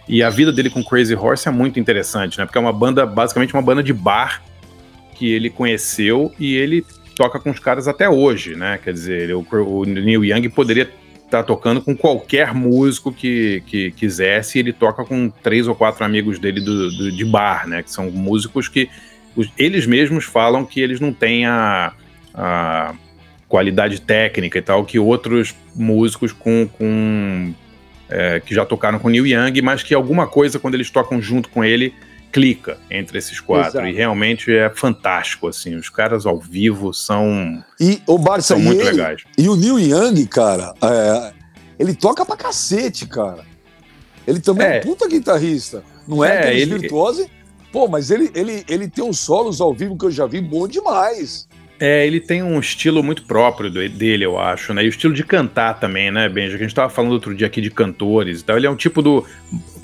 E 0.07 0.23
a 0.23 0.29
vida 0.29 0.53
dele 0.53 0.69
com 0.69 0.83
Crazy 0.83 1.13
Horse 1.13 1.49
é 1.49 1.51
muito 1.51 1.79
interessante, 1.79 2.37
né? 2.37 2.45
Porque 2.45 2.57
é 2.57 2.61
uma 2.61 2.71
banda, 2.71 3.05
basicamente 3.05 3.53
uma 3.53 3.61
banda 3.61 3.83
de 3.83 3.91
bar 3.91 4.41
que 5.15 5.31
ele 5.31 5.49
conheceu 5.49 6.31
e 6.39 6.55
ele 6.55 6.85
toca 7.17 7.39
com 7.39 7.49
os 7.49 7.59
caras 7.59 7.87
até 7.87 8.07
hoje, 8.07 8.55
né? 8.55 8.79
Quer 8.81 8.93
dizer, 8.93 9.35
o, 9.35 9.45
o 9.51 9.85
Neil 9.85 10.23
Young 10.23 10.47
poderia 10.49 10.83
estar 10.83 11.39
tá 11.39 11.43
tocando 11.43 11.81
com 11.81 11.97
qualquer 11.97 12.53
músico 12.53 13.11
que, 13.11 13.63
que 13.65 13.91
quisesse, 13.91 14.59
ele 14.59 14.71
toca 14.71 15.03
com 15.03 15.27
três 15.29 15.67
ou 15.67 15.73
quatro 15.73 16.05
amigos 16.05 16.37
dele 16.37 16.61
do, 16.61 16.91
do, 16.91 17.11
de 17.11 17.25
bar, 17.25 17.67
né? 17.67 17.81
Que 17.81 17.91
são 17.91 18.11
músicos 18.11 18.69
que 18.69 18.87
os, 19.35 19.51
eles 19.57 19.87
mesmos 19.87 20.25
falam 20.25 20.63
que 20.63 20.79
eles 20.79 20.99
não 20.99 21.11
têm 21.11 21.47
a, 21.47 21.91
a 22.35 22.93
qualidade 23.47 23.99
técnica 23.99 24.59
e 24.59 24.61
tal 24.61 24.85
que 24.85 24.99
outros 24.99 25.55
músicos 25.75 26.31
com, 26.31 26.69
com 26.77 27.51
é, 28.09 28.39
que 28.39 28.53
já 28.53 28.63
tocaram 28.63 28.99
com 28.99 29.09
Neil 29.09 29.25
Young, 29.25 29.59
mas 29.63 29.81
que 29.81 29.95
alguma 29.95 30.27
coisa, 30.27 30.59
quando 30.59 30.75
eles 30.75 30.91
tocam 30.91 31.19
junto 31.19 31.49
com 31.49 31.65
ele, 31.65 31.95
clica 32.37 32.77
entre 32.91 33.17
esses 33.17 33.39
quatro. 33.39 33.79
Exato. 33.79 33.87
E 33.87 33.93
realmente 33.93 34.55
é 34.55 34.69
fantástico, 34.69 35.47
assim. 35.47 35.75
Os 35.75 35.89
caras 35.89 36.23
ao 36.23 36.39
vivo 36.39 36.93
são, 36.93 37.63
e, 37.79 37.99
o 38.05 38.19
Barça, 38.19 38.49
são 38.49 38.59
muito 38.59 38.79
ele, 38.79 38.91
legais. 38.91 39.23
E 39.35 39.49
o 39.49 39.55
Neil 39.55 39.79
Young, 39.79 40.27
cara, 40.27 40.71
é, 40.79 41.33
ele 41.79 41.95
toca 41.95 42.23
pra 42.23 42.37
cacete, 42.37 43.07
cara. 43.07 43.43
Ele 44.27 44.39
também 44.39 44.67
é, 44.67 44.77
é 44.77 44.79
um 44.79 44.83
puta 44.83 45.07
guitarrista. 45.07 45.83
Não 46.07 46.23
é, 46.23 46.53
é 46.53 46.59
ele... 46.59 46.77
virtuose, 46.77 47.27
pô, 47.71 47.87
mas 47.87 48.11
ele, 48.11 48.29
ele, 48.35 48.63
ele 48.69 48.87
tem 48.87 49.03
uns 49.03 49.19
solos 49.19 49.59
ao 49.59 49.73
vivo 49.73 49.97
que 49.97 50.05
eu 50.05 50.11
já 50.11 50.27
vi 50.27 50.39
bom 50.39 50.67
demais. 50.67 51.47
É, 51.79 52.05
ele 52.05 52.19
tem 52.19 52.43
um 52.43 52.59
estilo 52.59 53.01
muito 53.01 53.23
próprio 53.23 53.69
dele, 53.69 54.25
eu 54.25 54.37
acho, 54.37 54.73
né? 54.73 54.83
E 54.83 54.87
o 54.87 54.89
estilo 54.89 55.13
de 55.13 55.23
cantar 55.23 55.79
também, 55.79 56.11
né, 56.11 56.29
Benja? 56.29 56.57
Que 56.57 56.63
a 56.63 56.67
gente 56.67 56.75
tava 56.75 56.89
falando 56.89 57.11
outro 57.13 57.35
dia 57.35 57.47
aqui 57.47 57.61
de 57.61 57.71
cantores 57.71 58.41
e 58.41 58.43
tal. 58.43 58.57
Ele 58.57 58.67
é 58.67 58.69
um 58.69 58.75
tipo 58.75 59.01
do 59.01 59.25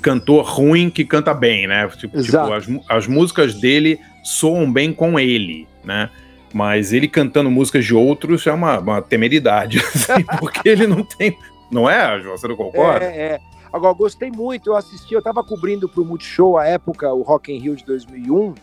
cantor 0.03 0.45
ruim 0.45 0.89
que 0.89 1.05
canta 1.05 1.33
bem, 1.33 1.65
né? 1.65 1.87
Tipo, 1.87 2.21
tipo 2.21 2.37
as, 2.37 2.67
as 2.89 3.07
músicas 3.07 3.55
dele 3.55 3.99
soam 4.21 4.71
bem 4.71 4.93
com 4.93 5.17
ele, 5.17 5.67
né? 5.83 6.09
Mas 6.53 6.93
ele 6.93 7.07
cantando 7.07 7.49
músicas 7.49 7.85
de 7.85 7.95
outros 7.95 8.45
é 8.45 8.51
uma, 8.51 8.77
uma 8.79 9.01
temeridade, 9.01 9.79
assim, 9.95 10.23
porque 10.39 10.67
ele 10.69 10.85
não 10.85 11.03
tem. 11.03 11.35
Não 11.71 11.89
é, 11.89 12.19
João? 12.21 12.37
Você 12.37 12.47
não 12.47 12.55
concorda? 12.55 13.05
É, 13.05 13.17
é. 13.17 13.39
Agora, 13.71 13.93
gostei 13.95 14.29
muito, 14.29 14.69
eu 14.69 14.75
assisti, 14.75 15.15
eu 15.15 15.21
tava 15.21 15.43
cobrindo 15.43 15.89
pro 15.89 16.05
Multishow 16.05 16.59
a 16.59 16.67
época, 16.67 17.11
o 17.11 17.23
Rock 17.23 17.51
in 17.51 17.57
Rio 17.57 17.75
de 17.75 17.83
2001, 17.85 18.53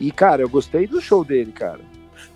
e, 0.00 0.10
cara, 0.10 0.40
eu 0.40 0.48
gostei 0.48 0.86
do 0.86 1.02
show 1.02 1.22
dele, 1.22 1.52
cara. 1.52 1.80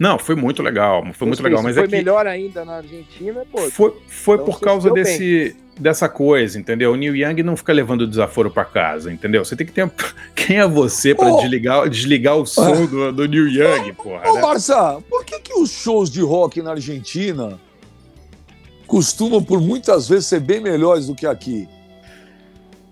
Não, 0.02 0.18
foi 0.18 0.34
muito 0.34 0.64
legal, 0.64 1.04
foi 1.14 1.28
muito 1.28 1.40
legal. 1.40 1.62
Mas 1.62 1.76
foi 1.76 1.84
é 1.84 1.86
que 1.86 1.94
melhor 1.94 2.26
ainda 2.26 2.64
na 2.64 2.78
Argentina, 2.78 3.46
pô. 3.48 3.58
Foi, 3.70 3.94
foi 4.08 4.34
então 4.34 4.46
por 4.46 4.58
causa 4.58 4.90
desse, 4.90 5.56
dessa 5.78 6.08
coisa, 6.08 6.58
entendeu? 6.58 6.90
O 6.90 6.96
Neil 6.96 7.14
Young 7.14 7.40
não 7.44 7.56
fica 7.56 7.72
levando 7.72 8.04
desaforo 8.04 8.50
para 8.50 8.64
casa, 8.64 9.12
entendeu? 9.12 9.44
Você 9.44 9.54
tem 9.54 9.64
que 9.64 9.72
ter. 9.72 9.88
Quem 10.34 10.58
é 10.58 10.66
você 10.66 11.14
para 11.14 11.30
desligar, 11.36 11.88
desligar 11.88 12.36
o 12.36 12.44
som 12.44 12.84
do, 12.84 13.12
do 13.12 13.28
Neil 13.28 13.46
Young, 13.46 13.92
porra? 13.92 14.28
Ô, 14.28 14.34
né? 14.34 14.40
Barça, 14.40 15.00
por 15.08 15.24
que, 15.24 15.38
que 15.38 15.54
os 15.54 15.70
shows 15.70 16.10
de 16.10 16.20
rock 16.20 16.60
na 16.60 16.72
Argentina 16.72 17.60
costumam, 18.88 19.40
por 19.40 19.60
muitas 19.60 20.08
vezes, 20.08 20.26
ser 20.26 20.40
bem 20.40 20.60
melhores 20.60 21.06
do 21.06 21.14
que 21.14 21.26
aqui? 21.26 21.68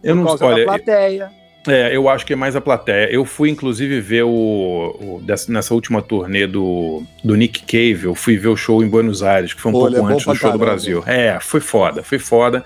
Eu 0.00 0.14
por 0.14 0.20
não 0.20 0.26
causa 0.26 0.44
olha, 0.44 0.64
da 0.64 0.76
plateia. 0.76 1.39
É, 1.66 1.94
eu 1.94 2.08
acho 2.08 2.24
que 2.24 2.32
é 2.32 2.36
mais 2.36 2.56
a 2.56 2.60
plateia. 2.60 3.10
Eu 3.10 3.24
fui, 3.24 3.50
inclusive, 3.50 4.00
ver 4.00 4.22
o. 4.22 4.30
o 4.30 5.22
dessa, 5.22 5.52
nessa 5.52 5.74
última 5.74 6.00
turnê 6.00 6.46
do, 6.46 7.02
do 7.22 7.36
Nick 7.36 7.62
Cave, 7.62 8.04
eu 8.04 8.14
fui 8.14 8.38
ver 8.38 8.48
o 8.48 8.56
show 8.56 8.82
em 8.82 8.88
Buenos 8.88 9.22
Aires, 9.22 9.52
que 9.52 9.60
foi 9.60 9.70
um 9.72 9.76
Olha, 9.76 9.96
pouco 9.96 10.10
é 10.10 10.14
antes 10.14 10.26
do 10.26 10.34
show 10.34 10.50
caramba. 10.50 10.58
do 10.58 10.64
Brasil. 10.64 11.04
É, 11.06 11.38
foi 11.40 11.60
foda, 11.60 12.02
foi 12.02 12.18
foda. 12.18 12.64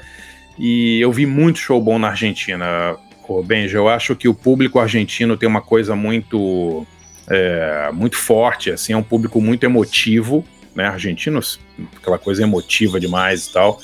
E 0.57 1.01
eu 1.01 1.11
vi 1.11 1.27
muito 1.27 1.59
show 1.59 1.81
bom 1.81 1.99
na 1.99 2.09
Argentina, 2.09 2.97
oh, 3.29 3.43
Benja. 3.43 3.79
Eu 3.79 3.89
acho 3.89 4.15
que 4.15 4.29
o 4.29 4.35
público 4.35 4.79
argentino 4.79 5.37
tem 5.37 5.49
uma 5.49 5.63
coisa 5.63 5.97
muito. 5.97 6.87
É, 7.29 7.91
muito 7.93 8.17
forte, 8.17 8.71
assim, 8.71 8.93
é 8.93 8.97
um 8.97 9.03
público 9.03 9.41
muito 9.41 9.65
emotivo, 9.65 10.45
né? 10.75 10.85
Argentinos, 10.87 11.59
aquela 11.97 12.19
coisa 12.19 12.43
emotiva 12.43 13.01
demais 13.01 13.47
e 13.47 13.53
tal. 13.53 13.81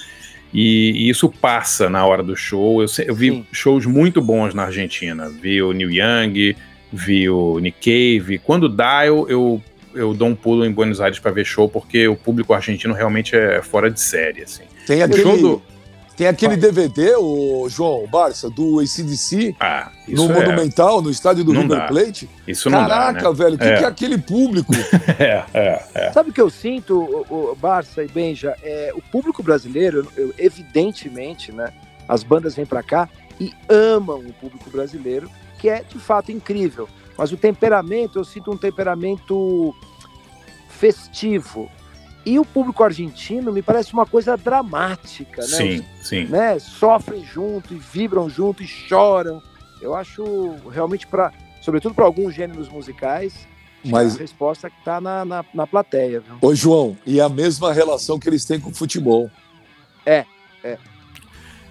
E, 0.53 0.93
e, 0.93 1.09
isso 1.09 1.29
passa 1.29 1.89
na 1.89 2.05
hora 2.05 2.23
do 2.23 2.37
show. 2.37 2.83
Eu, 2.83 2.89
eu 3.07 3.15
vi 3.15 3.31
Sim. 3.31 3.47
shows 3.53 3.87
muito 3.87 4.21
bons 4.21 4.55
na 4.55 4.65
Argentina. 4.65 5.29
Vi 5.29 5.63
o 5.63 5.73
Neil 5.73 5.91
Young, 5.91 6.57
vi 6.93 7.29
o 7.29 7.59
Nick 7.59 7.79
Cave. 7.81 8.39
Quando 8.39 8.69
dá, 8.69 9.07
eu, 9.07 9.29
eu, 9.29 9.63
eu 9.95 10.13
dou 10.13 10.29
um 10.29 10.35
pulo 10.35 10.65
em 10.65 10.73
Buenos 10.73 11.01
Aires 11.01 11.19
para 11.19 11.31
ver 11.31 11.45
show, 11.45 11.69
porque 11.69 12.09
o 12.09 12.17
público 12.17 12.53
argentino 12.53 12.95
realmente 12.95 13.37
é 13.37 13.63
fora 13.63 13.91
de 13.91 14.01
série. 14.01 14.43
Assim. 14.43 14.65
Tem 14.87 15.03
aquele, 15.03 15.23
show 15.23 15.37
do, 15.39 15.63
tem 16.21 16.29
aquele 16.29 16.55
DVD, 16.55 17.17
o 17.17 17.67
João 17.71 18.07
Barça, 18.07 18.51
do 18.51 18.79
ACDC, 18.79 19.57
ah, 19.59 19.91
no 20.07 20.31
é... 20.31 20.35
Monumental, 20.35 21.01
no 21.01 21.11
estádio 21.11 21.43
do 21.43 21.55
não 21.55 21.63
River 21.63 21.79
dá. 21.79 21.87
Plate. 21.87 22.29
Isso 22.47 22.69
não 22.69 22.81
Caraca, 22.81 23.23
dá, 23.23 23.31
né? 23.31 23.35
velho, 23.35 23.55
o 23.55 23.59
que, 23.59 23.65
é. 23.65 23.79
que, 23.79 23.85
é 23.85 23.87
aquele 23.87 24.19
público? 24.19 24.71
é, 25.19 25.47
é, 25.55 25.83
é. 25.95 26.13
Sabe 26.13 26.29
o 26.29 26.33
que 26.35 26.41
eu 26.43 26.51
sinto, 26.51 27.01
o, 27.01 27.53
o 27.53 27.57
Barça 27.57 28.05
e 28.05 28.07
Benja? 28.07 28.55
É, 28.63 28.93
o 28.95 29.01
público 29.01 29.43
brasileiro, 29.43 30.07
eu, 30.15 30.35
evidentemente, 30.37 31.53
né? 31.53 31.73
As 32.07 32.23
bandas 32.23 32.55
vêm 32.55 32.67
para 32.67 32.83
cá 32.83 33.09
e 33.41 33.55
amam 33.67 34.19
o 34.19 34.33
público 34.35 34.69
brasileiro, 34.69 35.31
que 35.59 35.71
é 35.71 35.83
de 35.83 35.99
fato 35.99 36.31
incrível. 36.31 36.87
Mas 37.17 37.33
o 37.33 37.37
temperamento, 37.39 38.19
eu 38.19 38.25
sinto 38.25 38.51
um 38.51 38.59
temperamento 38.59 39.75
festivo, 40.69 41.71
e 42.25 42.39
o 42.39 42.45
público 42.45 42.83
argentino 42.85 43.53
me 43.53 43.63
parece 43.63 43.93
uma 43.93 44.07
coisa 44.07 44.37
dramática, 44.37 45.43
né? 45.43 45.49
Sim, 45.49 45.85
sim. 46.03 46.25
Né? 46.27 46.59
Sofrem 46.59 47.25
junto 47.25 47.75
e 47.75 47.79
vibram 47.79 48.29
junto 48.29 48.63
e 48.63 48.67
choram. 48.67 49.43
Eu 49.81 49.95
acho 49.95 50.55
realmente 50.71 51.07
para, 51.07 51.33
sobretudo 51.63 51.95
para 51.95 52.05
alguns 52.05 52.35
gêneros 52.35 52.69
musicais, 52.69 53.49
Mas, 53.83 54.17
A 54.17 54.19
resposta 54.19 54.69
que 54.69 54.85
tá 54.85 55.01
na, 55.01 55.25
na, 55.25 55.45
na 55.55 55.67
plateia, 55.67 56.21
viu? 56.21 56.37
ô 56.43 56.55
João, 56.55 56.99
e 57.07 57.19
a 57.19 57.31
mesma 57.31 57.73
relação 57.73 58.19
que 58.19 58.29
eles 58.29 58.45
têm 58.45 58.61
com 58.61 58.69
o 58.69 58.75
futebol. 58.75 59.31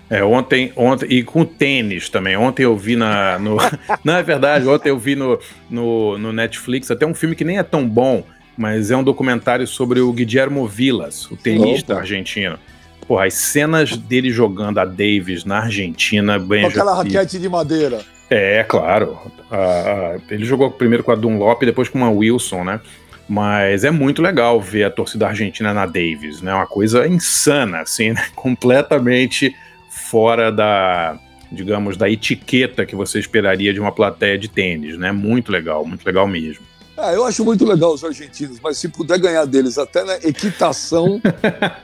É, 0.10 0.24
ontem, 0.24 0.74
ontem, 0.76 1.06
e 1.08 1.24
com 1.24 1.46
tênis 1.46 2.10
também. 2.10 2.36
Ontem 2.36 2.64
eu 2.64 2.76
vi 2.76 2.96
na. 2.96 3.38
No, 3.38 3.58
não 4.04 4.16
é 4.16 4.24
verdade, 4.24 4.68
ontem 4.68 4.90
eu 4.90 4.98
vi 4.98 5.16
no, 5.16 5.40
no, 5.70 6.18
no 6.18 6.34
Netflix 6.34 6.90
até 6.90 7.06
um 7.06 7.14
filme 7.14 7.36
que 7.36 7.46
nem 7.46 7.60
é 7.60 7.64
tão 7.64 7.88
bom, 7.88 8.24
mas 8.60 8.92
é 8.92 8.98
um 8.98 9.04
documentário 9.06 9.66
sobre 9.66 10.02
o 10.02 10.12
Guillermo 10.12 10.68
Vilas, 10.68 11.32
o 11.32 11.38
tenista 11.38 11.94
Opa. 11.94 12.02
argentino. 12.02 12.60
Porra, 13.08 13.26
as 13.26 13.36
cenas 13.36 13.96
dele 13.96 14.30
jogando 14.32 14.80
a 14.80 14.86
Davis 14.86 15.46
na 15.46 15.60
Argentina, 15.60 16.38
bem 16.38 16.64
Com 16.64 16.68
aquela 16.68 16.94
raquete 16.94 17.40
de 17.40 17.48
madeira. 17.48 18.02
É, 18.30 18.66
claro. 18.66 19.18
Ah, 19.50 20.18
ele 20.30 20.44
jogou 20.44 20.70
primeiro 20.70 21.06
com 21.06 21.12
a 21.14 21.16
Dunlop 21.16 21.64
e 21.64 21.68
depois 21.68 21.88
com 21.88 22.00
uma 22.00 22.12
Wilson, 22.12 22.66
né? 22.66 22.82
Mas 23.30 23.86
é 23.86 23.92
muito 23.92 24.22
legal 24.22 24.60
ver 24.60 24.84
a 24.84 24.92
torcida 24.92 25.28
argentina 25.28 25.74
na 25.74 25.86
Davis, 25.86 26.42
né? 26.42 26.54
Uma 26.54 26.68
coisa 26.68 27.08
insana, 27.08 27.80
assim, 27.80 28.12
né? 28.12 28.26
completamente 28.36 29.56
fora 29.90 30.52
da, 30.52 31.18
digamos, 31.50 31.96
da 31.96 32.10
etiqueta 32.10 32.86
que 32.86 32.96
você 32.96 33.20
esperaria 33.20 33.74
de 33.74 33.80
uma 33.80 33.94
plateia 33.94 34.38
de 34.38 34.50
tênis, 34.50 34.98
né? 34.98 35.14
Muito 35.14 35.50
legal, 35.50 35.86
muito 35.86 36.06
legal 36.06 36.28
mesmo. 36.28 36.69
Ah, 37.02 37.14
eu 37.14 37.24
acho 37.26 37.46
muito 37.46 37.64
legal 37.66 37.94
os 37.94 38.04
argentinos, 38.04 38.60
mas 38.62 38.78
se 38.78 38.90
puder 38.90 39.18
ganhar 39.20 39.46
deles 39.46 39.78
até 39.78 40.04
na 40.04 40.16
equitação, 40.18 41.22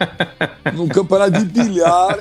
num 0.73 0.87
campeonato 0.89 1.31
de 1.39 1.45
bilhar, 1.45 2.19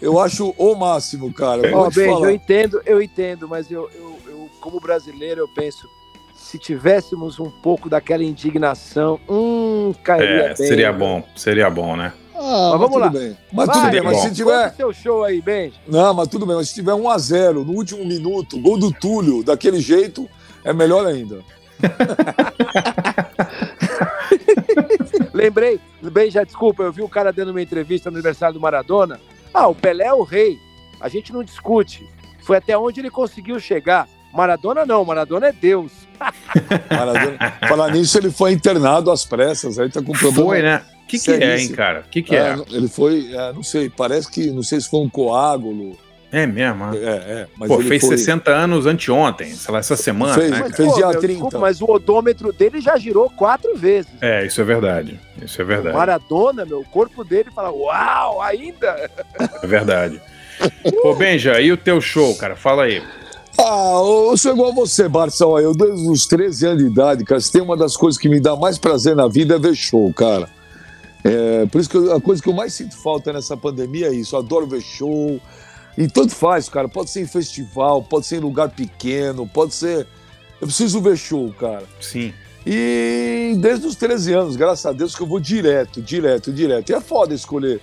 eu 0.00 0.20
acho 0.20 0.54
o 0.56 0.74
máximo, 0.76 1.32
cara. 1.32 1.62
Ó, 1.76 1.88
te 1.90 1.96
Benji, 1.96 2.22
eu 2.22 2.30
entendo, 2.30 2.80
eu 2.86 3.02
entendo, 3.02 3.48
mas 3.48 3.70
eu, 3.70 3.90
eu, 3.94 4.16
eu, 4.28 4.50
como 4.60 4.78
brasileiro, 4.80 5.40
eu 5.40 5.48
penso, 5.48 5.88
se 6.36 6.56
tivéssemos 6.58 7.40
um 7.40 7.50
pouco 7.50 7.88
daquela 7.88 8.22
indignação, 8.22 9.18
hum, 9.28 9.92
cairia 10.04 10.28
É, 10.28 10.54
bem. 10.54 10.56
seria 10.68 10.92
bom, 10.92 11.22
seria 11.34 11.68
bom, 11.68 11.96
né? 11.96 12.12
Ah, 12.40 12.68
Mas 12.70 12.80
vamos 12.80 12.90
tudo 12.90 13.00
lá. 13.00 13.08
bem. 13.08 13.36
Mas 13.52 13.66
Vai, 13.66 13.76
tudo 13.80 13.90
bem, 13.90 14.02
mas 14.02 14.16
bom. 14.16 14.22
se 14.22 14.34
tiver. 14.34 14.72
Seu 14.76 14.92
show 14.92 15.24
aí, 15.24 15.40
Benji. 15.42 15.74
Não, 15.88 16.14
mas 16.14 16.28
tudo 16.28 16.46
bem, 16.46 16.54
mas 16.54 16.68
se 16.68 16.74
tiver 16.76 16.94
1 16.94 17.10
a 17.10 17.18
0 17.18 17.64
no 17.64 17.72
último 17.72 18.04
minuto, 18.04 18.60
gol 18.60 18.78
do 18.78 18.92
Túlio, 18.92 19.42
daquele 19.42 19.80
jeito, 19.80 20.28
é 20.64 20.72
melhor 20.72 21.04
ainda. 21.04 21.40
Lembrei, 25.32 25.80
bem, 26.02 26.30
já 26.30 26.44
desculpa, 26.44 26.82
eu 26.82 26.92
vi 26.92 27.02
o 27.02 27.08
cara 27.08 27.32
dando 27.32 27.50
uma 27.50 27.62
entrevista 27.62 28.10
no 28.10 28.16
aniversário 28.16 28.54
do 28.54 28.60
Maradona. 28.60 29.20
Ah, 29.52 29.68
o 29.68 29.74
Pelé 29.74 30.06
é 30.06 30.12
o 30.12 30.22
rei. 30.22 30.58
A 31.00 31.08
gente 31.08 31.32
não 31.32 31.44
discute. 31.44 32.06
Foi 32.42 32.56
até 32.56 32.76
onde 32.76 33.00
ele 33.00 33.10
conseguiu 33.10 33.58
chegar. 33.60 34.08
Maradona 34.32 34.84
não, 34.84 35.04
Maradona 35.04 35.48
é 35.48 35.52
Deus. 35.52 35.92
Maradona. 36.90 37.38
Falar 37.68 37.90
nisso, 37.92 38.18
ele 38.18 38.30
foi 38.30 38.52
internado 38.52 39.10
às 39.10 39.24
pressas, 39.24 39.78
aí 39.78 39.90
tá 39.90 40.02
com 40.02 40.12
problema. 40.12 40.48
Foi, 40.48 40.62
né? 40.62 40.82
O 41.04 41.06
que, 41.06 41.18
que 41.18 41.30
é, 41.30 41.58
hein, 41.58 41.72
cara? 41.72 42.00
O 42.00 42.10
que, 42.10 42.22
que 42.22 42.36
É, 42.36 42.50
é? 42.50 42.56
ele 42.70 42.88
foi, 42.88 43.32
é, 43.32 43.52
não 43.52 43.62
sei, 43.62 43.88
parece 43.88 44.30
que, 44.30 44.50
não 44.50 44.62
sei 44.62 44.80
se 44.80 44.90
foi 44.90 45.00
um 45.00 45.08
coágulo. 45.08 45.96
É 46.30 46.46
mesmo. 46.46 46.84
É, 46.84 46.88
ah. 46.88 47.10
é, 47.10 47.46
mas 47.56 47.68
Pô, 47.68 47.80
ele 47.80 47.88
fez 47.88 48.02
foi, 48.02 48.18
60 48.18 48.50
anos 48.50 48.86
anteontem, 48.86 49.54
sei 49.54 49.72
lá, 49.72 49.78
essa 49.78 49.96
semana, 49.96 50.34
Fez, 50.34 50.50
né? 50.50 50.58
mas-? 50.60 50.76
Fez 50.76 50.94
dia 50.94 51.08
meu, 51.08 51.20
30. 51.20 51.26
Desculpa, 51.32 51.58
mas 51.58 51.80
o 51.80 51.86
odômetro 51.86 52.52
dele 52.52 52.80
já 52.80 52.96
girou 52.98 53.30
quatro 53.30 53.74
vezes. 53.76 54.10
É, 54.20 54.44
isso 54.44 54.60
é 54.60 54.64
verdade. 54.64 55.18
Isso 55.42 55.60
é 55.62 55.64
verdade. 55.64 55.96
Maradona, 55.96 56.64
meu, 56.64 56.80
o 56.80 56.84
corpo 56.84 57.24
dele 57.24 57.50
fala, 57.54 57.70
uau, 57.70 58.42
ainda? 58.42 59.10
É 59.62 59.66
verdade. 59.66 60.20
Pô, 61.02 61.14
Benja, 61.14 61.60
e 61.60 61.72
o 61.72 61.76
teu 61.76 62.00
show, 62.00 62.34
cara? 62.34 62.56
Fala 62.56 62.84
aí. 62.84 63.02
Ah, 63.58 64.00
eu 64.30 64.36
sou 64.36 64.52
igual 64.52 64.72
você, 64.72 65.08
Barça. 65.08 65.44
Eu, 65.44 65.72
desde 65.74 66.08
os 66.08 66.26
13 66.26 66.66
anos 66.66 66.84
de 66.84 66.90
idade, 66.90 67.24
cara, 67.24 67.40
se 67.40 67.50
tem 67.50 67.62
uma 67.62 67.76
das 67.76 67.96
coisas 67.96 68.20
que 68.20 68.28
me 68.28 68.38
dá 68.38 68.54
mais 68.54 68.78
prazer 68.78 69.16
na 69.16 69.26
vida 69.26 69.56
é 69.56 69.58
ver 69.58 69.74
show, 69.74 70.12
cara. 70.12 70.48
É, 71.24 71.66
por 71.66 71.80
isso 71.80 71.90
que 71.90 71.96
eu- 71.96 72.14
a 72.14 72.20
coisa 72.20 72.40
que 72.40 72.48
eu 72.48 72.52
mais 72.52 72.72
sinto 72.72 72.96
falta 72.96 73.32
nessa 73.32 73.56
pandemia 73.56 74.08
é 74.08 74.14
isso. 74.14 74.36
Eu 74.36 74.40
adoro 74.40 74.66
ver 74.66 74.80
show. 74.80 75.40
E 75.98 76.06
tanto 76.06 76.32
faz, 76.34 76.68
cara. 76.68 76.88
Pode 76.88 77.10
ser 77.10 77.22
em 77.22 77.26
festival, 77.26 78.00
pode 78.04 78.24
ser 78.26 78.36
em 78.36 78.40
lugar 78.40 78.68
pequeno, 78.68 79.46
pode 79.48 79.74
ser. 79.74 80.06
Eu 80.60 80.68
preciso 80.68 81.00
ver 81.00 81.16
show, 81.16 81.52
cara. 81.58 81.82
Sim. 82.00 82.32
E 82.64 83.54
desde 83.58 83.86
os 83.86 83.96
13 83.96 84.32
anos, 84.32 84.54
graças 84.56 84.86
a 84.86 84.92
Deus, 84.92 85.14
que 85.16 85.22
eu 85.22 85.26
vou 85.26 85.40
direto, 85.40 86.00
direto, 86.00 86.52
direto. 86.52 86.90
E 86.90 86.94
é 86.94 87.00
foda 87.00 87.34
escolher 87.34 87.80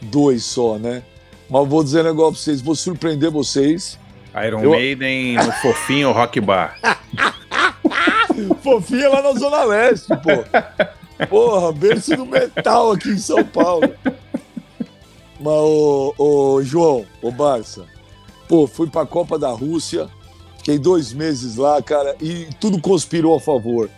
dois 0.00 0.44
só, 0.44 0.78
né? 0.78 1.02
Mas 1.50 1.68
vou 1.68 1.84
dizer 1.84 2.00
um 2.00 2.04
negócio 2.04 2.32
pra 2.34 2.42
vocês, 2.42 2.60
vou 2.62 2.74
surpreender 2.74 3.30
vocês. 3.30 3.98
Iron 4.46 4.62
Eu- 4.62 4.70
Maiden 4.70 5.34
no 5.34 5.52
Fofinho 5.60 6.10
Rock 6.12 6.40
Bar. 6.40 6.78
Fofinha 8.62 9.08
lá 9.08 9.22
na 9.22 9.32
Zona 9.32 9.64
Leste, 9.64 10.08
pô. 10.08 11.26
Porra, 11.26 11.72
berço 11.72 12.16
do 12.16 12.24
metal 12.24 12.92
aqui 12.92 13.10
em 13.10 13.18
São 13.18 13.44
Paulo. 13.44 13.90
Mas, 15.40 15.54
ô, 15.54 16.14
ô, 16.18 16.62
João, 16.62 17.06
ô 17.22 17.30
Barça, 17.30 17.86
pô, 18.48 18.66
fui 18.66 18.88
pra 18.88 19.06
Copa 19.06 19.38
da 19.38 19.50
Rússia, 19.50 20.08
fiquei 20.58 20.78
dois 20.78 21.12
meses 21.12 21.56
lá, 21.56 21.80
cara, 21.80 22.16
e 22.20 22.48
tudo 22.60 22.80
conspirou 22.80 23.36
a 23.36 23.40
favor. 23.40 23.88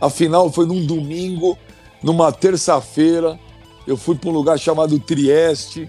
A 0.00 0.08
final 0.10 0.50
foi 0.50 0.66
num 0.66 0.84
domingo, 0.84 1.58
numa 2.02 2.32
terça-feira, 2.32 3.38
eu 3.86 3.96
fui 3.96 4.16
pra 4.16 4.30
um 4.30 4.32
lugar 4.32 4.58
chamado 4.58 4.98
Trieste, 4.98 5.88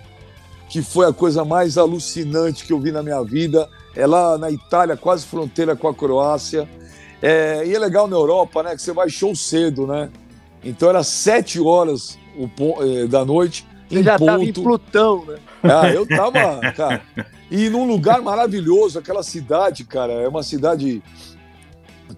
que 0.70 0.82
foi 0.82 1.08
a 1.08 1.14
coisa 1.14 1.44
mais 1.44 1.78
alucinante 1.78 2.66
que 2.66 2.74
eu 2.74 2.80
vi 2.80 2.92
na 2.92 3.02
minha 3.02 3.24
vida. 3.24 3.68
É 3.96 4.06
lá 4.06 4.38
na 4.38 4.52
Itália, 4.52 4.96
quase 4.96 5.26
fronteira 5.26 5.76
com 5.76 5.88
a 5.88 5.94
Croácia. 5.94 6.70
É, 7.22 7.66
e 7.66 7.74
é 7.74 7.80
legal 7.80 8.08
na 8.08 8.16
Europa, 8.16 8.62
né? 8.62 8.76
Que 8.76 8.82
você 8.82 8.92
vai 8.92 9.10
show 9.10 9.36
cedo, 9.36 9.88
né? 9.88 10.10
Então 10.64 10.90
era 10.90 11.04
sete 11.04 11.60
horas 11.60 12.18
eh, 12.38 13.08
da 13.08 13.26
noite. 13.26 13.67
Você 13.90 14.04
já 14.04 14.18
tava 14.18 14.44
em 14.44 14.48
ponto. 14.48 14.64
Plutão, 14.64 15.26
né? 15.26 15.38
Ah, 15.64 15.90
eu 15.90 16.06
tava, 16.06 16.60
cara. 16.74 17.02
E 17.50 17.70
num 17.70 17.88
lugar 17.88 18.22
maravilhoso, 18.22 19.00
aquela 19.00 19.24
cidade, 19.24 19.84
cara, 19.86 20.14
é 20.14 20.28
uma 20.28 20.44
cidade 20.44 21.02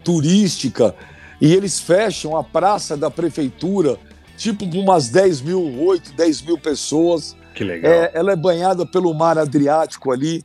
turística. 0.03 0.95
E 1.39 1.53
eles 1.53 1.79
fecham 1.79 2.35
a 2.35 2.43
praça 2.43 2.97
da 2.97 3.09
prefeitura, 3.09 3.97
tipo, 4.35 4.65
umas 4.65 5.09
10 5.09 5.41
mil, 5.41 5.81
8, 5.81 6.13
10 6.13 6.41
mil 6.41 6.57
pessoas. 6.57 7.35
Que 7.53 7.63
legal. 7.63 7.91
É, 7.91 8.11
ela 8.13 8.31
é 8.31 8.35
banhada 8.35 8.85
pelo 8.85 9.13
mar 9.13 9.37
Adriático 9.37 10.11
ali. 10.11 10.43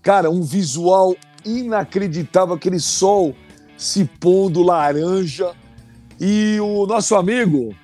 Cara, 0.00 0.30
um 0.30 0.42
visual 0.42 1.14
inacreditável, 1.44 2.54
aquele 2.54 2.80
sol 2.80 3.34
se 3.76 4.04
pondo 4.04 4.62
laranja. 4.62 5.52
E 6.20 6.58
o 6.60 6.86
nosso 6.86 7.14
amigo, 7.14 7.74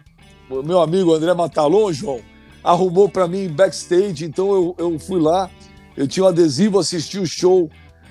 o 0.48 0.62
meu 0.62 0.80
amigo 0.80 1.12
André 1.12 1.34
Matalon, 1.34 1.92
João, 1.92 2.20
arrumou 2.62 3.08
para 3.08 3.26
mim 3.28 3.48
backstage, 3.48 4.24
então 4.24 4.52
eu, 4.52 4.74
eu 4.78 4.98
fui 4.98 5.20
lá, 5.20 5.48
eu 5.96 6.06
tinha 6.06 6.24
um 6.24 6.28
adesivo, 6.28 6.78
assisti 6.78 7.18
o 7.18 7.26
show 7.26 7.70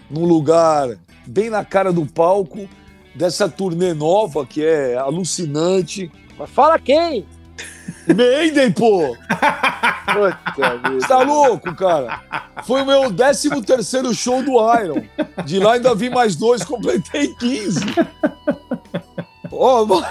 num 0.10 0.26
lugar 0.26 0.90
bem 1.26 1.50
na 1.50 1.64
cara 1.66 1.92
do 1.92 2.06
palco, 2.06 2.68
dessa 3.14 3.50
turnê 3.50 3.94
nova 3.94 4.46
que 4.46 4.64
é 4.64 4.96
alucinante. 4.96 6.12
Mas 6.38 6.50
fala 6.50 6.78
quem? 6.80 7.26
Maiden, 8.08 8.72
pô! 8.72 9.16
Você 10.94 11.08
tá 11.08 11.20
louco, 11.24 11.76
cara? 11.76 12.22
Foi 12.64 12.82
o 12.82 12.86
meu 12.86 13.12
13 13.14 13.62
terceiro 13.64 14.14
show 14.14 14.42
do 14.44 14.54
Iron. 14.80 15.04
De 15.46 15.60
lá 15.60 15.74
ainda 15.74 15.94
vi 15.96 16.10
mais 16.10 16.36
dois, 16.36 16.64
completei 16.64 17.34
15. 17.36 17.80
Ó, 19.52 19.86
mo- 19.86 20.04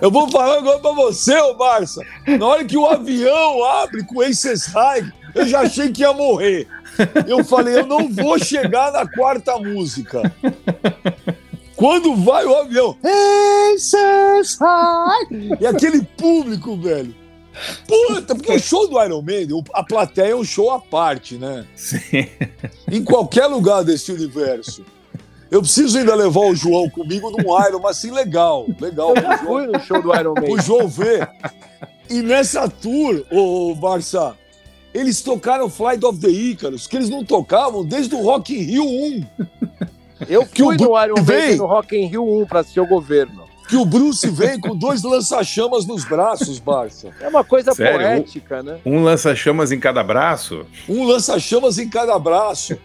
eu 0.00 0.10
vou 0.10 0.30
falar 0.30 0.58
agora 0.58 0.78
pra 0.78 0.92
você, 0.92 1.36
ô 1.38 1.54
Barça. 1.54 2.02
Na 2.26 2.46
hora 2.46 2.64
que 2.64 2.76
o 2.76 2.86
avião 2.86 3.64
abre 3.64 4.04
com 4.04 4.20
Aces 4.20 4.66
High, 4.66 5.12
eu 5.34 5.46
já 5.46 5.60
achei 5.60 5.90
que 5.90 6.02
ia 6.02 6.12
morrer. 6.12 6.66
Eu 7.26 7.44
falei, 7.44 7.76
eu 7.78 7.86
não 7.86 8.08
vou 8.08 8.38
chegar 8.38 8.92
na 8.92 9.06
quarta 9.08 9.56
música. 9.58 10.22
Quando 11.76 12.14
vai 12.16 12.44
o 12.44 12.54
avião, 12.56 12.96
High! 14.60 15.56
E 15.60 15.66
aquele 15.66 16.02
público, 16.02 16.76
velho. 16.76 17.14
Puta, 17.86 18.34
porque 18.34 18.52
o 18.52 18.58
show 18.58 18.86
do 18.88 19.02
Iron 19.02 19.22
Maiden, 19.22 19.56
o- 19.56 19.64
a 19.74 19.82
plateia 19.82 20.32
é 20.32 20.34
um 20.36 20.44
show 20.44 20.70
à 20.70 20.78
parte, 20.80 21.36
né? 21.36 21.66
Sim. 21.74 22.26
Em 22.90 23.02
qualquer 23.02 23.46
lugar 23.46 23.82
desse 23.82 24.12
universo. 24.12 24.84
Eu 25.50 25.60
preciso 25.62 25.98
ainda 25.98 26.14
levar 26.14 26.40
o 26.42 26.54
João 26.54 26.88
comigo 26.88 27.30
num 27.30 27.66
Iron, 27.66 27.80
mas 27.82 27.98
assim, 27.98 28.10
legal. 28.10 28.66
Legal. 28.80 29.14
Eu 29.16 29.22
já 29.22 29.36
João, 29.38 29.46
fui 29.46 29.66
no 29.66 29.80
show 29.80 30.00
do 30.02 30.14
Iron 30.14 30.34
Man. 30.34 30.42
pro 30.42 30.60
João 30.60 30.88
ver. 30.88 31.28
E 32.08 32.22
nessa 32.22 32.68
tour, 32.68 33.24
ô 33.30 33.74
Barça, 33.74 34.36
eles 34.94 35.20
tocaram 35.22 35.68
Flight 35.68 36.04
of 36.04 36.18
the 36.20 36.28
Icarus, 36.28 36.86
que 36.86 36.96
eles 36.96 37.08
não 37.08 37.24
tocavam 37.24 37.84
desde 37.84 38.14
o 38.14 38.22
Rock 38.22 38.54
in 38.56 38.62
Rio 38.62 38.84
1. 38.84 39.24
Eu 40.28 40.44
Que 40.46 40.62
fui 40.62 40.76
o 40.76 40.78
no 40.78 41.02
Iron. 41.04 41.14
Maiden 41.24 41.56
no 41.56 41.66
Rock 41.66 41.96
in 41.96 42.06
Rio 42.06 42.42
1 42.42 42.46
pra 42.46 42.60
assistir 42.60 42.80
o 42.80 42.86
governo. 42.86 43.39
Que 43.70 43.76
o 43.76 43.84
Bruce 43.84 44.28
vem 44.28 44.58
com 44.58 44.74
dois 44.76 45.04
lança-chamas 45.04 45.86
nos 45.86 46.04
braços, 46.04 46.58
Barça. 46.58 47.10
É 47.20 47.28
uma 47.28 47.44
coisa 47.44 47.72
Sério? 47.72 48.00
poética, 48.00 48.64
né? 48.64 48.80
Um 48.84 49.04
lança-chamas 49.04 49.70
em 49.70 49.78
cada 49.78 50.02
braço? 50.02 50.66
Um 50.88 51.04
lança-chamas 51.04 51.78
em 51.78 51.88
cada 51.88 52.18
braço, 52.18 52.76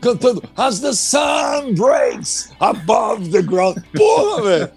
cantando 0.00 0.42
As 0.56 0.80
the 0.80 0.94
sun 0.94 1.74
breaks 1.74 2.50
above 2.58 3.28
the 3.28 3.42
ground. 3.42 3.76
Porra, 3.94 4.42
velho! 4.42 4.70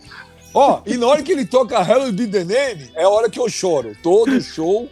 Ó, 0.54 0.82
e 0.86 0.98
na 0.98 1.08
hora 1.08 1.24
que 1.24 1.32
ele 1.32 1.46
toca 1.46 1.80
Hello 1.82 2.12
Be 2.12 2.28
the 2.28 2.44
Name, 2.44 2.92
é 2.94 3.06
a 3.06 3.10
hora 3.10 3.30
que 3.30 3.40
eu 3.40 3.48
choro. 3.48 3.96
Todo 4.04 4.42
show, 4.42 4.90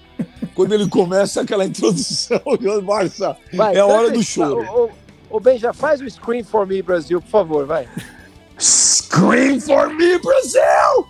quando 0.56 0.74
ele 0.74 0.88
começa 0.88 1.42
aquela 1.42 1.66
introdução, 1.66 2.42
Barça, 2.82 3.36
Vai, 3.54 3.76
é 3.76 3.80
a 3.82 3.86
hora 3.86 4.10
do 4.10 4.24
choro. 4.24 4.66
Ô, 4.72 4.86
ô, 4.86 4.90
ô, 5.36 5.40
Ben, 5.42 5.58
já 5.58 5.74
faz 5.74 6.00
o 6.00 6.10
Scream 6.10 6.46
for 6.46 6.66
Me, 6.66 6.82
Brasil, 6.82 7.22
por 7.22 7.30
favor, 7.30 7.66
vai. 7.66 7.90
Scream 8.62 9.60
for 9.60 9.90
me, 9.90 10.20
Brasil! 10.20 11.08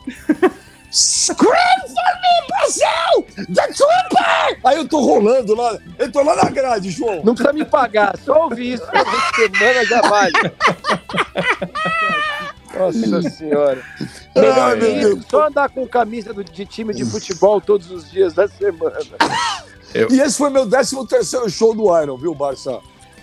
Scream 0.89 1.81
for 1.87 2.11
me, 2.21 2.47
Brasil! 2.47 3.45
The 3.53 3.67
Trooper! 3.73 4.59
Aí 4.63 4.77
eu 4.77 4.87
tô 4.87 5.01
rolando 5.01 5.53
lá, 5.55 5.77
eu 5.99 6.11
tô 6.11 6.23
lá 6.23 6.35
na 6.35 6.49
grade, 6.49 6.89
João. 6.91 7.21
Não 7.23 7.33
precisa 7.35 7.51
me 7.53 7.65
pagar, 7.65 8.17
só 8.23 8.43
ouvir 8.45 8.73
isso 8.75 8.83
por 8.87 9.35
semana 9.35 9.85
já 9.85 10.01
vale. 10.01 10.33
Nossa 12.77 13.29
senhora. 13.29 13.81
Melhor 14.35 14.59
Ai, 14.59 14.75
meu 14.75 14.93
Deus. 15.15 15.25
só 15.29 15.47
andar 15.47 15.69
com 15.69 15.85
camisa 15.87 16.33
do- 16.33 16.43
de 16.43 16.65
time 16.65 16.93
de 16.93 17.03
futebol 17.03 17.59
todos 17.59 17.91
os 17.91 18.09
dias 18.09 18.33
da 18.33 18.47
semana. 18.47 18.97
E 19.93 20.19
esse 20.21 20.37
foi 20.37 20.49
meu 20.49 20.69
13 20.69 21.05
terceiro 21.07 21.49
show 21.49 21.75
do 21.75 21.83
Iron, 22.01 22.15
viu, 22.17 22.33
Barça? 22.33 22.79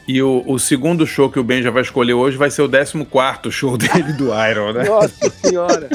E 0.08 0.22
o, 0.22 0.42
o 0.46 0.58
segundo 0.58 1.06
show 1.06 1.30
que 1.30 1.38
o 1.38 1.44
Ben 1.44 1.62
já 1.62 1.70
vai 1.70 1.82
escolher 1.82 2.14
hoje 2.14 2.38
vai 2.38 2.50
ser 2.50 2.62
o 2.62 2.68
14 2.68 3.52
show 3.52 3.76
dele 3.76 4.14
do 4.14 4.28
Iron, 4.48 4.72
né? 4.72 4.84
Nossa 4.88 5.30
senhora. 5.30 5.88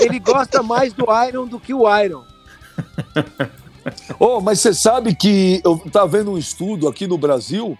Ele 0.00 0.18
gosta 0.18 0.62
mais 0.64 0.92
do 0.92 1.06
Iron 1.28 1.46
do 1.46 1.60
que 1.60 1.72
o 1.72 1.84
Iron. 2.00 2.24
Oh, 4.18 4.40
mas 4.40 4.60
você 4.60 4.74
sabe 4.74 5.14
que 5.14 5.60
eu 5.64 5.78
tava 5.92 6.08
vendo 6.18 6.32
um 6.32 6.38
estudo 6.38 6.88
aqui 6.88 7.06
no 7.06 7.16
Brasil, 7.18 7.76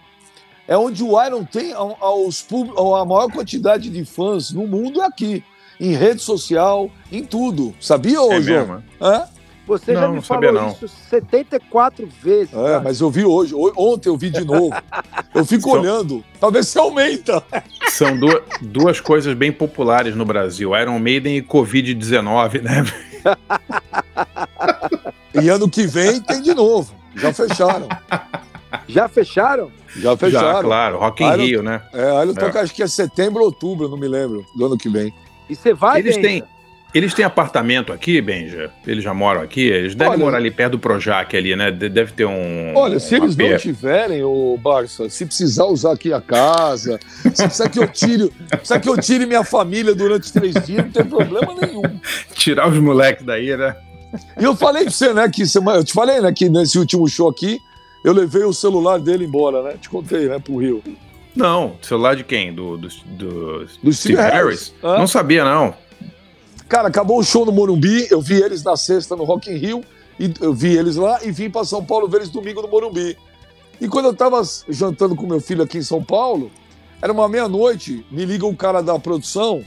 é 0.67 0.77
onde 0.77 1.03
o 1.03 1.21
Iron 1.21 1.43
tem 1.43 1.73
a- 1.73 1.77
aos 1.99 2.41
pub- 2.41 2.77
a 2.77 3.05
maior 3.05 3.29
quantidade 3.31 3.89
de 3.89 4.05
fãs 4.05 4.51
no 4.51 4.65
mundo 4.65 5.01
é 5.01 5.05
aqui. 5.05 5.43
Em 5.79 5.93
rede 5.95 6.21
social, 6.21 6.89
em 7.11 7.23
tudo. 7.25 7.73
Sabia, 7.81 8.21
ô 8.21 8.31
É 8.31 8.41
João? 8.41 8.59
mesmo? 8.67 8.83
Hã? 9.01 9.23
Você 9.65 9.93
já 9.93 10.01
Não, 10.01 10.09
me 10.09 10.15
não 10.15 10.21
sabia, 10.21 10.49
falou 10.51 10.63
não. 10.63 10.71
isso 10.71 10.87
74 11.09 12.05
vezes. 12.21 12.53
É, 12.53 12.79
mas 12.81 12.99
eu 12.99 13.09
vi 13.09 13.23
hoje. 13.23 13.53
Ontem 13.77 14.09
eu 14.09 14.17
vi 14.17 14.29
de 14.29 14.43
novo. 14.43 14.73
Eu 15.33 15.43
fico 15.45 15.69
Só- 15.71 15.79
olhando. 15.79 16.23
Talvez 16.39 16.67
se 16.67 16.77
aumenta. 16.77 17.43
São 17.89 18.15
duas, 18.15 18.41
duas 18.61 18.99
coisas 18.99 19.33
bem 19.33 19.51
populares 19.51 20.15
no 20.15 20.23
Brasil: 20.25 20.75
Iron 20.77 20.99
Maiden 20.99 21.37
e 21.37 21.41
Covid-19, 21.41 22.61
né? 22.61 22.83
E 25.41 25.49
ano 25.49 25.69
que 25.69 25.87
vem 25.87 26.21
tem 26.21 26.41
de 26.41 26.53
novo. 26.53 26.93
Já 27.15 27.33
fecharam. 27.33 27.87
Já 28.87 29.07
fecharam? 29.09 29.71
Já 29.95 30.15
fecharam. 30.15 30.53
Já, 30.57 30.61
claro. 30.63 30.97
Rock 30.99 31.23
in 31.23 31.27
Iron- 31.27 31.37
Rio, 31.43 31.63
né? 31.63 31.81
É, 31.93 32.21
Iron 32.23 32.31
É. 32.31 32.35
toca 32.35 32.61
acho 32.61 32.73
que 32.73 32.83
é 32.83 32.87
setembro 32.87 33.39
ou 33.41 33.47
outubro, 33.47 33.87
não 33.89 33.97
me 33.97 34.07
lembro, 34.07 34.45
do 34.55 34.65
ano 34.65 34.77
que 34.77 34.89
vem. 34.89 35.13
E 35.49 35.55
você 35.55 35.73
vai, 35.73 35.99
Eles 35.99 36.17
têm, 36.17 36.43
eles 36.93 37.13
têm 37.13 37.25
apartamento 37.25 37.91
aqui, 37.91 38.21
Benja? 38.21 38.69
Eles 38.85 39.03
já 39.03 39.13
moram 39.13 39.41
aqui? 39.41 39.61
Eles 39.61 39.95
devem 39.95 40.13
Olha- 40.13 40.23
morar 40.25 40.37
ali 40.37 40.51
perto 40.51 40.73
do 40.73 40.79
Projac 40.79 41.35
ali, 41.35 41.55
né? 41.55 41.71
De- 41.71 41.89
Deve 41.89 42.11
ter 42.13 42.25
um. 42.25 42.73
Olha, 42.75 42.99
se 42.99 43.15
eles 43.15 43.35
não 43.35 43.57
tiverem, 43.57 44.23
ô 44.23 44.57
Barça, 44.57 45.09
se 45.09 45.25
precisar 45.25 45.65
usar 45.65 45.93
aqui 45.93 46.11
a 46.13 46.21
casa, 46.21 46.99
se 47.33 47.43
precisar 47.43 47.69
que 47.69 47.79
eu 47.79 47.87
tire, 47.87 48.31
precisar 48.49 48.79
que 48.79 48.89
eu 48.89 48.97
tire 48.97 49.25
minha 49.25 49.43
família 49.43 49.93
durante 49.95 50.31
três 50.31 50.53
dias, 50.65 50.83
não 50.85 50.91
tem 50.91 51.05
problema 51.05 51.53
nenhum. 51.61 51.81
Tirar 52.33 52.69
os 52.69 52.77
moleques 52.77 53.25
daí, 53.25 53.55
né? 53.57 53.75
E 54.39 54.43
eu 54.43 54.55
falei 54.55 54.83
pra 54.83 54.91
você, 54.91 55.11
né, 55.13 55.27
que 55.27 55.45
semana, 55.45 55.79
eu 55.79 55.83
te 55.83 55.91
falei, 55.93 56.21
né, 56.21 56.31
que 56.31 56.47
nesse 56.47 56.77
último 56.77 57.07
show 57.07 57.27
aqui, 57.29 57.59
eu 58.05 58.13
levei 58.13 58.43
o 58.43 58.53
celular 58.53 58.99
dele 58.99 59.25
embora, 59.25 59.63
né? 59.63 59.73
Te 59.81 59.89
contei, 59.89 60.27
né, 60.27 60.37
pro 60.37 60.57
Rio. 60.57 60.83
Não, 61.35 61.75
celular 61.81 62.15
de 62.15 62.23
quem? 62.23 62.53
Do, 62.53 62.77
do, 62.77 62.87
do 63.05 63.65
Do 63.81 63.91
Steve 63.91 64.21
Harris? 64.21 64.71
Hã? 64.83 64.99
Não 64.99 65.07
sabia, 65.07 65.43
não. 65.43 65.73
Cara, 66.73 66.87
acabou 66.87 67.19
o 67.19 67.23
show 67.23 67.45
no 67.45 67.51
Morumbi, 67.51 68.07
eu 68.09 68.19
vi 68.19 68.41
eles 68.41 68.63
na 68.63 68.75
sexta 68.75 69.15
no 69.15 69.25
Rock 69.25 69.51
in 69.51 69.57
Rio, 69.57 69.83
e 70.19 70.33
eu 70.41 70.51
vi 70.51 70.75
eles 70.75 70.95
lá 70.95 71.23
e 71.23 71.31
vim 71.31 71.47
pra 71.47 71.63
São 71.63 71.85
Paulo 71.85 72.07
ver 72.07 72.17
eles 72.17 72.29
domingo 72.31 72.63
no 72.63 72.67
Morumbi. 72.67 73.15
E 73.79 73.87
quando 73.87 74.05
eu 74.05 74.13
tava 74.15 74.41
jantando 74.67 75.15
com 75.15 75.27
meu 75.27 75.39
filho 75.39 75.61
aqui 75.61 75.77
em 75.77 75.83
São 75.83 76.03
Paulo, 76.03 76.49
era 76.99 77.13
uma 77.13 77.29
meia-noite, 77.29 78.03
me 78.09 78.25
liga 78.25 78.47
um 78.47 78.55
cara 78.55 78.81
da 78.81 78.97
produção, 78.97 79.63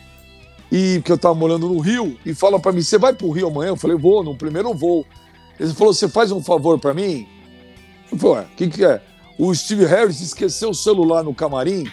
e 0.73 1.01
que 1.05 1.13
eu 1.13 1.17
tava 1.17 1.37
morando 1.37 1.69
no 1.69 1.79
Rio, 1.79 2.19
e 2.27 2.35
fala 2.35 2.59
pra 2.59 2.73
mim, 2.73 2.83
você 2.83 2.99
vai 2.99 3.13
pro 3.13 3.31
Rio 3.31 3.47
amanhã? 3.47 3.69
Eu 3.69 3.77
falei, 3.77 3.97
vou, 3.97 4.25
no 4.25 4.35
primeiro 4.35 4.75
voo. 4.75 5.07
Ele 5.61 5.73
falou, 5.75 5.95
você 5.95 6.09
faz 6.09 6.33
um 6.33 6.43
favor 6.43 6.77
pra 6.77 6.93
mim? 6.93 7.25
Eu 8.11 8.19
falei, 8.19 8.47
o 8.47 8.57
que 8.57 8.67
que 8.67 8.85
é? 8.85 9.01
O 9.39 9.55
Steve 9.55 9.85
Harris 9.85 10.21
esqueceu 10.21 10.71
o 10.71 10.75
celular 10.75 11.23
no 11.23 11.33
camarim, 11.33 11.89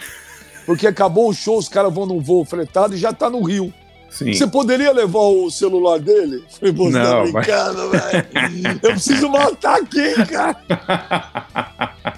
porque 0.66 0.88
acabou 0.88 1.28
o 1.28 1.32
show, 1.32 1.56
os 1.56 1.68
caras 1.68 1.94
vão 1.94 2.04
num 2.04 2.18
voo 2.18 2.44
fretado 2.44 2.96
e 2.96 2.98
já 2.98 3.12
tá 3.12 3.30
no 3.30 3.44
Rio. 3.44 3.72
Sim. 4.14 4.32
Você 4.32 4.46
poderia 4.46 4.92
levar 4.92 5.18
o 5.18 5.50
celular 5.50 5.98
dele? 5.98 6.44
Falei, 6.60 6.72
pô, 6.72 6.84
você 6.84 6.92
tá 6.92 7.02
Não, 7.02 7.20
mas- 7.20 7.32
brincando, 7.32 7.90
velho. 7.90 8.26
Eu 8.82 8.90
preciso 8.92 9.28
matar 9.28 9.80
quem, 9.86 10.14
cara? 10.26 10.56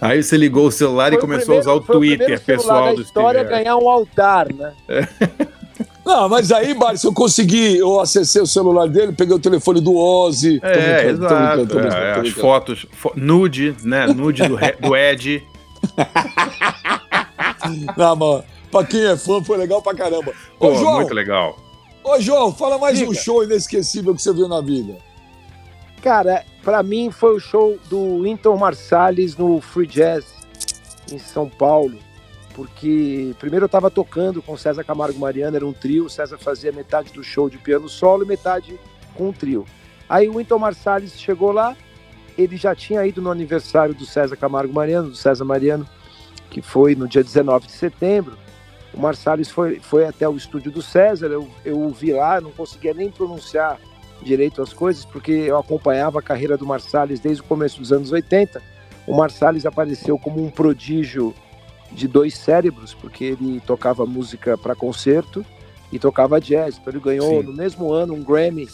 Aí 0.00 0.22
você 0.22 0.36
ligou 0.36 0.66
o 0.66 0.72
celular 0.72 1.06
Foi 1.08 1.14
e 1.14 1.18
o 1.18 1.20
começou 1.20 1.44
primeiro- 1.46 1.70
a 1.70 1.74
usar 1.74 1.80
o 1.80 1.84
foi 1.86 1.96
Twitter 1.96 2.26
celular 2.26 2.40
pessoal 2.44 2.84
da 2.86 2.92
do 2.94 3.02
história 3.02 3.40
Steve 3.40 3.54
ganhar 3.58 3.76
um 3.76 3.88
altar, 3.88 4.52
né? 4.52 4.72
Não, 6.04 6.28
mas 6.28 6.50
aí, 6.50 6.72
Barça, 6.72 7.06
eu 7.06 7.12
consegui, 7.12 7.76
eu 7.76 8.00
acessei 8.00 8.40
o 8.40 8.46
celular 8.46 8.88
dele, 8.88 9.12
peguei 9.12 9.34
o 9.36 9.38
telefone 9.38 9.78
do 9.80 9.94
Ozzy. 9.94 10.58
É, 10.62 11.12
brincando, 11.12 11.18
tô 11.18 11.24
exato. 11.26 11.34
brincando, 11.34 11.66
tô 11.66 11.74
brincando, 11.80 12.02
é, 12.02 12.10
as 12.12 12.18
brincando. 12.20 12.40
fotos, 12.40 12.86
fo- 12.92 13.12
nude, 13.14 13.76
né? 13.84 14.06
Nude 14.06 14.42
do, 14.48 14.56
do 14.56 14.96
Ed. 14.96 15.42
Não, 17.96 18.16
mano, 18.16 18.44
pra 18.70 18.84
quem 18.84 19.04
é 19.04 19.16
fã, 19.16 19.42
foi 19.42 19.56
legal 19.56 19.82
pra 19.82 19.94
caramba. 19.94 20.32
Ô, 20.58 20.74
João, 20.74 20.96
muito 20.96 21.14
legal. 21.14 21.56
ô, 22.04 22.20
João, 22.20 22.52
fala 22.52 22.78
mais 22.78 22.98
Diga. 22.98 23.10
um 23.10 23.14
show 23.14 23.42
inesquecível 23.44 24.14
que 24.14 24.22
você 24.22 24.32
viu 24.32 24.48
na 24.48 24.60
vida. 24.60 24.96
Cara, 26.02 26.44
pra 26.62 26.82
mim 26.82 27.10
foi 27.10 27.34
o 27.34 27.40
show 27.40 27.78
do 27.88 28.22
Winton 28.22 28.56
Marsalis 28.56 29.36
no 29.36 29.60
Free 29.60 29.86
Jazz 29.86 30.24
em 31.10 31.18
São 31.18 31.48
Paulo, 31.48 31.98
porque 32.54 33.34
primeiro 33.38 33.64
eu 33.64 33.68
tava 33.68 33.90
tocando 33.90 34.40
com 34.40 34.52
o 34.52 34.58
César 34.58 34.84
Camargo 34.84 35.18
Mariano, 35.18 35.56
era 35.56 35.66
um 35.66 35.72
trio, 35.72 36.04
o 36.04 36.10
César 36.10 36.38
fazia 36.38 36.70
metade 36.70 37.12
do 37.12 37.24
show 37.24 37.50
de 37.50 37.58
piano 37.58 37.88
solo 37.88 38.24
e 38.24 38.26
metade 38.26 38.78
com 39.14 39.28
um 39.28 39.32
trio. 39.32 39.66
Aí 40.08 40.28
o 40.28 40.38
Winton 40.38 40.58
Marsalis 40.58 41.18
chegou 41.18 41.50
lá, 41.50 41.76
ele 42.36 42.56
já 42.56 42.74
tinha 42.74 43.04
ido 43.04 43.20
no 43.20 43.30
aniversário 43.30 43.94
do 43.94 44.06
César 44.06 44.36
Camargo 44.36 44.72
Mariano, 44.72 45.10
do 45.10 45.16
César 45.16 45.44
Mariano, 45.44 45.86
que 46.48 46.62
foi 46.62 46.94
no 46.94 47.08
dia 47.08 47.22
19 47.24 47.66
de 47.66 47.72
setembro. 47.72 48.38
O 48.98 49.00
Marsalis 49.00 49.48
foi, 49.48 49.78
foi 49.78 50.04
até 50.04 50.28
o 50.28 50.36
estúdio 50.36 50.72
do 50.72 50.82
César, 50.82 51.28
eu, 51.28 51.48
eu 51.64 51.80
o 51.80 51.90
vi 51.90 52.12
lá, 52.12 52.40
não 52.40 52.50
conseguia 52.50 52.92
nem 52.92 53.08
pronunciar 53.08 53.78
direito 54.20 54.60
as 54.60 54.72
coisas, 54.72 55.04
porque 55.04 55.30
eu 55.30 55.56
acompanhava 55.56 56.18
a 56.18 56.22
carreira 56.22 56.58
do 56.58 56.66
Marsalis 56.66 57.20
desde 57.20 57.40
o 57.40 57.44
começo 57.44 57.78
dos 57.78 57.92
anos 57.92 58.10
80. 58.10 58.60
O 59.06 59.16
Marsalis 59.16 59.64
apareceu 59.64 60.18
como 60.18 60.44
um 60.44 60.50
prodígio 60.50 61.32
de 61.92 62.08
dois 62.08 62.34
cérebros, 62.34 62.92
porque 62.92 63.24
ele 63.24 63.60
tocava 63.60 64.04
música 64.04 64.58
para 64.58 64.74
concerto 64.74 65.46
e 65.92 65.98
tocava 66.00 66.40
jazz. 66.40 66.76
Então 66.76 66.92
ele 66.92 67.00
ganhou 67.00 67.40
Sim. 67.40 67.46
no 67.46 67.52
mesmo 67.52 67.92
ano 67.92 68.14
um 68.14 68.22
Grammy 68.24 68.66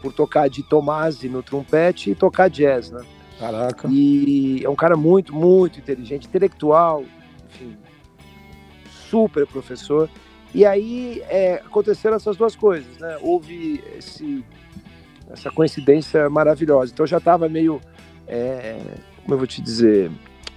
por 0.00 0.14
tocar 0.14 0.48
de 0.48 0.62
Tomasi 0.62 1.28
no 1.28 1.42
trompete 1.42 2.10
e 2.10 2.14
tocar 2.14 2.48
jazz, 2.48 2.90
né? 2.90 3.04
Caraca. 3.38 3.86
E 3.92 4.64
é 4.64 4.70
um 4.70 4.74
cara 4.74 4.96
muito, 4.96 5.34
muito 5.34 5.78
inteligente, 5.78 6.26
intelectual, 6.26 7.04
enfim, 7.50 7.76
super 9.10 9.46
professor. 9.46 10.08
E 10.54 10.64
aí 10.64 11.22
é, 11.28 11.54
aconteceram 11.54 12.16
essas 12.16 12.36
duas 12.36 12.56
coisas, 12.56 12.96
né? 12.98 13.18
Houve 13.20 13.82
esse, 13.96 14.44
essa 15.30 15.50
coincidência 15.50 16.28
maravilhosa. 16.30 16.92
Então 16.92 17.04
eu 17.04 17.08
já 17.08 17.18
estava 17.18 17.48
meio, 17.48 17.80
é, 18.26 18.78
como 19.22 19.34
eu 19.34 19.38
vou 19.38 19.46
te 19.46 19.60
dizer, 19.60 20.10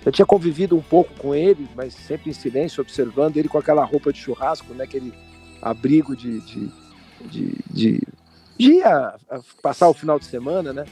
eu 0.06 0.12
tinha 0.12 0.26
convivido 0.26 0.76
um 0.78 0.82
pouco 0.82 1.14
com 1.20 1.36
ele, 1.36 1.68
mas 1.76 1.94
sempre 1.94 2.30
em 2.30 2.34
silêncio, 2.34 2.82
observando 2.82 3.38
ele 3.38 3.50
com 3.50 3.58
aquela 3.58 3.84
roupa 3.84 4.12
de 4.14 4.20
churrasco, 4.20 4.74
né? 4.74 4.86
Aquele 4.86 5.14
abrigo 5.62 6.16
de, 6.16 6.40
de, 6.42 6.72
de, 7.30 7.58
de, 7.70 8.02
de 8.58 8.68
ir 8.74 8.84
a- 8.84 9.16
a 9.30 9.40
passar 9.62 9.90
o 9.90 9.94
final 9.94 10.18
de 10.18 10.26
semana, 10.26 10.72
né? 10.74 10.86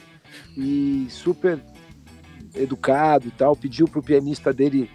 E 0.58 1.08
super 1.10 1.60
educado 2.56 3.28
e 3.28 3.32
tal, 3.32 3.56
pediu 3.56 3.88
pro 3.88 4.02
pianista 4.04 4.52
dele, 4.54 4.90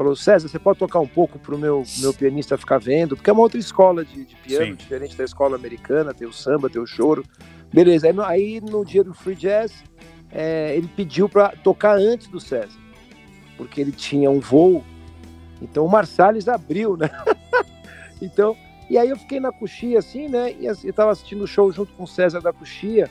falou, 0.00 0.16
César, 0.16 0.48
você 0.48 0.58
pode 0.58 0.78
tocar 0.78 0.98
um 0.98 1.06
pouco 1.06 1.38
pro 1.38 1.58
meu, 1.58 1.82
meu 1.98 2.14
pianista 2.14 2.56
ficar 2.56 2.78
vendo? 2.78 3.16
Porque 3.16 3.28
é 3.28 3.32
uma 3.34 3.42
outra 3.42 3.60
escola 3.60 4.02
de, 4.02 4.24
de 4.24 4.34
piano, 4.36 4.64
Sim. 4.64 4.74
diferente 4.74 5.14
da 5.14 5.24
escola 5.24 5.56
americana, 5.56 6.14
tem 6.14 6.26
o 6.26 6.32
samba, 6.32 6.70
tem 6.70 6.80
o 6.80 6.86
choro. 6.86 7.22
Beleza, 7.70 8.06
aí 8.06 8.12
no, 8.14 8.22
aí 8.22 8.60
no 8.62 8.82
dia 8.82 9.04
do 9.04 9.12
Free 9.12 9.34
Jazz, 9.34 9.84
é, 10.32 10.74
ele 10.74 10.88
pediu 10.96 11.28
para 11.28 11.50
tocar 11.50 11.98
antes 11.98 12.28
do 12.28 12.40
César, 12.40 12.78
porque 13.58 13.78
ele 13.78 13.92
tinha 13.92 14.30
um 14.30 14.40
voo, 14.40 14.82
então 15.60 15.84
o 15.84 15.90
Marsalis 15.90 16.48
abriu, 16.48 16.96
né? 16.96 17.10
então 18.22 18.56
E 18.88 18.96
aí 18.96 19.10
eu 19.10 19.18
fiquei 19.18 19.38
na 19.38 19.52
coxia, 19.52 19.98
assim, 19.98 20.28
né? 20.28 20.54
E 20.58 20.64
eu 20.64 20.92
tava 20.94 21.10
assistindo 21.10 21.44
o 21.44 21.46
show 21.46 21.70
junto 21.70 21.92
com 21.92 22.04
o 22.04 22.08
César 22.08 22.40
da 22.40 22.54
coxia. 22.54 23.10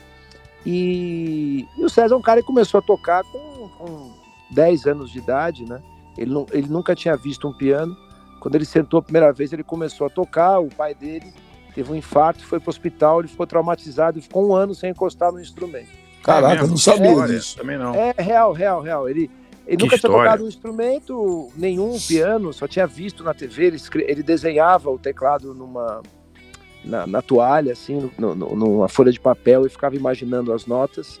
E, 0.66 1.68
e 1.78 1.84
o 1.84 1.88
César 1.88 2.16
é 2.16 2.18
um 2.18 2.22
cara 2.22 2.40
que 2.40 2.46
começou 2.48 2.78
a 2.78 2.82
tocar 2.82 3.22
com, 3.22 3.68
com 3.78 4.12
10 4.50 4.86
anos 4.86 5.10
de 5.12 5.18
idade, 5.18 5.64
né? 5.64 5.80
Ele, 6.16 6.30
não, 6.30 6.46
ele 6.52 6.68
nunca 6.68 6.94
tinha 6.94 7.16
visto 7.16 7.48
um 7.48 7.52
piano. 7.52 7.96
Quando 8.40 8.54
ele 8.54 8.64
sentou 8.64 8.98
a 8.98 9.02
primeira 9.02 9.32
vez, 9.32 9.52
ele 9.52 9.62
começou 9.62 10.06
a 10.06 10.10
tocar. 10.10 10.58
O 10.60 10.68
pai 10.68 10.94
dele 10.94 11.32
teve 11.74 11.92
um 11.92 11.96
infarto, 11.96 12.44
foi 12.44 12.58
para 12.58 12.68
o 12.68 12.70
hospital, 12.70 13.20
ele 13.20 13.28
ficou 13.28 13.46
traumatizado 13.46 14.18
e 14.18 14.22
ficou 14.22 14.48
um 14.48 14.54
ano 14.54 14.74
sem 14.74 14.90
encostar 14.90 15.30
no 15.32 15.40
instrumento. 15.40 15.88
Caraca, 16.22 16.64
é 16.64 16.66
não 16.66 16.76
sabia 16.76 17.10
é, 17.10 17.26
disso. 17.26 17.56
Também 17.56 17.78
não. 17.78 17.94
É 17.94 18.14
real, 18.18 18.52
real, 18.52 18.82
real. 18.82 19.08
Ele, 19.08 19.30
ele 19.66 19.82
nunca 19.82 19.96
história. 19.96 20.16
tinha 20.16 20.24
tocado 20.24 20.44
um 20.44 20.48
instrumento, 20.48 21.48
nenhum 21.56 21.98
piano, 21.98 22.52
só 22.52 22.66
tinha 22.66 22.86
visto 22.86 23.22
na 23.22 23.32
TV. 23.32 23.66
Ele, 23.66 23.78
ele 24.06 24.22
desenhava 24.22 24.90
o 24.90 24.98
teclado 24.98 25.54
numa, 25.54 26.02
na, 26.84 27.06
na 27.06 27.22
toalha, 27.22 27.72
assim, 27.72 28.10
no, 28.18 28.34
no, 28.34 28.56
numa 28.56 28.88
folha 28.88 29.12
de 29.12 29.20
papel 29.20 29.66
e 29.66 29.70
ficava 29.70 29.96
imaginando 29.96 30.52
as 30.52 30.66
notas. 30.66 31.20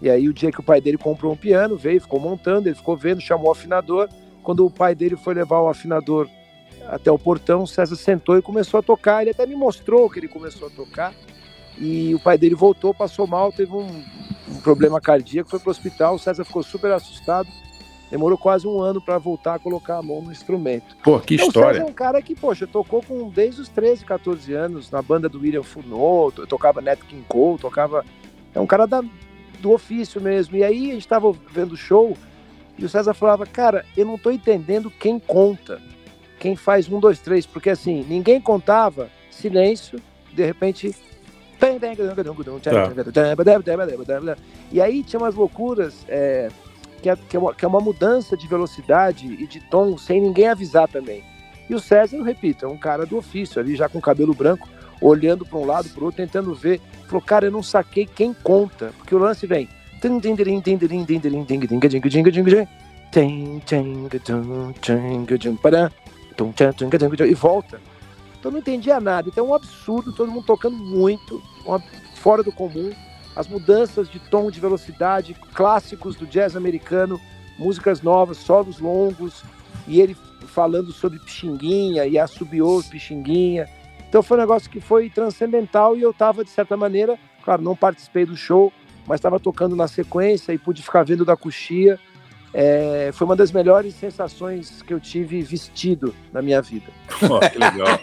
E 0.00 0.08
aí, 0.08 0.28
o 0.28 0.32
dia 0.32 0.52
que 0.52 0.60
o 0.60 0.62
pai 0.62 0.80
dele 0.80 0.96
comprou 0.96 1.32
um 1.32 1.36
piano, 1.36 1.76
veio, 1.76 2.00
ficou 2.00 2.20
montando, 2.20 2.68
ele 2.68 2.76
ficou 2.76 2.96
vendo, 2.96 3.20
chamou 3.20 3.48
o 3.48 3.52
afinador. 3.52 4.08
Quando 4.48 4.64
o 4.64 4.70
pai 4.70 4.94
dele 4.94 5.14
foi 5.14 5.34
levar 5.34 5.60
o 5.60 5.68
afinador 5.68 6.26
até 6.86 7.12
o 7.12 7.18
portão, 7.18 7.64
o 7.64 7.66
César 7.66 7.96
sentou 7.96 8.38
e 8.38 8.40
começou 8.40 8.80
a 8.80 8.82
tocar. 8.82 9.20
Ele 9.20 9.32
até 9.32 9.44
me 9.44 9.54
mostrou 9.54 10.08
que 10.08 10.18
ele 10.18 10.26
começou 10.26 10.68
a 10.68 10.70
tocar. 10.70 11.12
E 11.76 12.14
o 12.14 12.18
pai 12.18 12.38
dele 12.38 12.54
voltou, 12.54 12.94
passou 12.94 13.26
mal, 13.26 13.52
teve 13.52 13.72
um, 13.72 14.02
um 14.48 14.60
problema 14.62 15.02
cardíaco, 15.02 15.50
foi 15.50 15.58
para 15.58 15.68
o 15.68 15.70
hospital. 15.70 16.14
O 16.14 16.18
César 16.18 16.46
ficou 16.46 16.62
super 16.62 16.90
assustado. 16.92 17.46
Demorou 18.10 18.38
quase 18.38 18.66
um 18.66 18.80
ano 18.80 19.02
para 19.02 19.18
voltar 19.18 19.56
a 19.56 19.58
colocar 19.58 19.98
a 19.98 20.02
mão 20.02 20.22
no 20.22 20.32
instrumento. 20.32 20.96
Pô, 21.04 21.20
que 21.20 21.34
então, 21.34 21.48
história. 21.48 21.68
O 21.68 21.72
César 21.74 21.86
é 21.86 21.90
um 21.90 21.92
cara 21.92 22.22
que, 22.22 22.34
poxa, 22.34 22.66
tocou 22.66 23.02
com 23.02 23.28
desde 23.28 23.60
os 23.60 23.68
13, 23.68 24.02
14 24.06 24.54
anos 24.54 24.90
na 24.90 25.02
banda 25.02 25.28
do 25.28 25.40
William 25.40 25.62
Funot, 25.62 26.46
tocava 26.46 26.80
Nat 26.80 27.00
King 27.00 27.26
Cole, 27.28 27.58
tocava. 27.58 28.02
É 28.54 28.58
um 28.58 28.66
cara 28.66 28.86
da, 28.86 29.04
do 29.60 29.72
ofício 29.72 30.22
mesmo. 30.22 30.56
E 30.56 30.64
aí 30.64 30.88
a 30.88 30.94
gente 30.94 31.02
estava 31.02 31.30
vendo 31.52 31.72
o 31.72 31.76
show 31.76 32.16
e 32.78 32.84
o 32.84 32.88
César 32.88 33.12
falava, 33.12 33.44
cara, 33.44 33.84
eu 33.96 34.06
não 34.06 34.14
estou 34.14 34.30
entendendo 34.30 34.90
quem 34.90 35.18
conta, 35.18 35.80
quem 36.38 36.54
faz 36.54 36.88
um, 36.88 37.00
dois, 37.00 37.18
três, 37.18 37.44
porque 37.44 37.70
assim, 37.70 38.04
ninguém 38.08 38.40
contava, 38.40 39.08
silêncio, 39.30 40.00
de 40.32 40.44
repente. 40.44 40.94
Tá. 44.36 44.42
E 44.70 44.80
aí 44.80 45.02
tinha 45.02 45.18
umas 45.18 45.34
loucuras 45.34 46.06
é, 46.08 46.48
que, 47.02 47.10
é, 47.10 47.16
que, 47.16 47.36
é 47.36 47.40
uma, 47.40 47.52
que 47.52 47.64
é 47.64 47.68
uma 47.68 47.80
mudança 47.80 48.36
de 48.36 48.46
velocidade 48.46 49.26
e 49.26 49.46
de 49.46 49.60
tom 49.68 49.98
sem 49.98 50.20
ninguém 50.20 50.46
avisar 50.46 50.86
também. 50.86 51.24
E 51.68 51.74
o 51.74 51.80
César, 51.80 52.16
eu 52.16 52.22
repito, 52.22 52.64
é 52.64 52.68
um 52.68 52.78
cara 52.78 53.04
do 53.04 53.16
ofício, 53.16 53.60
ali 53.60 53.74
já 53.74 53.88
com 53.88 54.00
cabelo 54.00 54.32
branco, 54.32 54.68
olhando 55.00 55.44
para 55.44 55.58
um 55.58 55.66
lado, 55.66 55.88
para 55.88 56.00
o 56.00 56.06
outro, 56.06 56.24
tentando 56.24 56.54
ver. 56.54 56.80
Falou, 57.06 57.22
cara, 57.22 57.46
eu 57.46 57.50
não 57.50 57.62
saquei 57.62 58.06
quem 58.06 58.32
conta, 58.32 58.92
porque 58.96 59.14
o 59.14 59.18
lance 59.18 59.46
vem. 59.46 59.68
E 67.26 67.34
volta. 67.34 67.80
Então 68.38 68.50
não 68.52 68.58
entendia 68.58 69.00
nada. 69.00 69.28
Então 69.28 69.46
é 69.46 69.48
um 69.48 69.54
absurdo, 69.54 70.12
todo 70.12 70.30
mundo 70.30 70.46
tocando 70.46 70.76
muito, 70.76 71.42
fora 72.14 72.42
do 72.42 72.52
comum. 72.52 72.92
As 73.34 73.48
mudanças 73.48 74.08
de 74.08 74.18
tom, 74.18 74.50
de 74.50 74.60
velocidade, 74.60 75.34
clássicos 75.54 76.16
do 76.16 76.26
jazz 76.26 76.56
americano, 76.56 77.20
músicas 77.58 78.02
novas, 78.02 78.38
solos 78.38 78.78
longos, 78.78 79.42
e 79.86 80.00
ele 80.00 80.16
falando 80.46 80.92
sobre 80.92 81.18
Pixinguinha 81.18 82.06
e 82.06 82.18
assobiou 82.18 82.82
Pixinguinha. 82.82 83.68
Então 84.08 84.22
foi 84.22 84.36
um 84.36 84.40
negócio 84.40 84.70
que 84.70 84.80
foi 84.80 85.10
transcendental 85.10 85.96
e 85.96 86.02
eu 86.02 86.10
estava, 86.10 86.44
de 86.44 86.50
certa 86.50 86.76
maneira, 86.76 87.18
claro, 87.44 87.62
não 87.62 87.76
participei 87.76 88.24
do 88.24 88.36
show, 88.36 88.72
mas 89.08 89.18
estava 89.18 89.40
tocando 89.40 89.74
na 89.74 89.88
sequência 89.88 90.52
e 90.52 90.58
pude 90.58 90.82
ficar 90.82 91.02
vendo 91.02 91.24
da 91.24 91.36
coxia. 91.36 91.98
É, 92.52 93.10
foi 93.12 93.26
uma 93.26 93.36
das 93.36 93.50
melhores 93.50 93.94
sensações 93.94 94.82
que 94.82 94.92
eu 94.92 95.00
tive 95.00 95.42
vestido 95.42 96.14
na 96.32 96.42
minha 96.42 96.60
vida. 96.60 96.86
Oh, 97.22 97.40
que 97.40 97.58
legal. 97.58 97.98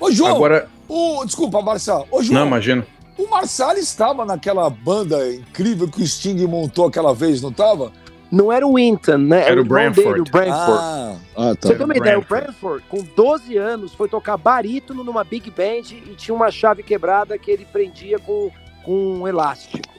Ô, 0.00 0.10
João, 0.10 0.36
Agora... 0.36 0.68
o, 0.88 1.24
desculpa, 1.24 1.60
Marcelo. 1.60 2.06
Ô, 2.10 2.22
João, 2.22 2.40
Não, 2.40 2.46
imagino. 2.46 2.84
O 3.16 3.28
Marçal 3.28 3.76
estava 3.76 4.24
naquela 4.24 4.68
banda 4.70 5.32
incrível 5.32 5.88
que 5.88 6.02
o 6.02 6.06
Sting 6.06 6.46
montou 6.46 6.86
aquela 6.86 7.14
vez, 7.14 7.42
não 7.42 7.50
estava? 7.50 7.92
Não 8.30 8.50
era 8.50 8.66
o 8.66 8.76
Winton, 8.76 9.18
né? 9.18 9.46
Era, 9.46 9.60
o 9.60 9.64
Branford. 9.64 10.08
Dele, 10.08 10.20
o 10.20 10.24
Branford. 10.24 10.80
Ah, 10.80 11.16
ah, 11.36 11.54
tá. 11.54 11.68
Você 11.68 11.74
tem 11.74 11.84
uma 11.84 11.96
ideia, 11.96 12.18
o 12.18 12.24
Branford, 12.24 12.82
com 12.88 13.02
12 13.02 13.56
anos, 13.58 13.92
foi 13.92 14.08
tocar 14.08 14.38
barítono 14.38 15.04
numa 15.04 15.22
big 15.22 15.50
band 15.50 15.92
e 15.92 16.14
tinha 16.16 16.34
uma 16.34 16.50
chave 16.50 16.82
quebrada 16.82 17.36
que 17.36 17.50
ele 17.50 17.66
prendia 17.70 18.18
com, 18.18 18.50
com 18.82 19.20
um 19.20 19.28
elástico. 19.28 19.92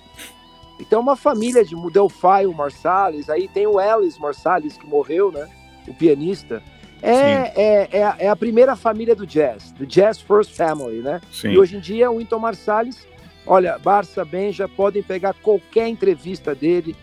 Então, 0.86 1.00
uma 1.00 1.15
família 1.15 1.63
de 1.63 1.76
Delphi, 1.91 2.46
o 2.46 2.54
Marsalis, 2.54 3.30
aí 3.30 3.48
tem 3.48 3.65
o 3.65 3.80
Ellis 3.80 4.17
Marsalis, 4.17 4.78
que 4.78 4.86
morreu, 4.86 5.32
né? 5.32 5.48
O 5.88 5.93
pianista. 5.93 6.62
É, 7.02 7.54
é, 7.56 7.89
é, 7.91 8.04
a, 8.04 8.15
é, 8.19 8.28
a 8.28 8.36
primeira 8.36 8.76
família 8.76 9.15
do 9.15 9.26
jazz, 9.26 9.72
do 9.72 9.86
Jazz 9.86 10.19
First 10.19 10.56
Family, 10.56 11.00
né? 11.00 11.22
Sim. 11.32 11.52
E 11.52 11.58
hoje 11.58 11.78
em 11.78 11.80
dia, 11.80 12.12
o 12.12 12.17
Winton 12.17 12.38
Marsalis, 12.38 13.08
olha, 13.48 13.78
Barça, 13.78 14.26
Benja, 14.26 14.67
podem 14.67 15.02
pegar 15.02 15.34
qualquer 15.34 15.88
entrevista 15.88 16.54
dele. 16.54 16.96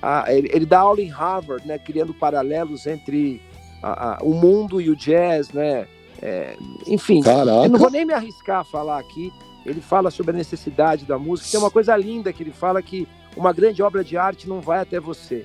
Ah, 0.00 0.24
ele, 0.28 0.50
ele, 0.52 0.64
dá 0.64 0.80
aula 0.80 1.02
em 1.02 1.08
Harvard, 1.08 1.66
né? 1.66 1.78
Criando 1.78 2.14
paralelos 2.14 2.86
entre 2.86 3.42
a, 3.82 4.14
a, 4.14 4.18
o 4.22 4.32
mundo 4.32 4.80
e 4.80 4.88
o 4.88 4.96
jazz, 4.96 5.52
né? 5.52 5.86
É, 6.22 6.56
enfim, 6.86 7.20
Caraca. 7.20 7.66
eu 7.66 7.68
não 7.68 7.78
vou 7.78 7.90
nem 7.90 8.06
me 8.06 8.14
arriscar 8.14 8.60
a 8.60 8.64
falar 8.64 8.98
aqui, 8.98 9.30
ele 9.66 9.82
fala 9.82 10.10
sobre 10.10 10.30
a 10.30 10.38
necessidade 10.38 11.04
da 11.04 11.18
música. 11.18 11.50
Tem 11.50 11.60
uma 11.60 11.70
coisa 11.70 11.94
linda 11.96 12.32
que 12.32 12.42
ele 12.42 12.52
fala 12.52 12.80
que 12.80 13.06
uma 13.36 13.52
grande 13.52 13.82
obra 13.82 14.02
de 14.02 14.16
arte 14.16 14.48
não 14.48 14.60
vai 14.60 14.80
até 14.80 14.98
você. 14.98 15.44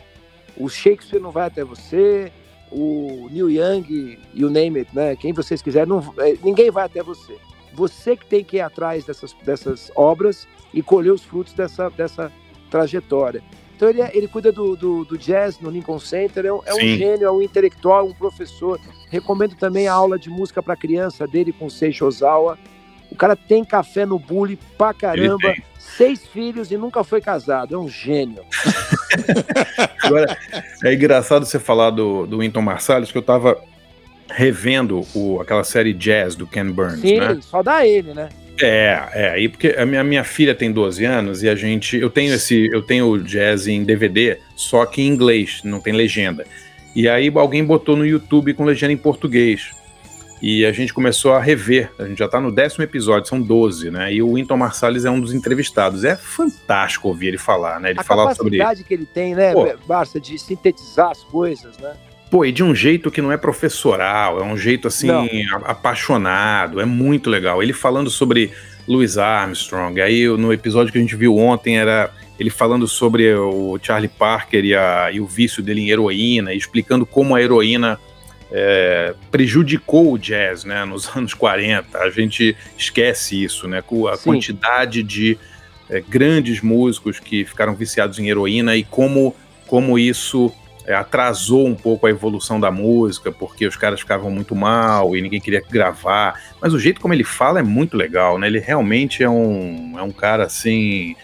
O 0.57 0.69
Shakespeare 0.69 1.21
não 1.21 1.31
vai 1.31 1.47
até 1.47 1.63
você, 1.63 2.31
o 2.71 3.27
Neil 3.31 3.49
Young, 3.49 4.17
you 4.33 4.49
name 4.49 4.79
it, 4.79 4.95
né? 4.95 5.15
Quem 5.15 5.33
vocês 5.33 5.61
quiserem, 5.61 5.89
não, 5.89 6.13
é, 6.17 6.35
ninguém 6.43 6.71
vai 6.71 6.85
até 6.85 7.03
você. 7.03 7.37
Você 7.73 8.15
que 8.15 8.25
tem 8.25 8.43
que 8.43 8.57
ir 8.57 8.61
atrás 8.61 9.05
dessas, 9.05 9.33
dessas 9.43 9.91
obras 9.95 10.47
e 10.73 10.81
colher 10.81 11.11
os 11.11 11.23
frutos 11.23 11.53
dessa, 11.53 11.89
dessa 11.89 12.31
trajetória. 12.69 13.43
Então 13.75 13.89
ele, 13.89 14.01
é, 14.01 14.11
ele 14.13 14.27
cuida 14.27 14.51
do, 14.51 14.75
do, 14.75 15.03
do, 15.03 15.17
jazz 15.17 15.59
no 15.59 15.69
Lincoln 15.69 15.99
Center, 15.99 16.45
é 16.45 16.53
um, 16.53 16.61
é 16.65 16.73
um 16.73 16.79
gênio, 16.79 17.25
é 17.25 17.31
um 17.31 17.41
intelectual, 17.41 18.05
um 18.05 18.13
professor. 18.13 18.79
Recomendo 19.09 19.55
também 19.55 19.87
a 19.87 19.93
aula 19.93 20.19
de 20.19 20.29
música 20.29 20.61
para 20.61 20.75
criança 20.75 21.27
dele 21.27 21.51
com 21.51 21.69
Seishi 21.69 22.03
Ozawa. 22.03 22.57
O 23.09 23.15
cara 23.15 23.35
tem 23.35 23.65
café 23.65 24.05
no 24.05 24.19
bully 24.19 24.57
pra 24.77 24.93
caramba, 24.93 25.53
seis 25.81 26.25
filhos 26.25 26.71
e 26.71 26.77
nunca 26.77 27.03
foi 27.03 27.21
casado. 27.21 27.75
É 27.75 27.77
um 27.77 27.89
gênio. 27.89 28.43
Agora, 30.03 30.37
é 30.83 30.93
engraçado 30.93 31.45
você 31.45 31.59
falar 31.59 31.89
do, 31.89 32.25
do 32.25 32.39
Winton 32.39 32.61
Marsalis, 32.61 33.11
que 33.11 33.17
eu 33.17 33.21
tava 33.21 33.57
revendo 34.29 35.05
o, 35.13 35.41
aquela 35.41 35.63
série 35.63 35.93
Jazz 35.93 36.35
do 36.35 36.47
Ken 36.47 36.71
Burns, 36.71 37.01
Sim, 37.01 37.19
né? 37.19 37.37
só 37.41 37.61
dá 37.61 37.85
ele, 37.85 38.13
né? 38.13 38.29
É, 38.61 39.09
é, 39.13 39.29
aí 39.31 39.49
porque 39.49 39.69
a 39.69 39.85
minha, 39.85 40.03
minha 40.03 40.23
filha 40.23 40.53
tem 40.53 40.71
12 40.71 41.03
anos 41.03 41.41
e 41.41 41.49
a 41.49 41.55
gente, 41.55 41.97
eu 41.97 42.09
tenho 42.09 42.33
esse, 42.33 42.69
eu 42.71 42.81
tenho 42.81 43.07
o 43.07 43.19
jazz 43.21 43.67
em 43.67 43.83
DVD, 43.83 44.37
só 44.55 44.85
que 44.85 45.01
em 45.01 45.07
inglês, 45.07 45.61
não 45.63 45.79
tem 45.81 45.93
legenda. 45.93 46.45
E 46.95 47.09
aí 47.09 47.31
alguém 47.33 47.63
botou 47.63 47.95
no 47.95 48.05
YouTube 48.05 48.53
com 48.53 48.63
legenda 48.63 48.93
em 48.93 48.97
português. 48.97 49.71
E 50.41 50.65
a 50.65 50.71
gente 50.71 50.93
começou 50.93 51.33
a 51.33 51.39
rever. 51.39 51.91
A 51.99 52.05
gente 52.05 52.17
já 52.17 52.25
está 52.25 52.41
no 52.41 52.51
décimo 52.51 52.83
episódio, 52.83 53.29
são 53.29 53.39
12, 53.39 53.91
né? 53.91 54.11
E 54.11 54.23
o 54.23 54.33
Winton 54.33 54.57
Marsalis 54.57 55.05
é 55.05 55.11
um 55.11 55.21
dos 55.21 55.33
entrevistados. 55.33 56.03
É 56.03 56.15
fantástico 56.15 57.07
ouvir 57.07 57.27
ele 57.27 57.37
falar, 57.37 57.79
né? 57.79 57.91
Ele 57.91 57.99
a 57.99 58.03
falar 58.03 58.33
sobre. 58.33 58.55
A 58.55 58.63
capacidade 58.63 58.87
que 58.87 58.93
ele 58.93 59.05
tem, 59.05 59.35
né, 59.35 59.53
Pô, 59.53 59.71
Barça, 59.85 60.19
de 60.19 60.39
sintetizar 60.39 61.11
as 61.11 61.23
coisas, 61.23 61.77
né? 61.77 61.93
Pô, 62.31 62.43
e 62.45 62.51
de 62.51 62.63
um 62.63 62.73
jeito 62.73 63.11
que 63.11 63.21
não 63.21 63.31
é 63.31 63.37
professoral, 63.37 64.39
é 64.39 64.43
um 64.43 64.57
jeito 64.57 64.87
assim, 64.87 65.07
não. 65.07 65.27
apaixonado, 65.65 66.79
é 66.79 66.85
muito 66.85 67.29
legal. 67.29 67.61
Ele 67.61 67.73
falando 67.73 68.09
sobre 68.09 68.51
Louis 68.87 69.17
Armstrong, 69.17 69.99
aí 70.01 70.25
no 70.27 70.51
episódio 70.51 70.91
que 70.93 70.97
a 70.97 71.01
gente 71.01 71.15
viu 71.15 71.37
ontem 71.37 71.77
era 71.77 72.09
ele 72.39 72.49
falando 72.49 72.87
sobre 72.87 73.31
o 73.35 73.77
Charlie 73.83 74.09
Parker 74.09 74.63
e, 74.63 74.73
a, 74.73 75.11
e 75.11 75.19
o 75.19 75.27
vício 75.27 75.61
dele 75.61 75.81
em 75.81 75.89
heroína, 75.89 76.53
explicando 76.53 77.05
como 77.05 77.35
a 77.35 77.41
heroína 77.41 77.99
é, 78.51 79.13
prejudicou 79.31 80.11
o 80.11 80.17
jazz 80.17 80.63
né, 80.63 80.83
nos 80.83 81.07
anos 81.15 81.33
40. 81.33 81.97
A 81.97 82.09
gente 82.09 82.55
esquece 82.77 83.41
isso, 83.41 83.67
né? 83.67 83.81
Com 83.81 84.07
a 84.07 84.17
Sim. 84.17 84.31
quantidade 84.31 85.01
de 85.01 85.37
é, 85.89 86.01
grandes 86.01 86.61
músicos 86.61 87.19
que 87.19 87.45
ficaram 87.45 87.73
viciados 87.75 88.19
em 88.19 88.29
heroína 88.29 88.75
e 88.75 88.83
como, 88.83 89.35
como 89.67 89.97
isso 89.97 90.51
é, 90.85 90.93
atrasou 90.93 91.67
um 91.67 91.75
pouco 91.75 92.07
a 92.07 92.09
evolução 92.09 92.59
da 92.59 92.71
música, 92.71 93.31
porque 93.31 93.65
os 93.65 93.75
caras 93.75 93.99
ficavam 93.99 94.29
muito 94.29 94.55
mal 94.55 95.15
e 95.15 95.21
ninguém 95.21 95.39
queria 95.39 95.61
gravar. 95.69 96.41
Mas 96.61 96.73
o 96.73 96.79
jeito 96.79 96.99
como 96.99 97.13
ele 97.13 97.23
fala 97.23 97.59
é 97.59 97.63
muito 97.63 97.95
legal, 97.95 98.37
né? 98.37 98.47
Ele 98.47 98.59
realmente 98.59 99.23
é 99.23 99.29
um, 99.29 99.95
é 99.97 100.01
um 100.01 100.11
cara 100.11 100.43
assim. 100.45 101.15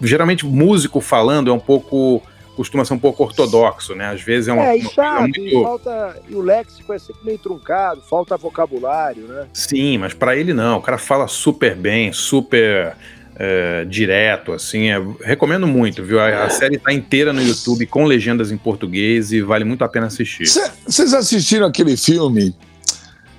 Geralmente, 0.00 0.46
músico 0.46 1.00
falando 1.00 1.50
é 1.50 1.52
um 1.52 1.60
pouco 1.60 2.22
costuma 2.56 2.84
ser 2.84 2.94
um 2.94 2.98
pouco 2.98 3.22
ortodoxo, 3.22 3.94
né? 3.94 4.06
Às 4.06 4.20
vezes 4.22 4.48
é 4.48 4.52
uma, 4.52 4.64
É, 4.66 4.78
e 4.78 4.80
uma 4.82 4.90
chato, 4.90 5.20
muito... 5.22 5.40
e, 5.40 5.52
falta, 5.62 6.22
e 6.28 6.34
o 6.34 6.40
léxico 6.40 6.92
é 6.92 6.98
sempre 6.98 7.24
meio 7.24 7.38
truncado, 7.38 8.00
falta 8.08 8.36
vocabulário, 8.36 9.24
né? 9.28 9.46
Sim, 9.52 9.98
mas 9.98 10.14
para 10.14 10.36
ele 10.36 10.52
não. 10.54 10.78
O 10.78 10.82
cara 10.82 10.98
fala 10.98 11.26
super 11.28 11.74
bem, 11.74 12.12
super 12.12 12.96
é, 13.36 13.84
direto, 13.86 14.52
assim. 14.52 14.90
é- 14.90 15.02
recomendo 15.22 15.66
muito, 15.66 16.02
viu? 16.04 16.20
A, 16.20 16.44
a 16.44 16.50
série 16.50 16.78
tá 16.78 16.92
inteira 16.92 17.32
no 17.32 17.42
YouTube 17.42 17.84
com 17.86 18.04
legendas 18.04 18.52
em 18.52 18.56
português 18.56 19.32
e 19.32 19.40
vale 19.42 19.64
muito 19.64 19.82
a 19.82 19.88
pena 19.88 20.06
assistir. 20.06 20.46
Vocês 20.86 21.12
assistiram 21.12 21.66
aquele 21.66 21.96
filme 21.96 22.54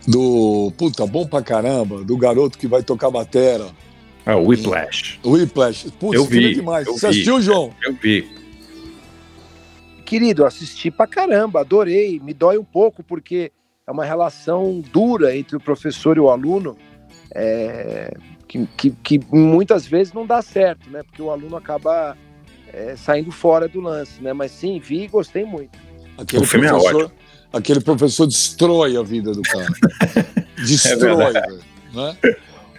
do. 0.08 0.72
Puta, 0.78 1.06
bom 1.08 1.26
pra 1.26 1.42
caramba, 1.42 2.04
do 2.04 2.18
garoto 2.18 2.58
que 2.58 2.68
vai 2.68 2.84
tocar 2.84 3.10
batera, 3.10 3.68
Ah, 4.26 4.36
o 4.36 4.48
Whiplash. 4.48 5.20
o 5.24 5.32
Whiplash. 5.32 5.88
Putz, 6.00 6.16
Eu 6.16 6.26
filme 6.26 6.48
vi, 6.50 6.56
demais. 6.56 6.86
eu 6.88 6.94
Você 6.94 7.08
vi. 7.08 7.12
assistiu, 7.12 7.42
João? 7.42 7.72
Eu 7.84 7.94
vi. 8.02 8.28
Querido, 10.06 10.46
assisti 10.46 10.92
pra 10.92 11.08
caramba, 11.08 11.62
adorei. 11.62 12.20
Me 12.24 12.34
dói 12.34 12.58
um 12.58 12.64
pouco 12.64 13.04
porque 13.04 13.52
é 13.88 13.92
uma 13.92 14.06
relação 14.06 14.82
dura 14.92 15.36
entre 15.36 15.56
o 15.56 15.60
professor 15.60 16.16
e 16.18 16.20
o 16.20 16.30
aluno, 16.30 16.78
é, 17.34 18.16
que, 18.48 18.66
que, 18.78 18.92
que 18.92 19.20
muitas 19.32 19.86
vezes 19.86 20.14
não 20.14 20.26
dá 20.26 20.42
certo, 20.42 20.90
né? 20.90 21.04
Porque 21.04 21.22
o 21.22 21.32
aluno 21.32 21.58
acaba 21.58 22.16
é, 22.72 22.96
saindo 22.96 23.32
fora 23.32 23.68
do 23.68 23.82
lance, 23.82 24.22
né? 24.22 24.32
Mas 24.32 24.52
sim, 24.52 24.80
vi 24.80 25.04
e 25.04 25.08
gostei 25.08 25.44
muito. 25.44 25.78
Aquele 26.18 26.44
O 26.44 26.46
filme 26.46 26.68
é 26.68 26.70
professor, 26.70 27.12
aquele 27.52 27.82
professor 27.82 28.28
destrói 28.28 28.98
a 28.98 29.02
vida 29.02 29.32
do 29.32 29.42
cara. 29.42 29.68
destrói, 30.56 31.34
velho. 31.34 31.60
Né? 31.94 32.18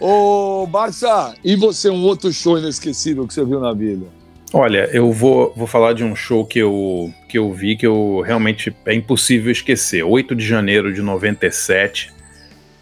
Ô, 0.01 0.67
Barça, 0.67 1.35
e 1.43 1.57
você, 1.57 1.89
um 1.89 2.05
outro 2.05 2.33
show 2.33 2.59
inesquecível 2.59 3.27
que 3.27 3.35
você 3.35 3.45
viu 3.45 3.61
na 3.61 3.73
vida? 3.73 4.07
Olha, 4.53 4.89
eu 4.93 5.13
vou, 5.13 5.53
vou 5.57 5.67
falar 5.67 5.93
de 5.93 6.05
um 6.05 6.15
show 6.15 6.45
que 6.45 6.59
eu, 6.59 7.13
que 7.29 7.37
eu 7.37 7.53
vi 7.53 7.77
que 7.77 7.87
eu 7.87 8.23
realmente 8.25 8.75
é 8.87 8.95
impossível 8.95 9.51
esquecer. 9.51 10.05
8 10.05 10.35
de 10.35 10.47
janeiro 10.47 10.93
de 10.95 11.03
97, 11.03 12.13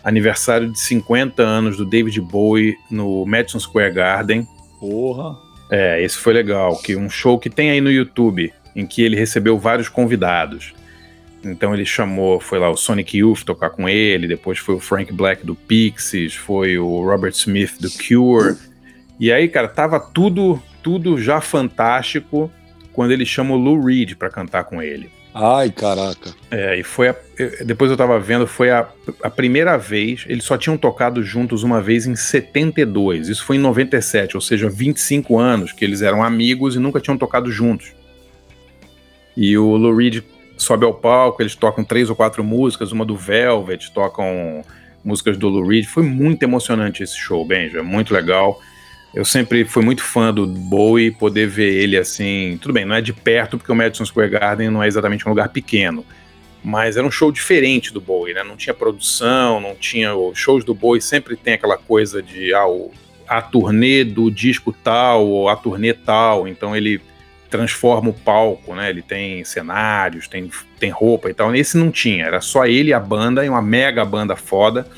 aniversário 0.03 0.71
de 0.71 0.79
50 0.79 1.43
anos 1.43 1.77
do 1.77 1.85
David 1.85 2.21
Bowie 2.21 2.77
no 2.91 3.25
Madison 3.25 3.59
Square 3.59 3.95
Garden. 3.95 4.47
Porra. 4.79 5.37
É, 5.71 6.03
esse 6.03 6.17
foi 6.19 6.35
legal, 6.35 6.77
que 6.81 6.95
um 6.95 7.09
show 7.09 7.39
que 7.39 7.49
tem 7.49 7.71
aí 7.71 7.81
no 7.81 7.91
YouTube, 7.91 8.53
em 8.77 8.87
que 8.87 9.03
ele 9.03 9.17
recebeu 9.17 9.59
vários 9.59 9.89
convidados. 9.89 10.75
Então 11.43 11.75
ele 11.75 11.85
chamou, 11.85 12.41
foi 12.41 12.59
lá 12.59 12.71
o 12.71 12.77
Sonic 12.77 13.19
Youth 13.19 13.45
tocar 13.45 13.71
com 13.71 13.89
ele, 13.89 14.27
depois 14.27 14.59
foi 14.59 14.75
o 14.75 14.81
Frank 14.81 15.13
Black 15.13 15.45
do 15.45 15.55
Pixies, 15.55 16.35
foi 16.35 16.79
o 16.79 17.03
Robert 17.03 17.33
Smith 17.33 17.81
do 17.81 17.91
Cure. 17.91 18.57
E 19.19 19.33
aí, 19.33 19.49
cara, 19.49 19.69
tava 19.69 20.01
tudo, 20.01 20.63
tudo 20.85 21.19
já 21.21 21.41
fantástico 21.41 22.49
quando 22.93 23.11
ele 23.11 23.27
chama 23.27 23.55
o 23.55 23.57
Lou 23.57 23.83
Reed 23.85 24.15
pra 24.15 24.31
cantar 24.31 24.63
com 24.65 24.81
ele. 24.81 25.11
Ai, 25.35 25.69
caraca. 25.71 26.33
É, 26.49 26.79
e 26.79 26.85
foi 26.85 27.09
a- 27.09 27.17
depois 27.67 27.91
eu 27.91 27.97
tava 27.97 28.21
vendo, 28.21 28.47
foi 28.47 28.71
a, 28.71 28.87
a 29.21 29.29
primeira 29.29 29.77
vez, 29.77 30.25
eles 30.29 30.45
só 30.45 30.57
tinham 30.57 30.77
tocado 30.79 31.25
juntos 31.25 31.65
uma 31.65 31.81
vez 31.83 32.07
em 32.07 32.15
72, 32.15 33.29
isso 33.29 33.45
foi 33.45 33.57
em 33.57 33.59
97, 33.59 34.37
ou 34.37 34.41
seja, 34.41 34.69
25 34.69 35.37
anos 35.37 35.73
que 35.73 35.85
eles 35.85 36.03
eram 36.03 36.23
amigos 36.23 36.77
e 36.77 36.79
nunca 36.79 37.01
tinham 37.01 37.19
tocado 37.19 37.51
juntos. 37.51 37.93
E 39.37 39.59
o 39.59 39.77
Lou 39.77 39.97
Reed 39.97 40.23
sobe 40.57 40.85
ao 40.85 40.95
palco, 40.95 41.43
eles 41.43 41.57
tocam 41.57 41.83
três 41.83 42.09
ou 42.09 42.15
quatro 42.15 42.45
músicas, 42.45 42.93
uma 42.93 43.05
do 43.05 43.17
Velvet, 43.17 43.91
tocam 43.93 44.63
músicas 45.05 45.37
do 45.37 45.49
Lou 45.49 45.67
Reed, 45.67 45.85
foi 45.87 46.05
muito 46.05 46.45
emocionante 46.45 47.03
esse 47.03 47.19
show, 47.19 47.45
Benja, 47.45 47.83
muito 47.83 48.15
legal. 48.15 48.61
Eu 49.15 49.25
sempre 49.25 49.65
fui 49.65 49.85
muito 49.85 50.03
fã 50.03 50.35
do 50.35 50.45
Bowie, 50.45 51.13
poder 51.13 51.47
ver 51.47 51.73
ele 51.73 51.97
assim. 51.97 52.59
Tudo 52.61 52.75
bem, 52.75 52.85
não 52.85 52.97
é 52.97 53.01
de 53.01 53.13
perto, 53.13 53.57
porque 53.57 53.71
o 53.71 53.75
Madison 53.75 54.05
Square 54.05 54.31
Garden 54.31 54.71
não 54.71 54.83
é 54.83 54.89
exatamente 54.89 55.25
um 55.27 55.31
lugar 55.31 55.51
pequeno. 55.51 56.05
Mas 56.65 56.97
era 56.97 57.07
um 57.07 57.11
show 57.11 57.31
diferente 57.31 57.93
do 57.93 58.01
Bowie, 58.01 58.35
né? 58.35 58.43
Não 58.43 58.57
tinha 58.57 58.75
produção, 58.75 59.61
não 59.61 59.77
tinha. 59.77 60.15
Os 60.17 60.37
shows 60.37 60.65
do 60.65 60.75
Bowie 60.75 61.01
sempre 61.01 61.37
tem 61.37 61.55
aquela 61.55 61.77
coisa 61.77 62.21
de 62.21 62.53
ah, 62.55 62.67
a 63.29 63.41
turnê 63.41 64.03
do 64.03 64.31
disco 64.31 64.73
tal, 64.73 65.29
ou 65.29 65.49
a 65.49 65.55
turnê 65.55 65.93
tal. 65.93 66.49
Então 66.49 66.75
ele 66.75 67.01
transforma 67.49 68.11
o 68.11 68.15
palco, 68.15 68.75
né? 68.75 68.91
Ele 68.91 69.03
tem 69.03 69.45
cenários, 69.45 70.27
tem, 70.27 70.51
tem 70.81 70.91
roupa 70.91 71.31
e 71.31 71.35
tal. 71.35 71.53
Nesse 71.53 71.77
não 71.77 71.93
tinha, 71.93 72.25
era 72.25 72.41
só 72.41 72.67
ele 72.67 72.93
a 72.93 72.99
banda, 72.99 73.45
e 73.45 73.49
uma 73.49 73.63
mega 73.63 74.05
banda 74.05 74.35
foda 74.35 74.89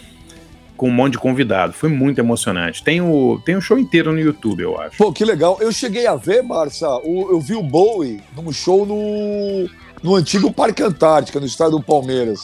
com 0.76 0.88
um 0.88 0.92
monte 0.92 1.12
de 1.12 1.18
convidado. 1.18 1.72
Foi 1.72 1.88
muito 1.88 2.18
emocionante. 2.18 2.82
Tem 2.82 3.00
o, 3.00 3.40
tem 3.44 3.56
o 3.56 3.60
show 3.60 3.78
inteiro 3.78 4.12
no 4.12 4.20
YouTube, 4.20 4.60
eu 4.62 4.78
acho. 4.80 4.96
Pô, 4.98 5.12
que 5.12 5.24
legal. 5.24 5.56
Eu 5.60 5.72
cheguei 5.72 6.06
a 6.06 6.16
ver, 6.16 6.42
Barça, 6.42 6.88
o- 7.02 7.28
eu 7.30 7.40
vi 7.40 7.54
o 7.54 7.62
Bowie 7.62 8.20
num 8.36 8.52
show 8.52 8.84
no, 8.86 9.68
no 10.02 10.14
antigo 10.14 10.52
Parque 10.52 10.82
Antártica, 10.82 11.40
no 11.40 11.46
estado 11.46 11.72
do 11.72 11.82
Palmeiras, 11.82 12.40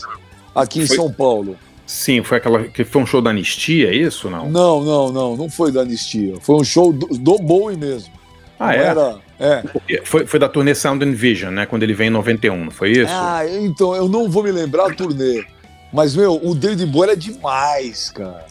aqui 0.54 0.80
em 0.80 0.86
Foi- 0.86 0.96
São 0.96 1.12
Paulo. 1.12 1.56
Sim, 1.86 2.22
foi 2.22 2.38
aquela 2.38 2.62
que 2.64 2.84
foi 2.84 3.02
um 3.02 3.06
show 3.06 3.20
da 3.20 3.30
Anistia, 3.30 3.88
é 3.90 3.94
isso 3.94 4.30
não? 4.30 4.48
Não, 4.48 4.82
não, 4.82 5.12
não, 5.12 5.36
não 5.36 5.50
foi 5.50 5.70
da 5.70 5.82
Anistia. 5.82 6.34
Foi 6.40 6.56
um 6.56 6.64
show 6.64 6.90
do, 6.92 7.06
do 7.08 7.38
Bowie 7.38 7.76
mesmo. 7.76 8.12
Ah, 8.58 8.66
Não 8.68 8.72
é? 8.72 8.76
Era, 8.78 9.16
é. 9.40 9.62
Foi, 10.04 10.24
foi 10.24 10.38
da 10.40 10.48
turnê 10.48 10.74
Sound 10.74 11.04
and 11.04 11.12
Vision, 11.12 11.52
né? 11.52 11.66
Quando 11.66 11.82
ele 11.82 11.92
vem 11.92 12.06
em 12.06 12.10
91, 12.10 12.64
não 12.64 12.70
foi 12.70 12.92
isso? 12.92 13.12
Ah, 13.12 13.42
então, 13.60 13.94
eu 13.94 14.08
não 14.08 14.30
vou 14.30 14.42
me 14.44 14.52
lembrar 14.52 14.86
a 14.86 14.94
turnê. 14.94 15.44
Mas, 15.92 16.16
meu, 16.16 16.40
o 16.42 16.54
David 16.54 16.86
Bowie 16.86 17.10
era 17.10 17.16
demais, 17.16 18.10
cara. 18.10 18.46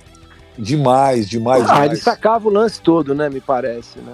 Demais, 0.58 1.28
demais, 1.30 1.64
Ah, 1.70 1.78
ele 1.80 1.82
demais. 1.96 2.04
sacava 2.04 2.48
o 2.48 2.52
lance 2.52 2.80
todo, 2.82 3.16
né? 3.16 3.30
Me 3.30 3.42
parece, 3.42 4.00
né? 4.00 4.14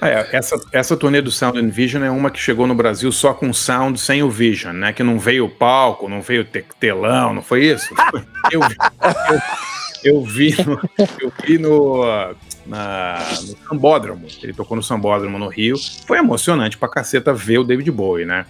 É, 0.00 0.26
essa, 0.36 0.58
essa 0.72 0.96
turnê 0.96 1.20
do 1.20 1.30
Sound 1.30 1.58
and 1.60 1.68
Vision 1.68 2.02
é 2.02 2.10
uma 2.10 2.28
que 2.30 2.38
chegou 2.40 2.66
no 2.66 2.74
Brasil 2.74 3.12
só 3.12 3.32
com 3.32 3.52
sound 3.52 4.00
sem 4.00 4.20
o 4.22 4.28
Vision, 4.30 4.74
né? 4.74 4.92
Que 4.92 5.02
não 5.02 5.16
veio 5.18 5.44
o 5.44 5.48
palco, 5.48 6.08
não 6.08 6.20
veio 6.20 6.44
telão, 6.80 7.32
não 7.34 7.42
foi 7.42 7.66
isso? 7.66 7.94
Eu, 8.50 8.60
eu, 8.62 9.40
eu 10.04 10.24
vi 10.24 10.56
no, 10.64 10.80
eu 11.20 11.32
vi 11.44 11.56
no, 11.58 12.02
na, 12.66 13.18
no 13.42 13.56
Sambódromo, 13.68 14.26
ele 14.42 14.52
tocou 14.52 14.76
no 14.76 14.82
Sambódromo 14.82 15.38
no 15.38 15.46
Rio. 15.48 15.76
Foi 16.04 16.18
emocionante 16.18 16.76
pra 16.76 16.88
caceta 16.88 17.32
ver 17.32 17.58
o 17.58 17.64
David 17.64 17.90
Bowie, 17.92 18.24
né? 18.24 18.44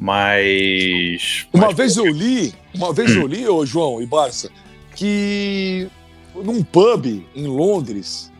Mas. 0.00 1.46
Uma 1.52 1.66
mas, 1.68 1.76
vez 1.76 1.96
eu 1.96 2.06
li, 2.06 2.52
uma 2.74 2.92
vez 2.92 3.14
eu 3.14 3.26
li, 3.26 3.46
ô 3.48 3.64
João 3.64 4.02
e 4.02 4.06
Barça, 4.06 4.50
que 4.94 5.88
num 6.34 6.62
pub 6.62 7.06
em 7.34 7.46
Londres, 7.46 8.32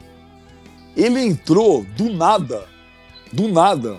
ele 0.96 1.20
entrou 1.20 1.84
do 1.96 2.10
nada, 2.10 2.64
do 3.32 3.48
nada, 3.48 3.98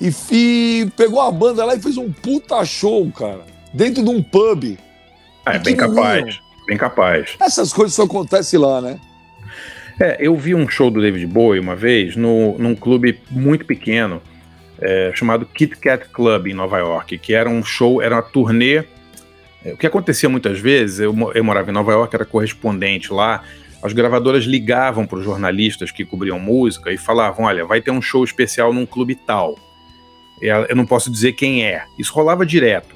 e, 0.00 0.10
fi- 0.12 0.90
pegou 0.96 1.20
a 1.20 1.30
banda 1.30 1.64
lá 1.64 1.74
e 1.74 1.80
fez 1.80 1.96
um 1.96 2.12
puta 2.12 2.64
show, 2.64 3.10
cara, 3.12 3.42
dentro 3.72 4.02
de 4.02 4.10
um 4.10 4.22
pub. 4.22 4.78
É, 5.46 5.58
bem 5.58 5.76
capaz. 5.76 6.40
Bem 6.66 6.78
capaz. 6.78 7.36
Essas 7.40 7.72
coisas 7.72 7.94
só 7.94 8.04
acontecem 8.04 8.58
lá, 8.58 8.80
né? 8.80 8.98
É, 10.00 10.16
eu 10.18 10.34
vi 10.36 10.54
um 10.54 10.68
show 10.68 10.90
do 10.90 11.00
David 11.00 11.26
Bowie 11.26 11.60
uma 11.60 11.76
vez 11.76 12.16
no, 12.16 12.58
num 12.58 12.74
clube 12.74 13.20
muito 13.30 13.64
pequeno 13.64 14.20
é, 14.80 15.12
chamado 15.14 15.46
Kit 15.46 15.76
Kat 15.76 16.08
Club 16.08 16.48
em 16.48 16.54
Nova 16.54 16.78
York, 16.78 17.18
que 17.18 17.34
era 17.34 17.48
um 17.48 17.62
show, 17.64 18.02
era 18.02 18.16
uma 18.16 18.22
turnê. 18.22 18.84
é, 19.64 19.72
O 19.72 19.76
que 19.76 19.86
acontecia 19.86 20.28
muitas 20.28 20.58
vezes, 20.58 21.00
eu, 21.00 21.14
eu 21.34 21.44
morava 21.44 21.70
em 21.70 21.74
Nova 21.74 21.92
York, 21.92 22.14
era 22.14 22.24
correspondente 22.24 23.12
lá. 23.12 23.42
As 23.82 23.92
gravadoras 23.92 24.44
ligavam 24.44 25.06
para 25.06 25.18
os 25.18 25.24
jornalistas 25.24 25.90
que 25.90 26.04
cobriam 26.04 26.38
música 26.38 26.90
e 26.90 26.96
falavam: 26.96 27.44
Olha, 27.44 27.66
vai 27.66 27.82
ter 27.82 27.90
um 27.90 28.00
show 28.00 28.24
especial 28.24 28.72
num 28.72 28.86
clube 28.86 29.14
tal. 29.14 29.58
Eu 30.40 30.74
não 30.74 30.86
posso 30.86 31.10
dizer 31.10 31.32
quem 31.32 31.64
é. 31.64 31.84
Isso 31.98 32.12
rolava 32.12 32.44
direto. 32.44 32.93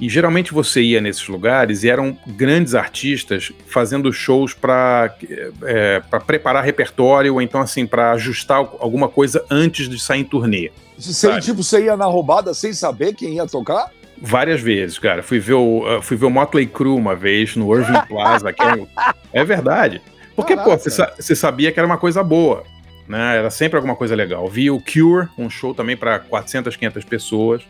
E 0.00 0.08
geralmente 0.08 0.52
você 0.52 0.82
ia 0.82 1.00
nesses 1.00 1.26
lugares 1.28 1.84
e 1.84 1.88
eram 1.88 2.18
grandes 2.26 2.74
artistas 2.74 3.52
fazendo 3.66 4.12
shows 4.12 4.52
para 4.52 5.14
é, 5.62 6.00
para 6.10 6.18
preparar 6.20 6.64
repertório 6.64 7.34
ou 7.34 7.40
então 7.40 7.60
assim 7.60 7.86
para 7.86 8.10
ajustar 8.12 8.58
alguma 8.58 9.08
coisa 9.08 9.44
antes 9.50 9.88
de 9.88 9.98
sair 9.98 10.20
em 10.20 10.24
turnê. 10.24 10.70
Você, 10.98 11.12
Sabe. 11.28 11.40
tipo, 11.42 11.62
você 11.62 11.84
ia 11.84 11.96
na 11.96 12.06
roubada 12.06 12.52
sem 12.54 12.72
saber 12.72 13.14
quem 13.14 13.34
ia 13.34 13.46
tocar? 13.46 13.88
Várias 14.20 14.60
vezes, 14.60 14.98
cara. 14.98 15.22
Fui 15.22 15.38
ver 15.38 15.54
o, 15.54 15.98
uh, 15.98 16.02
fui 16.02 16.16
ver 16.16 16.26
o 16.26 16.30
Motley 16.30 16.66
Crue 16.66 16.96
uma 16.96 17.14
vez 17.14 17.56
no 17.56 17.74
Irving 17.76 18.00
Plaza. 18.08 18.52
que 18.52 18.62
é, 18.62 18.86
é 19.32 19.44
verdade. 19.44 20.00
Porque, 20.36 20.54
pô, 20.56 20.62
Caraca. 20.64 20.78
você 20.82 20.90
sa- 20.90 21.12
você 21.18 21.34
sabia 21.36 21.70
que 21.72 21.78
era 21.78 21.86
uma 21.86 21.98
coisa 21.98 22.22
boa. 22.22 22.64
Né? 23.08 23.36
Era 23.36 23.50
sempre 23.50 23.76
alguma 23.76 23.94
coisa 23.94 24.14
legal. 24.16 24.48
Vi 24.48 24.70
o 24.70 24.80
Cure, 24.80 25.28
um 25.36 25.50
show 25.50 25.74
também 25.74 25.96
para 25.96 26.18
400, 26.20 26.74
500 26.76 27.04
pessoas. 27.04 27.62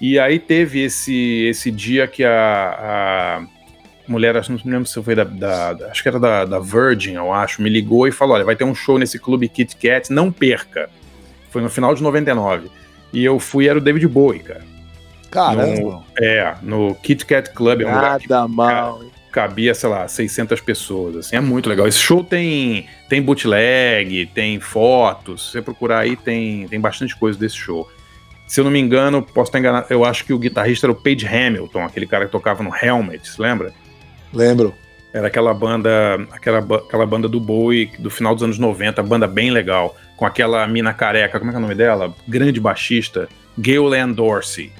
E 0.00 0.18
aí 0.18 0.38
teve 0.38 0.82
esse, 0.82 1.44
esse 1.48 1.70
dia 1.70 2.06
que 2.06 2.24
a, 2.24 3.40
a 3.42 3.42
mulher, 4.08 4.36
acho- 4.36 4.50
não 4.52 4.58
lembro 4.64 4.88
se 4.88 5.02
foi 5.02 5.14
da, 5.14 5.24
da- 5.24 5.72
da- 5.74 5.86
acho 5.90 6.02
que 6.02 6.08
era 6.08 6.18
da, 6.18 6.44
da 6.44 6.58
Virgin, 6.58 7.12
eu 7.14 7.32
acho, 7.32 7.60
me 7.62 7.68
ligou 7.68 8.08
e 8.08 8.12
falou: 8.12 8.34
olha, 8.34 8.44
vai 8.44 8.56
ter 8.56 8.64
um 8.64 8.74
show 8.74 8.98
nesse 8.98 9.18
clube 9.18 9.48
Kit 9.48 9.76
Kat, 9.76 10.10
não 10.12 10.32
perca. 10.32 10.88
Foi 11.50 11.60
no 11.60 11.68
final 11.68 11.94
de 11.94 12.02
99. 12.02 12.70
E 13.12 13.24
eu 13.24 13.38
fui, 13.40 13.68
era 13.68 13.76
o 13.78 13.80
David 13.80 14.06
Bowie, 14.06 14.40
cara. 14.40 14.62
Caramba. 15.30 16.02
É, 16.18 16.54
no 16.62 16.94
Kit 16.94 17.24
Kat 17.26 17.50
Club. 17.50 17.82
É 17.82 17.86
um 17.86 17.94
lugar 17.94 18.18
que- 18.18 18.28
Nada 18.28 18.48
mal. 18.48 19.02
hein? 19.02 19.10
cabia, 19.32 19.72
sei 19.74 19.88
lá, 19.88 20.08
600 20.08 20.60
pessoas, 20.60 21.14
assim, 21.14 21.36
é 21.36 21.40
muito 21.40 21.68
legal. 21.68 21.86
Esse 21.86 21.98
show 22.00 22.24
tem 22.24 22.88
tem 23.08 23.22
bootleg, 23.22 24.26
tem 24.34 24.58
fotos, 24.58 25.46
se 25.46 25.52
você 25.52 25.62
procurar 25.62 26.00
aí 26.00 26.16
tem, 26.16 26.66
tem 26.66 26.80
bastante 26.80 27.14
coisa 27.16 27.38
desse 27.38 27.54
show. 27.54 27.88
Se 28.50 28.58
eu 28.58 28.64
não 28.64 28.70
me 28.72 28.80
engano, 28.80 29.22
posso 29.22 29.48
estar 29.48 29.60
enganado, 29.60 29.86
eu 29.90 30.04
acho 30.04 30.24
que 30.24 30.32
o 30.32 30.38
guitarrista 30.38 30.84
era 30.86 30.90
o 30.92 30.94
Page 30.96 31.24
Hamilton, 31.24 31.84
aquele 31.84 32.04
cara 32.04 32.26
que 32.26 32.32
tocava 32.32 32.64
no 32.64 32.72
Helmet, 32.74 33.28
se 33.28 33.40
lembra? 33.40 33.72
Lembro. 34.34 34.74
Era 35.14 35.28
aquela 35.28 35.54
banda, 35.54 35.90
aquela, 36.32 36.58
aquela 36.58 37.06
banda 37.06 37.28
do 37.28 37.38
Bowie 37.38 37.92
do 37.96 38.10
final 38.10 38.34
dos 38.34 38.42
anos 38.42 38.58
90, 38.58 39.04
banda 39.04 39.28
bem 39.28 39.52
legal, 39.52 39.94
com 40.16 40.26
aquela 40.26 40.66
mina 40.66 40.92
careca, 40.92 41.38
como 41.38 41.52
é 41.52 41.52
que 41.52 41.56
é 41.56 41.58
o 41.58 41.62
nome 41.62 41.76
dela? 41.76 42.12
Grande 42.26 42.58
baixista, 42.58 43.28
Gaylan 43.56 44.10
Dorsey. 44.10 44.72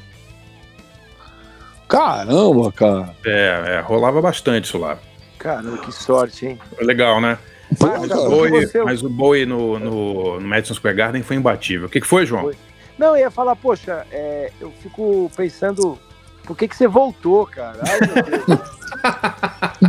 Caramba, 1.88 2.72
cara. 2.72 3.14
É, 3.24 3.76
é, 3.76 3.80
rolava 3.86 4.20
bastante 4.20 4.64
isso 4.64 4.78
lá. 4.78 4.98
Caramba, 5.38 5.78
que 5.78 5.92
sorte, 5.92 6.44
hein? 6.46 6.58
Legal, 6.80 7.20
né? 7.20 7.38
Pô, 7.78 7.86
Mas, 7.86 8.08
cara, 8.08 8.20
o 8.20 8.30
Bowie, 8.30 8.66
você- 8.66 8.82
mas 8.82 9.02
o 9.04 9.08
Bowie 9.08 9.46
no, 9.46 9.78
no, 9.78 10.40
no 10.40 10.46
Madison 10.48 10.74
Square 10.74 10.96
Garden 10.96 11.22
foi 11.22 11.36
imbatível. 11.36 11.86
O 11.86 11.88
que, 11.88 12.00
que 12.00 12.06
foi, 12.06 12.26
João? 12.26 12.42
Foi. 12.42 12.56
Não, 13.00 13.16
eu 13.16 13.22
ia 13.22 13.30
falar, 13.30 13.56
poxa, 13.56 14.06
é, 14.12 14.52
eu 14.60 14.70
fico 14.82 15.32
pensando, 15.34 15.98
por 16.44 16.54
que, 16.54 16.68
que 16.68 16.76
você 16.76 16.86
voltou, 16.86 17.46
cara? 17.46 17.80
Ai, 17.88 17.98
meu 17.98 18.44
Deus. 18.46 18.60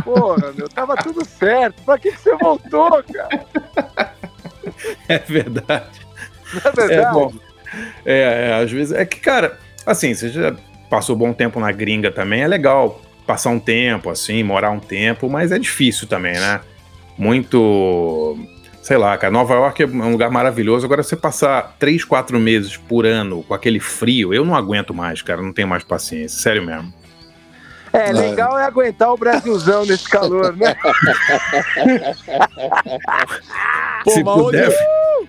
Porra, 0.02 0.52
meu, 0.52 0.66
tava 0.66 0.96
tudo 0.96 1.22
certo. 1.22 1.82
Pra 1.82 1.98
que, 1.98 2.10
que 2.10 2.18
você 2.18 2.34
voltou, 2.36 3.04
cara? 3.04 3.44
É 5.10 5.18
verdade. 5.18 6.00
Não 6.54 6.60
é 6.64 6.74
verdade? 6.74 6.92
É, 6.94 7.12
bom. 7.12 7.32
É, 8.06 8.48
é, 8.48 8.54
às 8.54 8.72
vezes. 8.72 8.94
É 8.94 9.04
que, 9.04 9.20
cara, 9.20 9.58
assim, 9.84 10.14
você 10.14 10.30
já 10.30 10.56
passou 10.88 11.14
bom 11.14 11.34
tempo 11.34 11.60
na 11.60 11.70
gringa 11.70 12.10
também, 12.10 12.40
é 12.40 12.48
legal 12.48 13.02
passar 13.26 13.50
um 13.50 13.60
tempo, 13.60 14.08
assim, 14.08 14.42
morar 14.42 14.70
um 14.70 14.80
tempo, 14.80 15.28
mas 15.28 15.52
é 15.52 15.58
difícil 15.58 16.08
também, 16.08 16.32
né? 16.32 16.62
Muito. 17.18 18.38
Sei 18.82 18.96
lá, 18.96 19.16
cara, 19.16 19.32
Nova 19.32 19.54
York 19.54 19.80
é 19.82 19.86
um 19.86 20.10
lugar 20.10 20.28
maravilhoso. 20.28 20.84
Agora, 20.84 21.04
você 21.04 21.14
passar 21.14 21.76
três, 21.78 22.04
quatro 22.04 22.40
meses 22.40 22.76
por 22.76 23.06
ano 23.06 23.44
com 23.44 23.54
aquele 23.54 23.78
frio, 23.78 24.34
eu 24.34 24.44
não 24.44 24.56
aguento 24.56 24.92
mais, 24.92 25.22
cara, 25.22 25.40
não 25.40 25.52
tenho 25.52 25.68
mais 25.68 25.84
paciência, 25.84 26.40
sério 26.40 26.66
mesmo. 26.66 26.92
É, 27.92 28.10
legal 28.10 28.58
é 28.58 28.64
aguentar 28.64 29.12
o 29.12 29.16
Brasilzão 29.18 29.84
nesse 29.84 30.08
calor, 30.08 30.56
né? 30.56 30.74
Pô, 34.02 34.10
Se 34.10 34.24
mas 34.24 34.36
onde, 34.36 34.58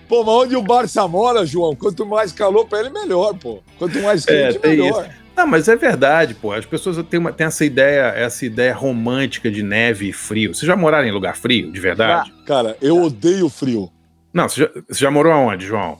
pô, 0.08 0.24
mas 0.24 0.34
onde 0.34 0.56
o 0.56 0.62
Barça 0.62 1.06
mora, 1.06 1.44
João? 1.46 1.76
Quanto 1.76 2.04
mais 2.06 2.32
calor 2.32 2.66
pra 2.66 2.80
ele, 2.80 2.90
melhor, 2.90 3.34
pô. 3.34 3.60
Quanto 3.78 4.00
mais 4.00 4.26
É, 4.26 4.48
quente, 4.48 4.58
tem 4.58 4.76
melhor. 4.78 5.08
Não, 5.36 5.46
mas 5.46 5.68
é 5.68 5.74
verdade, 5.76 6.34
pô. 6.34 6.52
As 6.52 6.64
pessoas 6.64 6.96
têm, 7.08 7.18
uma, 7.18 7.32
têm 7.32 7.46
essa 7.46 7.64
ideia, 7.64 8.02
essa 8.14 8.46
ideia 8.46 8.72
romântica 8.74 9.50
de 9.50 9.62
neve 9.62 10.08
e 10.08 10.12
frio. 10.12 10.54
Vocês 10.54 10.66
já 10.66 10.76
moraram 10.76 11.06
em 11.08 11.12
lugar 11.12 11.36
frio, 11.36 11.72
de 11.72 11.80
verdade? 11.80 12.32
Cara, 12.46 12.76
eu 12.80 13.02
odeio 13.02 13.48
frio. 13.48 13.90
Não, 14.32 14.48
você 14.48 14.60
já, 14.62 14.70
você 14.88 15.00
já 15.00 15.10
morou 15.10 15.32
aonde, 15.32 15.66
João? 15.66 15.98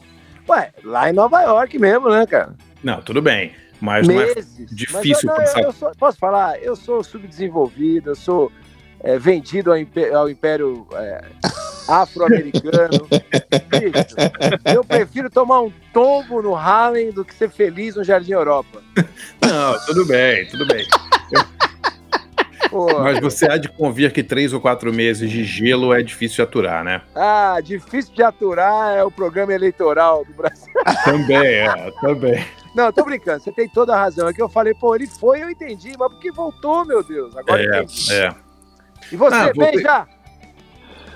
Ué, 0.48 0.72
lá 0.84 1.10
em 1.10 1.12
Nova 1.12 1.40
York 1.42 1.78
mesmo, 1.78 2.08
né, 2.10 2.26
cara? 2.26 2.54
Não, 2.82 3.00
tudo 3.02 3.20
bem. 3.20 3.52
Mas 3.80 4.06
não 4.06 4.20
é 4.20 4.26
Meses. 4.26 4.56
difícil 4.70 5.28
Mas 5.28 5.38
eu, 5.38 5.44
passar- 5.44 5.62
eu 5.62 5.72
sou- 5.72 5.92
posso 5.98 6.18
falar? 6.18 6.62
Eu 6.62 6.76
sou 6.76 7.02
subdesenvolvido, 7.02 8.10
eu 8.10 8.14
sou 8.14 8.52
é, 9.00 9.18
vendido 9.18 9.70
ao, 9.70 9.76
impé- 9.76 10.12
ao 10.14 10.28
império 10.30 10.86
é, 10.94 11.24
afro-americano. 11.88 13.06
Eu 14.72 14.84
prefiro 14.84 15.30
tomar 15.30 15.60
um 15.62 15.72
tombo 15.92 16.42
no 16.42 16.54
Harlem 16.54 17.10
do 17.10 17.24
que 17.24 17.34
ser 17.34 17.50
feliz 17.50 17.96
no 17.96 18.04
Jardim 18.04 18.32
Europa. 18.32 18.82
Não, 19.40 19.78
tudo 19.86 20.06
bem, 20.06 20.46
tudo 20.48 20.66
bem. 20.66 20.86
Pô, 22.70 23.00
Mas 23.00 23.20
você 23.20 23.48
há 23.48 23.56
de 23.56 23.68
convir 23.68 24.12
que 24.12 24.22
três 24.22 24.52
ou 24.52 24.60
quatro 24.60 24.92
meses 24.92 25.30
de 25.30 25.44
gelo 25.44 25.94
é 25.94 26.02
difícil 26.02 26.36
de 26.36 26.42
aturar, 26.42 26.82
né? 26.82 27.02
Ah, 27.14 27.58
difícil 27.62 28.12
de 28.14 28.22
aturar 28.22 28.96
é 28.96 29.04
o 29.04 29.10
programa 29.10 29.52
eleitoral 29.52 30.24
do 30.24 30.32
Brasil. 30.32 30.72
Também, 31.04 31.36
é, 31.60 31.90
também. 32.00 32.44
Não, 32.74 32.90
tô 32.92 33.04
brincando, 33.04 33.40
você 33.44 33.52
tem 33.52 33.68
toda 33.68 33.94
a 33.94 33.98
razão. 34.00 34.28
É 34.28 34.32
que 34.32 34.42
eu 34.42 34.48
falei, 34.48 34.74
pô, 34.74 34.96
ele 34.96 35.06
foi, 35.06 35.42
eu 35.42 35.50
entendi, 35.50 35.92
mas 35.96 36.10
por 36.10 36.18
que 36.20 36.32
voltou, 36.32 36.84
meu 36.84 37.04
Deus? 37.04 37.36
Agora 37.36 37.62
É, 37.62 37.82
entendi. 37.82 38.12
é. 38.12 38.34
E 39.12 39.16
você, 39.16 39.36
Ah, 39.36 39.44
bem 39.44 39.54
voltei. 39.54 39.82
já? 39.82 40.06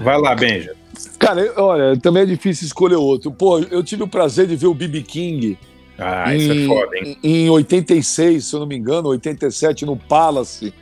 Vai 0.00 0.18
lá, 0.20 0.34
Benja. 0.34 0.74
Cara, 1.18 1.40
eu- 1.40 1.54
olha, 1.64 1.96
também 1.98 2.22
é 2.22 2.26
difícil 2.26 2.66
escolher 2.66 2.96
outro. 2.96 3.30
Pô, 3.30 3.58
eu 3.58 3.82
tive 3.82 4.02
o 4.02 4.08
prazer 4.08 4.46
de 4.46 4.56
ver 4.56 4.66
o 4.66 4.74
B.B. 4.74 5.02
King 5.02 5.58
Ah, 5.98 6.34
isso 6.34 6.52
é 6.52 6.66
foda, 6.66 6.96
hein? 6.96 7.16
em, 7.22 7.46
em 7.46 7.50
86, 7.50 8.44
se 8.44 8.54
eu 8.54 8.60
não 8.60 8.66
me 8.66 8.76
engano, 8.76 9.08
87, 9.08 9.84
no 9.84 9.96
Palace, 9.96 10.72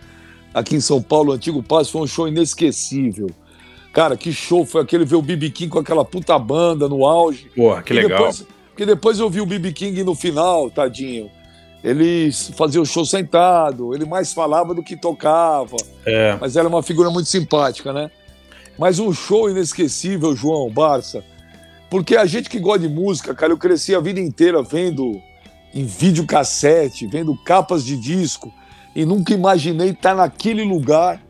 aqui 0.52 0.76
em 0.76 0.80
São 0.80 1.00
Paulo, 1.02 1.30
o 1.32 1.34
antigo 1.34 1.62
Palace, 1.62 1.90
foi 1.90 2.02
um 2.02 2.06
show 2.06 2.28
inesquecível. 2.28 3.30
Cara, 3.92 4.16
que 4.16 4.30
show 4.32 4.64
foi 4.66 4.82
aquele 4.82 5.04
ver 5.06 5.16
o 5.16 5.22
B.B. 5.22 5.48
King 5.50 5.70
com 5.70 5.78
aquela 5.78 6.04
puta 6.04 6.38
banda 6.38 6.86
no 6.88 7.06
auge. 7.06 7.50
Porra, 7.56 7.82
que 7.82 7.94
E 7.94 7.96
legal. 7.96 8.18
Depois, 8.18 8.46
porque 8.68 8.84
depois 8.86 9.18
eu 9.18 9.30
vi 9.30 9.40
o 9.40 9.46
B.B. 9.46 9.72
King 9.72 10.04
no 10.04 10.14
final, 10.14 10.70
tadinho. 10.70 11.30
Ele 11.82 12.30
fazia 12.56 12.80
o 12.80 12.84
show 12.86 13.04
sentado, 13.06 13.94
ele 13.94 14.04
mais 14.04 14.32
falava 14.34 14.74
do 14.74 14.82
que 14.82 14.96
tocava, 14.96 15.76
É, 16.04 16.36
mas 16.40 16.56
era 16.56 16.66
uma 16.68 16.82
figura 16.82 17.08
muito 17.10 17.28
simpática, 17.28 17.92
né? 17.92 18.10
Mas 18.78 18.98
um 18.98 19.12
show 19.12 19.48
inesquecível, 19.50 20.36
João 20.36 20.70
Barça. 20.70 21.24
Porque 21.88 22.16
a 22.16 22.26
gente 22.26 22.48
que 22.48 22.58
gosta 22.58 22.80
de 22.80 22.88
música, 22.88 23.34
cara, 23.34 23.52
eu 23.52 23.58
cresci 23.58 23.94
a 23.94 24.00
vida 24.00 24.20
inteira 24.20 24.62
vendo 24.62 25.20
em 25.72 25.84
videocassete, 25.84 27.06
vendo 27.06 27.36
capas 27.44 27.84
de 27.84 27.96
disco, 27.96 28.52
e 28.94 29.04
nunca 29.04 29.32
imaginei 29.32 29.90
estar 29.90 30.14
naquele 30.14 30.64
lugar 30.64 31.22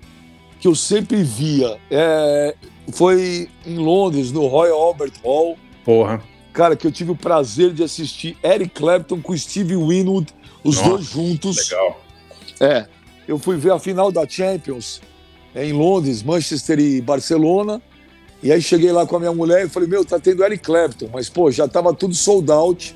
que 0.60 0.68
eu 0.68 0.74
sempre 0.74 1.22
via. 1.22 1.76
É, 1.90 2.54
foi 2.92 3.48
em 3.66 3.76
Londres, 3.76 4.32
no 4.32 4.46
Royal 4.46 4.80
Albert 4.80 5.12
Hall, 5.22 5.58
porra. 5.84 6.22
cara, 6.52 6.76
que 6.76 6.86
eu 6.86 6.92
tive 6.92 7.10
o 7.10 7.16
prazer 7.16 7.72
de 7.72 7.82
assistir 7.82 8.36
Eric 8.42 8.70
Clapton 8.70 9.20
com 9.20 9.36
Steve 9.36 9.76
Winwood, 9.76 10.32
os 10.64 10.76
Nossa, 10.76 10.88
dois 10.88 11.04
juntos. 11.04 11.70
Legal. 11.70 12.00
É, 12.60 12.86
eu 13.28 13.38
fui 13.38 13.56
ver 13.56 13.72
a 13.72 13.78
final 13.78 14.10
da 14.10 14.26
Champions 14.26 15.02
em 15.64 15.72
Londres, 15.72 16.22
Manchester 16.22 16.78
e 16.78 17.00
Barcelona. 17.00 17.80
E 18.42 18.52
aí 18.52 18.60
cheguei 18.60 18.92
lá 18.92 19.06
com 19.06 19.16
a 19.16 19.18
minha 19.20 19.32
mulher 19.32 19.64
e 19.64 19.68
falei, 19.68 19.88
meu, 19.88 20.04
tá 20.04 20.18
tendo 20.18 20.44
Eric 20.44 20.62
Clapton, 20.62 21.08
mas 21.12 21.28
pô, 21.28 21.50
já 21.50 21.66
tava 21.66 21.94
tudo 21.94 22.14
sold 22.14 22.50
out. 22.52 22.94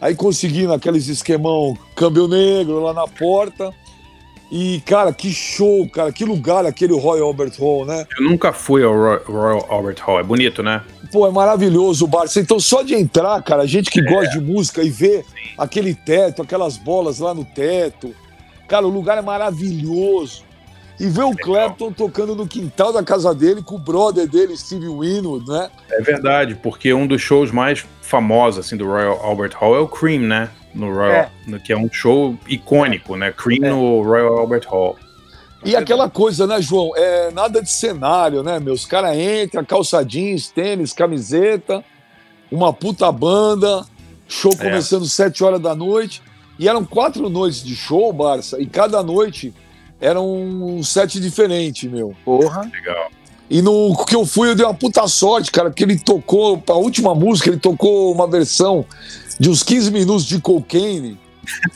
Aí 0.00 0.14
consegui 0.14 0.66
naqueles 0.66 1.06
esquemão 1.08 1.76
câmbio 1.94 2.26
negro 2.28 2.80
lá 2.82 2.92
na 2.92 3.06
porta. 3.06 3.72
E, 4.50 4.80
cara, 4.86 5.12
que 5.12 5.32
show, 5.32 5.88
cara, 5.90 6.12
que 6.12 6.24
lugar 6.24 6.64
aquele 6.66 6.96
Royal 6.96 7.26
Albert 7.26 7.54
Hall, 7.58 7.84
né? 7.84 8.06
Eu 8.16 8.24
nunca 8.28 8.52
fui 8.52 8.84
ao 8.84 8.92
Roy- 8.94 9.22
Royal 9.26 9.66
Albert 9.68 9.96
Hall. 10.02 10.20
É 10.20 10.22
bonito, 10.22 10.62
né? 10.62 10.82
Pô, 11.10 11.26
é 11.26 11.30
maravilhoso 11.32 12.04
o 12.04 12.08
Barça. 12.08 12.38
Então, 12.40 12.60
só 12.60 12.82
de 12.82 12.94
entrar, 12.94 13.42
cara, 13.42 13.62
a 13.62 13.66
gente 13.66 13.90
que 13.90 14.00
gosta 14.02 14.38
de 14.38 14.40
música 14.44 14.82
e 14.84 14.90
ver 14.90 15.24
aquele 15.58 15.94
teto, 15.94 16.42
aquelas 16.42 16.76
bolas 16.76 17.18
lá 17.18 17.34
no 17.34 17.44
teto. 17.44 18.14
Cara, 18.68 18.86
o 18.86 18.90
lugar 18.90 19.18
é 19.18 19.22
maravilhoso. 19.22 20.44
E 20.98 21.06
ver 21.08 21.24
o 21.24 21.36
Clapton 21.36 21.92
tocando 21.92 22.34
no 22.34 22.46
quintal 22.46 22.92
da 22.92 23.02
casa 23.02 23.34
dele 23.34 23.62
com 23.62 23.74
o 23.74 23.78
brother 23.78 24.26
dele, 24.26 24.56
Steve 24.56 24.86
Winwood, 24.88 25.46
né? 25.46 25.70
É 25.90 26.00
verdade, 26.00 26.54
porque 26.54 26.92
um 26.94 27.06
dos 27.06 27.20
shows 27.20 27.50
mais 27.50 27.84
famosos 28.00 28.64
assim 28.64 28.76
do 28.76 28.86
Royal 28.86 29.20
Albert 29.22 29.52
Hall 29.56 29.76
é 29.76 29.78
o 29.80 29.86
Cream, 29.88 30.22
né? 30.22 30.48
No 30.74 30.92
Royal, 30.94 31.30
É. 31.52 31.58
que 31.58 31.72
é 31.72 31.76
um 31.76 31.90
show 31.92 32.34
icônico, 32.48 33.14
né? 33.16 33.30
Cream 33.32 33.64
É. 33.64 33.70
no 33.70 34.02
Royal 34.02 34.38
Albert 34.38 34.66
Hall. 34.68 34.96
E 35.64 35.74
aquela 35.74 36.08
coisa, 36.08 36.46
né, 36.46 36.62
João? 36.62 36.92
É 36.96 37.30
nada 37.32 37.60
de 37.60 37.70
cenário, 37.70 38.42
né, 38.42 38.58
meus? 38.60 38.86
caras 38.86 39.16
entram, 39.16 39.64
calça 39.64 40.02
jeans, 40.04 40.48
tênis, 40.48 40.92
camiseta, 40.92 41.84
uma 42.50 42.72
puta 42.72 43.10
banda, 43.10 43.84
show 44.28 44.52
É. 44.52 44.56
começando 44.56 45.04
sete 45.06 45.42
horas 45.44 45.60
da 45.60 45.74
noite. 45.74 46.22
E 46.58 46.68
eram 46.68 46.84
quatro 46.84 47.28
noites 47.28 47.62
de 47.62 47.74
show, 47.76 48.10
Barça, 48.12 48.58
e 48.60 48.66
cada 48.66 49.02
noite 49.02 49.52
era 50.00 50.20
um 50.20 50.82
set 50.82 51.20
diferente, 51.20 51.88
meu. 51.88 52.14
Porra. 52.24 52.62
Legal. 52.72 53.10
E 53.48 53.62
no 53.62 54.04
que 54.04 54.14
eu 54.14 54.26
fui, 54.26 54.50
eu 54.50 54.54
dei 54.54 54.66
uma 54.66 54.74
puta 54.74 55.06
sorte, 55.06 55.52
cara, 55.52 55.70
porque 55.70 55.84
ele 55.84 55.98
tocou, 55.98 56.62
a 56.66 56.74
última 56.74 57.14
música, 57.14 57.48
ele 57.48 57.58
tocou 57.58 58.12
uma 58.12 58.26
versão 58.26 58.84
de 59.38 59.48
uns 59.48 59.62
15 59.62 59.90
minutos 59.92 60.24
de 60.24 60.40
cocaine. 60.40 61.18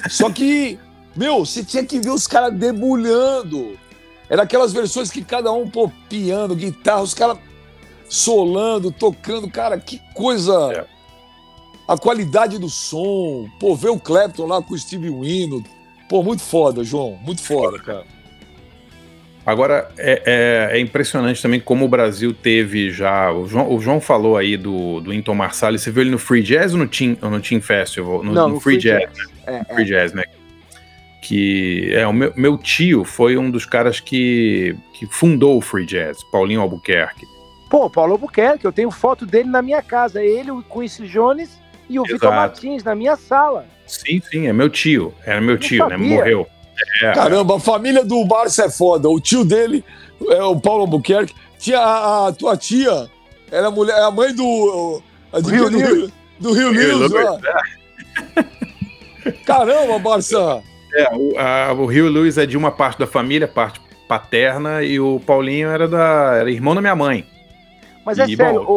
Só 0.09 0.31
que, 0.31 0.79
meu, 1.15 1.45
você 1.47 1.63
tinha 1.63 1.85
que 1.85 2.01
ver 2.01 2.11
os 2.11 2.27
caras 2.27 2.53
debulhando. 2.53 3.79
Era 4.29 4.43
aquelas 4.43 4.73
versões 4.73 5.11
que 5.11 5.23
cada 5.23 5.53
um, 5.53 5.69
pô, 5.69 5.91
piano, 6.09 6.57
guitarra, 6.57 7.03
os 7.03 7.15
caras 7.15 7.39
solando, 8.09 8.91
tocando. 8.91 9.49
Cara, 9.49 9.79
que 9.79 10.01
coisa. 10.15 10.73
É. 10.73 10.87
A 11.87 11.97
qualidade 11.97 12.59
do 12.59 12.69
som. 12.69 13.49
Pô, 13.61 13.77
ver 13.77 13.91
o 13.91 13.99
Clapton 13.99 14.47
lá 14.47 14.61
com 14.61 14.75
o 14.75 14.79
Steve 14.79 15.09
Winwood. 15.09 15.69
Pô, 16.11 16.25
muito 16.25 16.43
foda, 16.43 16.83
João. 16.83 17.17
Muito 17.23 17.41
foda, 17.41 17.79
cara. 17.79 18.05
Agora, 19.47 19.89
é, 19.97 20.23
é- 20.73 20.77
é 20.77 20.81
impressionante 20.81 21.41
também 21.41 21.61
como 21.61 21.85
o 21.85 21.89
Brasil 21.89 22.35
teve 22.35 22.91
já. 22.91 23.33
O 23.33 23.47
João, 23.47 23.73
o 23.73 23.81
João 23.81 24.01
falou 24.01 24.37
aí 24.37 24.57
do, 24.57 25.01
do 25.01 25.15
Inton 25.15 25.35
Marsalis. 25.35 25.83
Você 25.83 25.91
viu 25.93 26.03
ele 26.03 26.11
no 26.11 26.19
Free 26.19 26.43
Jazz 26.43 26.73
ou 26.73 26.81
no 26.81 26.89
Team, 26.89 27.17
ou 27.23 27.31
no 27.31 27.41
Team 27.41 27.63
Festival? 27.63 28.25
No, 28.25 28.33
Não, 28.33 28.49
no 28.49 28.55
no 28.57 28.61
Free, 28.61 28.81
Free 28.81 28.91
Jazz. 28.91 29.13
É, 29.47 29.55
é. 29.69 29.75
Free 29.75 29.85
Jazz, 29.85 30.13
né? 30.13 30.25
que 31.23 31.93
é 31.95 32.07
o 32.07 32.13
meu, 32.13 32.33
meu 32.35 32.59
tio 32.59 33.05
foi 33.05 33.37
um 33.37 33.51
dos 33.51 33.65
caras 33.65 34.01
que, 34.01 34.75
que 34.95 35.07
fundou 35.07 35.59
o 35.59 35.61
free 35.61 35.85
jazz, 35.85 36.19
Paulinho 36.33 36.61
Albuquerque. 36.63 37.27
Pô, 37.69 37.89
Paulo 37.89 38.13
Albuquerque, 38.13 38.65
eu 38.65 38.73
tenho 38.73 38.91
foto 38.91 39.25
dele 39.25 39.49
na 39.49 39.63
minha 39.63 39.83
casa. 39.83 40.25
Ele, 40.25 40.51
o 40.51 40.63
Quincy 40.63 41.07
Jones 41.07 41.61
e 41.89 42.01
o 42.01 42.03
Exato. 42.03 42.15
Vitor 42.15 42.31
Martins 42.35 42.83
na 42.83 42.95
minha 42.95 43.17
sala. 43.17 43.67
Sim, 43.91 44.23
sim, 44.31 44.47
é 44.47 44.53
meu 44.53 44.69
tio. 44.69 45.13
Era 45.25 45.41
meu 45.41 45.55
Não 45.55 45.61
tio, 45.61 45.87
né? 45.89 45.97
Morreu. 45.97 46.47
É, 47.03 47.13
Caramba, 47.13 47.57
a 47.57 47.61
família 47.61 48.05
do 48.05 48.25
Barça 48.25 48.65
é 48.65 48.71
foda. 48.71 49.09
O 49.09 49.21
tio 49.21 49.45
dele, 49.45 49.85
é 50.29 50.43
o 50.43 50.59
Paulo 50.59 50.83
Albuquerque, 50.83 51.35
tinha 51.59 51.79
a, 51.79 52.29
a 52.29 52.33
tua 52.33 52.57
tia, 52.57 53.11
era 53.51 53.67
a 53.67 53.71
mulher, 53.71 53.97
é 53.99 54.03
a 54.05 54.11
mãe 54.11 54.35
do. 54.35 55.03
a 55.33 55.41
de 55.41 55.51
Rio 55.51 55.69
quem? 55.71 55.79
do, 55.83 56.13
do 56.41 56.53
Rio. 56.53 56.71
Lewis, 56.71 57.13
ó. 57.13 57.39
Caramba, 59.45 59.99
Barça. 59.99 60.63
É, 60.95 61.09
o, 61.15 61.39
a- 61.39 61.73
o 61.75 61.87
Rio 61.87 62.09
Luiz 62.11 62.39
é 62.39 62.47
de 62.47 62.57
uma 62.57 62.71
parte 62.71 62.99
da 62.99 63.07
família, 63.07 63.47
parte 63.47 63.81
paterna, 64.09 64.83
e 64.83 64.99
o 64.99 65.21
Paulinho 65.21 65.69
era 65.69 65.87
da 65.87 66.35
era 66.41 66.51
irmão 66.51 66.75
da 66.75 66.81
minha 66.81 66.97
mãe. 66.97 67.25
Mas 68.05 68.19
é 68.19 68.25
E, 68.27 68.35
sério, 68.37 68.65
bom- 68.65 68.73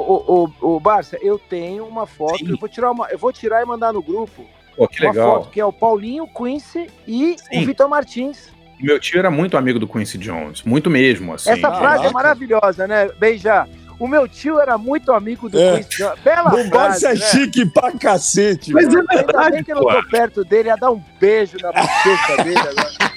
o, 0.62 0.62
o, 0.62 0.76
o, 0.76 0.80
Barça, 0.80 1.18
eu 1.22 1.40
tenho 1.40 1.86
uma 1.88 2.06
foto, 2.06 2.38
Sim. 2.40 2.52
eu 2.52 2.58
vou, 2.58 2.68
tirar 2.70 2.92
uma, 2.92 3.08
eu 3.10 3.18
vou 3.18 3.32
tirar 3.32 3.64
e 3.64 3.66
mandar 3.66 3.94
no 3.94 4.02
grupo 4.02 4.46
Pô, 4.76 4.88
que 4.88 5.02
uma 5.04 5.12
legal. 5.12 5.32
foto 5.44 5.50
que 5.52 5.60
é 5.60 5.66
o 5.66 5.72
Paulinho, 5.74 6.24
o 6.24 6.28
Quincy 6.28 6.88
e 7.08 7.36
Sim. 7.38 7.64
o 7.64 7.66
Vitor 7.66 7.88
Martins. 7.90 8.50
Meu 8.80 9.00
tio 9.00 9.20
era 9.20 9.30
muito 9.32 9.56
amigo 9.56 9.80
do 9.80 9.88
Quincy 9.88 10.18
Jones, 10.18 10.64
muito 10.64 10.90
mesmo, 10.90 11.34
assim. 11.34 11.52
Essa 11.52 11.72
frase 11.72 12.06
é 12.08 12.12
maravilhosa, 12.12 12.86
né? 12.88 13.08
Beija. 13.20 13.68
O 14.00 14.08
meu 14.08 14.28
tio 14.28 14.60
era 14.60 14.78
muito 14.78 15.14
amigo 15.14 15.48
do 15.48 15.58
É. 15.58 15.78
Quincy. 15.78 15.98
Jones. 16.00 16.20
Bela 16.22 16.54
O 16.54 16.68
frase, 16.70 17.06
é 17.06 17.10
né? 17.10 17.16
chique 17.16 17.66
pra 17.68 17.92
cacete. 17.94 18.74
Mas 18.74 18.88
mano. 18.88 18.98
é 18.98 19.00
Ainda 19.00 19.08
bem 19.16 19.26
verdade, 19.26 19.64
que 19.64 19.72
eu 19.72 19.76
não 19.78 19.84
tô 19.86 20.10
perto 20.10 20.44
dele, 20.44 20.68
ia 20.70 20.76
dar 20.76 20.92
um 20.92 21.02
beijo 21.20 21.58
na 21.62 21.72
bochecha 21.72 22.44
dele 22.44 22.58
agora. 22.58 23.14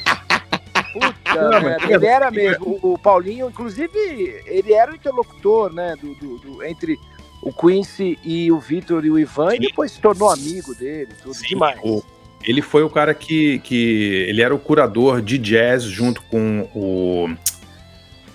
Puta 0.93 1.35
Não, 1.35 1.51
mas 1.51 1.63
merda, 1.65 1.85
é 1.85 1.95
ele 1.95 2.07
era 2.07 2.31
verdade. 2.31 2.37
mesmo. 2.61 2.79
O, 2.83 2.93
o 2.95 2.99
Paulinho, 2.99 3.49
inclusive, 3.49 4.43
ele 4.47 4.73
era 4.73 4.93
o 4.93 4.95
interlocutor, 4.95 5.73
né? 5.73 5.95
Do, 6.01 6.15
do- 6.15 6.39
do- 6.39 6.65
entre 6.65 6.99
o 7.49 7.53
Quincy 7.53 8.19
e 8.25 8.51
o 8.51 8.59
Vitor 8.59 9.05
e 9.05 9.11
o 9.11 9.19
Ivan, 9.19 9.51
Sim. 9.51 9.57
e 9.57 9.61
depois 9.61 9.93
se 9.93 10.01
tornou 10.01 10.29
amigo 10.31 10.75
dele, 10.75 11.09
tudo 11.23 11.35
Sim, 11.35 11.47
demais. 11.49 11.79
o- 11.83 12.03
ele 12.45 12.61
foi 12.63 12.83
o 12.83 12.91
cara 12.91 13.13
que, 13.15 13.59
que. 13.61 14.25
Ele 14.29 14.41
era 14.43 14.55
o 14.55 14.59
curador 14.59 15.21
de 15.23 15.37
jazz 15.39 15.83
junto 15.85 16.23
com 16.23 16.69
o. 16.75 17.29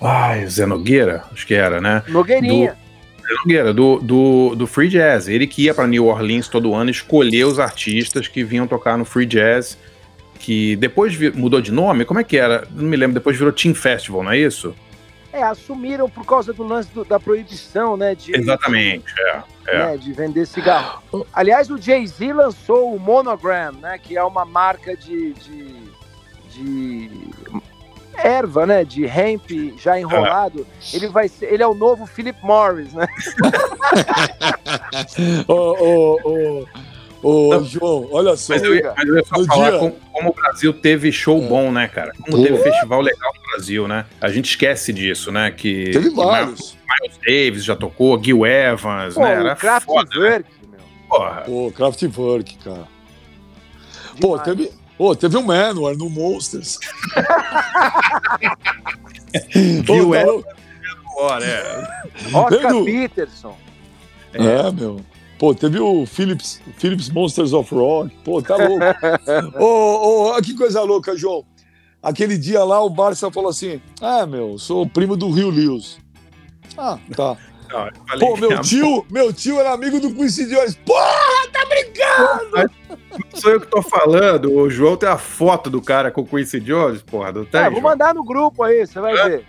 Ai, 0.02 0.46
Zé 0.48 0.66
Nogueira, 0.66 1.24
acho 1.32 1.46
que 1.48 1.54
era, 1.54 1.80
né? 1.80 2.04
Nogueirinha. 2.08 2.76
Zé 3.22 3.34
Nogueira, 3.44 3.74
do, 3.74 4.00
do, 4.00 4.56
do 4.56 4.68
Free 4.68 4.90
Jazz. 4.90 5.28
Ele 5.30 5.46
que 5.48 5.64
ia 5.64 5.74
pra 5.74 5.88
New 5.88 6.08
Orleans 6.08 6.48
todo 6.48 6.74
ano 6.74 6.90
escolher 6.90 7.46
os 7.46 7.60
artistas 7.60 8.28
que 8.28 8.44
vinham 8.44 8.68
tocar 8.68 8.98
no 8.98 9.06
Free 9.06 9.26
Jazz, 9.28 9.78
que 10.40 10.76
depois 10.78 11.16
mudou 11.36 11.62
de 11.62 11.72
nome. 11.72 12.04
Como 12.04 12.20
é 12.20 12.24
que 12.24 12.36
era? 12.36 12.68
Não 12.72 12.84
me 12.86 12.98
lembro. 12.98 13.14
Depois 13.14 13.38
virou 13.38 13.54
Team 13.54 13.76
Festival, 13.76 14.24
não 14.24 14.32
é 14.32 14.40
isso? 14.40 14.76
É, 15.34 15.44
assumiram 15.44 16.10
por 16.10 16.26
causa 16.26 16.52
do 16.52 16.64
lance 16.64 16.90
do- 16.92 17.06
da 17.06 17.20
proibição, 17.20 17.96
né? 17.96 18.14
De, 18.16 18.36
Exatamente, 18.36 19.06
é. 19.18 19.44
é. 19.68 19.78
né, 19.78 19.98
de 19.98 20.12
vender 20.12 20.46
cigarro. 20.46 21.02
Aliás, 21.34 21.70
o 21.70 21.78
Jay-Z 21.78 22.34
lançou 22.34 22.94
o 22.94 23.00
Monogram, 23.00 23.72
né? 23.74 23.98
Que 23.98 24.18
é 24.18 24.24
uma 24.24 24.44
marca 24.44 24.96
de, 24.98 25.32
de, 25.34 25.76
de 26.50 27.10
erva, 28.16 28.66
né? 28.66 28.84
De 28.84 29.06
hemp 29.06 29.50
já 29.78 29.98
enrolado. 29.98 30.68
Ele 30.94 31.08
vai 31.08 31.30
ser, 31.30 31.54
ele 31.54 31.64
é 31.64 31.68
o 31.68 31.74
novo 31.74 32.06
Philip 32.06 32.38
Morris, 32.44 32.92
né? 32.94 33.08
Ô, 35.48 35.54
ô, 35.54 36.20
ô, 36.24 36.66
ô, 37.24 37.50
Não. 37.54 37.66
João, 37.66 38.08
olha 38.12 38.36
só. 38.36 38.54
Mas 38.54 38.64
eu, 38.64 38.76
ia- 38.76 38.94
mas 38.96 39.08
eu 39.08 39.18
ia 39.18 39.24
só 39.26 39.44
falar 39.46 39.70
dia- 39.72 39.80
como, 39.80 39.92
como 40.12 40.30
o 40.30 40.34
Brasil 40.34 40.74
teve 40.74 41.12
show 41.12 41.42
É. 41.42 41.48
bom, 41.48 41.72
né, 41.72 41.88
cara? 41.88 42.12
Como 42.14 42.38
Pô. 42.38 42.44
teve 42.44 42.58
festival 42.60 43.02
legal 43.02 43.32
no 43.36 43.42
Brasil, 43.52 43.88
né? 43.88 44.06
A 44.20 44.30
gente 44.30 44.46
esquece 44.50 44.92
disso, 44.94 45.32
né? 45.32 45.52
Que 45.52 45.92
Teve 45.92 46.10
que 46.10 46.16
vários. 46.16 46.78
Miles 47.02 47.18
Davis 47.26 47.64
já 47.64 47.76
tocou, 47.76 48.22
Gil 48.22 48.46
Evans, 48.46 49.14
Pô, 49.14 49.22
né? 49.22 49.32
Era 49.34 49.56
Kraftwerk, 49.56 50.20
né? 50.20 50.44
meu. 50.70 50.80
Porra. 51.08 51.42
Pô, 51.46 51.72
Kraftwerk, 51.72 52.58
cara. 52.58 52.88
Pô, 54.20 54.38
Demais. 54.38 54.42
teve, 54.44 54.72
pô, 54.98 55.16
teve 55.16 55.38
um 55.38 55.44
Manowar 55.44 55.96
no 55.96 56.10
Monsters. 56.10 56.78
Gil 59.54 59.84
Pô, 59.86 60.16
Evans, 60.16 60.44
é. 61.44 61.88
Oscar 62.34 62.84
Peterson. 62.84 63.58
É, 64.34 64.72
meu. 64.72 65.02
Pô, 65.42 65.56
teve 65.56 65.80
o 65.80 66.06
Philips, 66.06 66.62
Philips 66.78 67.10
Monsters 67.10 67.52
of 67.52 67.74
Rock. 67.74 68.16
Pô, 68.24 68.44
tá 68.44 68.58
louco. 68.58 68.86
Ô, 69.60 70.38
ô, 70.38 70.42
que 70.44 70.54
coisa 70.56 70.84
louca, 70.84 71.18
João. 71.18 71.44
Aquele 72.04 72.38
dia 72.38 72.64
lá, 72.64 72.80
o 72.84 72.92
Barça 72.92 73.32
falou 73.32 73.50
assim: 73.50 73.82
Ah, 74.00 74.28
meu, 74.28 74.60
sou 74.60 74.88
primo 74.88 75.18
do 75.18 75.32
Rio 75.32 75.50
Lewis. 75.50 75.98
Ah, 76.78 77.00
tá. 77.16 77.36
Não, 77.72 77.90
falei 78.08 78.20
Pô, 78.28 78.38
meu 78.38 78.52
a- 78.52 78.62
tio, 78.62 79.04
meu 79.10 79.34
tio 79.34 79.60
era 79.60 79.72
amigo 79.74 80.00
do 80.00 80.14
Quincy 80.14 80.46
Jones. 80.48 80.76
Porra, 80.86 81.48
tá 81.52 81.66
brincando! 81.66 82.72
Sou 83.34 83.50
eu 83.52 83.62
que 83.62 83.66
tô 83.68 83.82
falando. 83.82 84.52
O 84.54 84.70
João 84.70 84.96
tem 84.96 85.10
a 85.10 85.18
foto 85.18 85.72
do 85.72 85.82
cara 85.82 86.12
com 86.12 86.22
o 86.22 86.26
Quincy 86.28 86.60
Jones, 86.60 87.02
porra. 87.02 87.32
Não 87.32 87.46
tem? 87.46 87.62
É, 87.62 87.64
vou 87.64 87.80
João? 87.80 87.92
mandar 87.92 88.14
no 88.14 88.24
grupo 88.24 88.62
aí, 88.62 88.86
você 88.86 89.00
vai 89.00 89.18
É. 89.18 89.30
ver. 89.30 89.46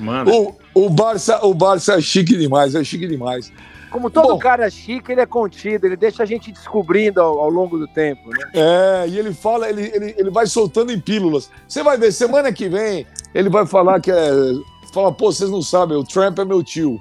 Manda. 0.00 0.32
O, 0.32 0.56
o, 0.74 0.90
Barça, 0.90 1.44
o 1.46 1.54
Barça 1.54 1.94
é 1.94 2.00
chique 2.00 2.36
demais, 2.36 2.74
é 2.74 2.82
chique 2.82 3.06
demais. 3.06 3.52
Como 3.90 4.08
todo 4.08 4.28
Bom. 4.28 4.38
cara 4.38 4.70
chique, 4.70 5.10
ele 5.10 5.20
é 5.20 5.26
contido, 5.26 5.86
ele 5.86 5.96
deixa 5.96 6.22
a 6.22 6.26
gente 6.26 6.52
descobrindo 6.52 7.20
ao, 7.20 7.40
ao 7.40 7.50
longo 7.50 7.76
do 7.76 7.88
tempo, 7.88 8.30
né? 8.30 8.50
É, 8.54 9.08
e 9.08 9.18
ele 9.18 9.34
fala, 9.34 9.68
ele, 9.68 9.90
ele, 9.92 10.14
ele 10.16 10.30
vai 10.30 10.46
soltando 10.46 10.92
em 10.92 11.00
pílulas. 11.00 11.50
Você 11.66 11.82
vai 11.82 11.98
ver, 11.98 12.12
semana 12.12 12.52
que 12.52 12.68
vem, 12.68 13.06
ele 13.34 13.48
vai 13.48 13.66
falar 13.66 14.00
que 14.00 14.10
é. 14.10 14.30
Fala, 14.92 15.12
pô, 15.12 15.32
vocês 15.32 15.50
não 15.50 15.62
sabem, 15.62 15.96
o 15.96 16.04
Trump 16.04 16.38
é 16.38 16.44
meu 16.44 16.62
tio. 16.62 17.00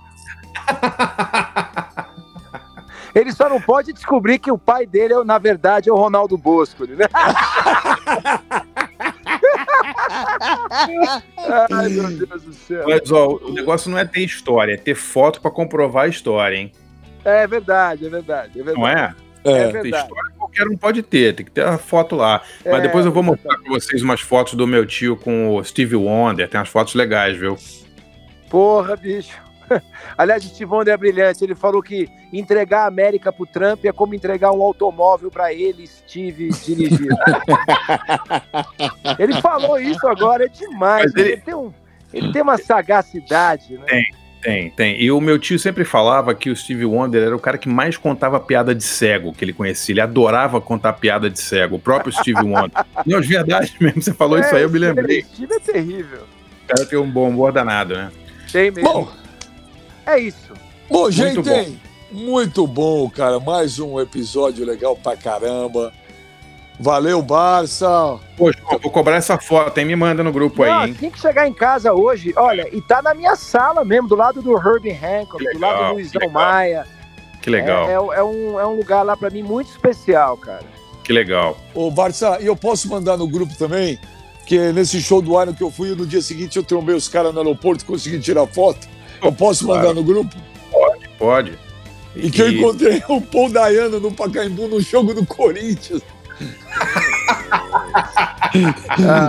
Ele 3.15 3.31
só 3.31 3.49
não 3.49 3.59
pode 3.59 3.91
descobrir 3.91 4.37
que 4.37 4.51
o 4.51 4.57
pai 4.57 4.85
dele, 4.85 5.13
é, 5.13 5.23
na 5.23 5.39
verdade, 5.39 5.89
é 5.89 5.91
o 5.91 5.95
Ronaldo 5.95 6.37
Bosco, 6.37 6.85
né? 6.85 7.07
Ai, 11.71 11.89
meu 11.89 12.07
Deus 12.07 12.43
do 12.43 12.53
céu. 12.53 12.85
Mas, 12.87 13.11
ó, 13.11 13.29
o 13.29 13.51
negócio 13.51 13.89
não 13.89 13.97
é 13.97 14.05
ter 14.05 14.21
história, 14.21 14.73
é 14.73 14.77
ter 14.77 14.95
foto 14.95 15.41
pra 15.41 15.49
comprovar 15.49 16.05
a 16.05 16.07
história, 16.07 16.55
hein? 16.55 16.71
É 17.25 17.47
verdade, 17.47 18.05
é 18.05 18.09
verdade, 18.09 18.59
é 18.59 18.63
verdade. 18.63 18.79
Não 18.79 18.87
é? 18.87 19.13
É 19.45 19.51
É. 19.51 19.71
Verdade. 19.71 20.03
história 20.03 20.31
qualquer 20.37 20.67
um 20.67 20.77
pode 20.77 21.01
ter, 21.03 21.33
tem 21.35 21.45
que 21.45 21.51
ter 21.51 21.63
a 21.65 21.77
foto 21.77 22.15
lá. 22.15 22.41
Mas 22.65 22.73
É, 22.75 22.81
depois 22.81 23.05
eu 23.05 23.11
vou 23.11 23.23
mostrar 23.23 23.55
pra 23.57 23.69
vocês 23.71 24.01
umas 24.01 24.21
fotos 24.21 24.53
do 24.55 24.65
meu 24.67 24.85
tio 24.85 25.15
com 25.15 25.55
o 25.55 25.63
Steve 25.63 25.95
Wonder. 25.95 26.49
Tem 26.49 26.59
umas 26.59 26.69
fotos 26.69 26.93
legais, 26.95 27.37
viu? 27.37 27.55
Porra, 28.49 28.95
bicho. 28.95 29.37
Aliás, 30.17 30.43
o 30.43 30.47
Steve 30.49 30.71
Wonder 30.71 30.93
é 30.93 30.97
brilhante. 30.97 31.43
Ele 31.43 31.53
falou 31.55 31.81
que 31.83 32.09
entregar 32.33 32.83
a 32.83 32.87
América 32.87 33.31
pro 33.31 33.45
Trump 33.45 33.85
é 33.85 33.91
como 33.93 34.15
entregar 34.15 34.51
um 34.51 34.61
automóvel 34.61 35.29
pra 35.29 35.53
ele, 35.53 35.85
Steve, 35.87 36.49
dirigir. 36.65 37.07
ele 39.19 39.39
falou 39.41 39.79
isso 39.79 40.07
agora, 40.07 40.45
é 40.45 40.47
demais. 40.47 41.11
Mas 41.13 41.15
ele- 41.15 41.33
Ele... 41.33 41.41
tem 41.41 41.53
um, 41.53 41.71
ele 42.13 42.31
tem 42.33 42.41
uma 42.41 42.57
sagacidade, 42.57 43.77
né? 43.77 43.85
Tem, 43.87 44.03
tem. 44.41 45.01
E 45.01 45.11
o 45.11 45.19
meu 45.19 45.37
tio 45.37 45.59
sempre 45.59 45.83
falava 45.83 46.33
que 46.33 46.49
o 46.49 46.55
Steve 46.55 46.85
Wonder 46.85 47.23
era 47.23 47.35
o 47.35 47.39
cara 47.39 47.57
que 47.57 47.67
mais 47.67 47.97
contava 47.97 48.39
piada 48.39 48.73
de 48.73 48.83
cego 48.83 49.33
que 49.33 49.43
ele 49.43 49.53
conhecia. 49.53 49.93
Ele 49.93 50.01
adorava 50.01 50.61
contar 50.61 50.93
piada 50.93 51.29
de 51.29 51.39
cego, 51.39 51.75
o 51.75 51.79
próprio 51.79 52.11
Steve 52.13 52.41
Wonder. 52.41 52.71
Não, 53.05 53.19
de 53.19 53.27
verdade 53.27 53.73
mesmo, 53.79 54.01
você 54.01 54.13
falou 54.13 54.39
isso 54.39 54.55
aí, 54.55 54.61
eu 54.63 54.69
me 54.69 54.77
Steve- 54.79 54.93
lembrei. 54.95 55.23
Steve 55.33 55.53
é 55.53 55.59
terrível. 55.59 56.19
O 56.63 56.67
cara 56.67 56.85
tem 56.85 56.97
um 56.99 57.09
bom 57.09 57.29
humor 57.29 57.51
danado, 57.51 57.95
né? 57.95 58.11
Tem 58.51 58.71
mesmo. 58.71 58.89
Bom, 58.91 59.11
é 60.05 60.19
isso. 60.19 60.53
bom, 60.89 61.11
gente, 61.11 61.35
Muito 61.35 61.49
hein? 61.51 61.79
muito 62.11 62.65
bom, 62.65 63.09
cara. 63.09 63.39
Mais 63.39 63.77
um 63.79 63.99
episódio 63.99 64.65
legal 64.65 64.95
pra 64.95 65.15
caramba. 65.17 65.91
Valeu, 66.79 67.21
Barça. 67.21 68.17
Poxa, 68.37 68.57
vou 68.81 68.91
cobrar 68.91 69.17
essa 69.17 69.37
foto, 69.37 69.77
hein? 69.77 69.85
Me 69.85 69.95
manda 69.95 70.23
no 70.23 70.31
grupo 70.31 70.63
Não, 70.63 70.71
aí, 70.79 70.89
hein? 70.89 70.95
assim 70.97 71.09
que 71.09 71.19
chegar 71.19 71.45
em 71.47 71.53
casa 71.53 71.93
hoje, 71.93 72.33
olha, 72.37 72.69
e 72.73 72.81
tá 72.81 73.01
na 73.01 73.13
minha 73.13 73.35
sala 73.35 73.83
mesmo, 73.83 74.07
do 74.07 74.15
lado 74.15 74.41
do 74.41 74.53
Herbie 74.57 74.91
Hancock, 74.91 75.43
Que 75.43 75.51
do 75.53 75.59
lado 75.59 75.73
legal, 75.73 75.89
do 75.89 75.93
Luizão 75.95 76.11
que 76.21 76.27
legal. 76.27 76.31
Maia. 76.41 76.87
Que 77.41 77.49
legal, 77.49 77.85
É, 77.87 77.91
é, 77.91 78.19
é 78.19 78.23
um, 78.23 78.59
é 78.59 78.65
um 78.67 78.75
lugar 78.77 79.03
lá 79.03 79.17
pra 79.17 79.29
mim 79.29 79.43
muito 79.43 79.69
especial, 79.69 80.37
cara. 80.37 80.63
que 81.03 81.11
legal. 81.11 81.57
Ô, 81.73 81.91
Barça, 81.91 82.37
e 82.41 82.45
eu 82.45 82.55
posso 82.55 82.87
mandar 82.89 83.17
no 83.17 83.27
grupo 83.27 83.53
também? 83.57 83.99
Que 84.45 84.71
nesse 84.71 85.01
show 85.01 85.21
do 85.21 85.39
Iron 85.41 85.53
que 85.53 85.63
eu 85.63 85.69
fui, 85.71 85.93
no 85.93 86.05
dia 86.07 86.21
seguinte 86.21 86.55
eu 86.57 86.63
trombei 86.63 86.95
os 86.95 87.07
caras 87.09 87.33
no 87.33 87.39
aeroporto 87.39 87.83
e 87.83 87.87
consegui 87.87 88.19
tirar 88.19 88.47
foto. 88.47 88.87
Eu 89.21 89.31
posso 89.33 89.65
Claro. 89.65 89.81
mandar 89.81 89.93
no 89.93 90.03
grupo? 90.03 90.33
Pode. 91.17 91.57
E 92.15 92.31
que 92.31 92.41
eu 92.41 92.49
encontrei 92.51 93.03
o 93.09 93.21
Paul 93.21 93.49
Dayano 93.51 93.99
no 93.99 94.11
Pacaembu 94.11 94.67
no 94.67 94.79
jogo 94.79 95.13
do 95.13 95.25
Corinthians. 95.25 96.01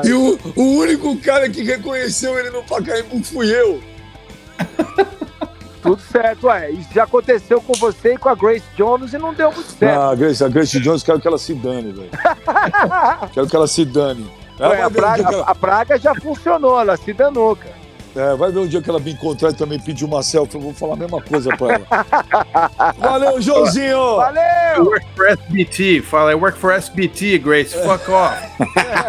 E 0.04 0.12
o, 0.12 0.38
o 0.56 0.62
único 0.78 1.16
cara 1.18 1.48
que 1.48 1.62
reconheceu 1.62 2.38
ele 2.38 2.50
no 2.50 2.62
Pacaembu 2.62 3.22
fui 3.22 3.50
eu. 3.50 3.80
Tudo 5.82 6.00
certo, 6.12 6.46
ué. 6.46 6.70
Isso 6.70 6.90
já 6.94 7.04
aconteceu 7.04 7.60
com 7.60 7.72
você 7.74 8.14
e 8.14 8.18
com 8.18 8.28
a 8.28 8.34
Grace 8.34 8.64
Jones 8.76 9.12
e 9.14 9.18
não 9.18 9.32
deu 9.32 9.50
muito 9.50 9.70
certo. 9.70 9.98
Ah, 9.98 10.10
a 10.10 10.14
Grace, 10.14 10.44
a 10.44 10.48
Grace 10.48 10.78
Jones, 10.80 11.02
quero 11.02 11.18
que 11.20 11.26
ela 11.26 11.38
se 11.38 11.54
dane, 11.54 11.92
velho. 11.92 12.10
quero 13.32 13.46
que 13.46 13.56
ela 13.56 13.66
se 13.66 13.84
dane. 13.86 14.30
Ela 14.58 14.74
Ué, 14.74 14.82
a, 14.82 14.90
praga, 14.90 15.24
que 15.24 15.34
ela- 15.34 15.44
a 15.46 15.54
praga 15.54 15.98
já 15.98 16.14
funcionou, 16.16 16.78
ela 16.78 16.96
se 16.98 17.12
danou, 17.14 17.56
cara. 17.56 17.79
É, 18.14 18.34
vai 18.34 18.50
ver 18.50 18.58
um 18.58 18.66
dia 18.66 18.82
que 18.82 18.90
ela 18.90 18.98
me 18.98 19.12
encontrar 19.12 19.50
e 19.50 19.54
também 19.54 19.78
pedir 19.78 20.04
uma 20.04 20.22
selfie. 20.22 20.56
Eu 20.56 20.60
vou 20.60 20.74
falar 20.74 20.94
a 20.94 20.96
mesma 20.96 21.22
coisa 21.22 21.56
pra 21.56 21.74
ela. 21.74 21.86
Valeu, 22.98 23.40
Joãozinho! 23.40 24.16
Valeu! 24.16 24.84
Work 24.84 25.06
for 25.14 25.26
SBT. 25.28 26.02
Fala, 26.02 26.32
I 26.32 26.34
work 26.34 26.58
for 26.58 26.72
SBT, 26.72 27.38
Grace. 27.38 27.72
Fuck 27.72 28.10
off. 28.10 28.36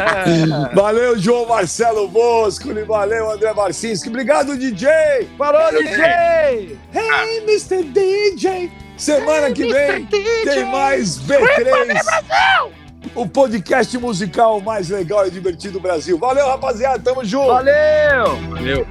Valeu, 0.76 1.18
João 1.18 1.47
Marcelo 1.47 2.08
Bosco. 2.08 2.70
Valeu, 2.86 3.32
André 3.32 3.54
Marcinski. 3.54 4.10
Obrigado, 4.10 4.58
DJ! 4.58 5.28
Falou, 5.38 5.72
DJ! 5.72 6.78
Hey, 6.93 7.38
Mr. 7.43 7.84
DJ! 7.84 8.72
Semana 8.97 9.52
que 9.52 9.66
vem 9.66 10.06
tem 10.06 10.66
mais 10.66 11.18
B3. 11.22 12.72
O 13.14 13.28
podcast 13.28 13.97
musical 13.97 14.62
mais 14.62 14.89
legal 14.89 15.28
e 15.28 15.32
divertido 15.32 15.74
do 15.74 15.80
Brasil. 15.82 16.18
Valeu, 16.18 16.47
rapaziada. 16.47 16.99
Tamo 16.99 17.26
junto. 17.26 17.47
Valeu! 17.47 18.38
Valeu. 18.49 18.88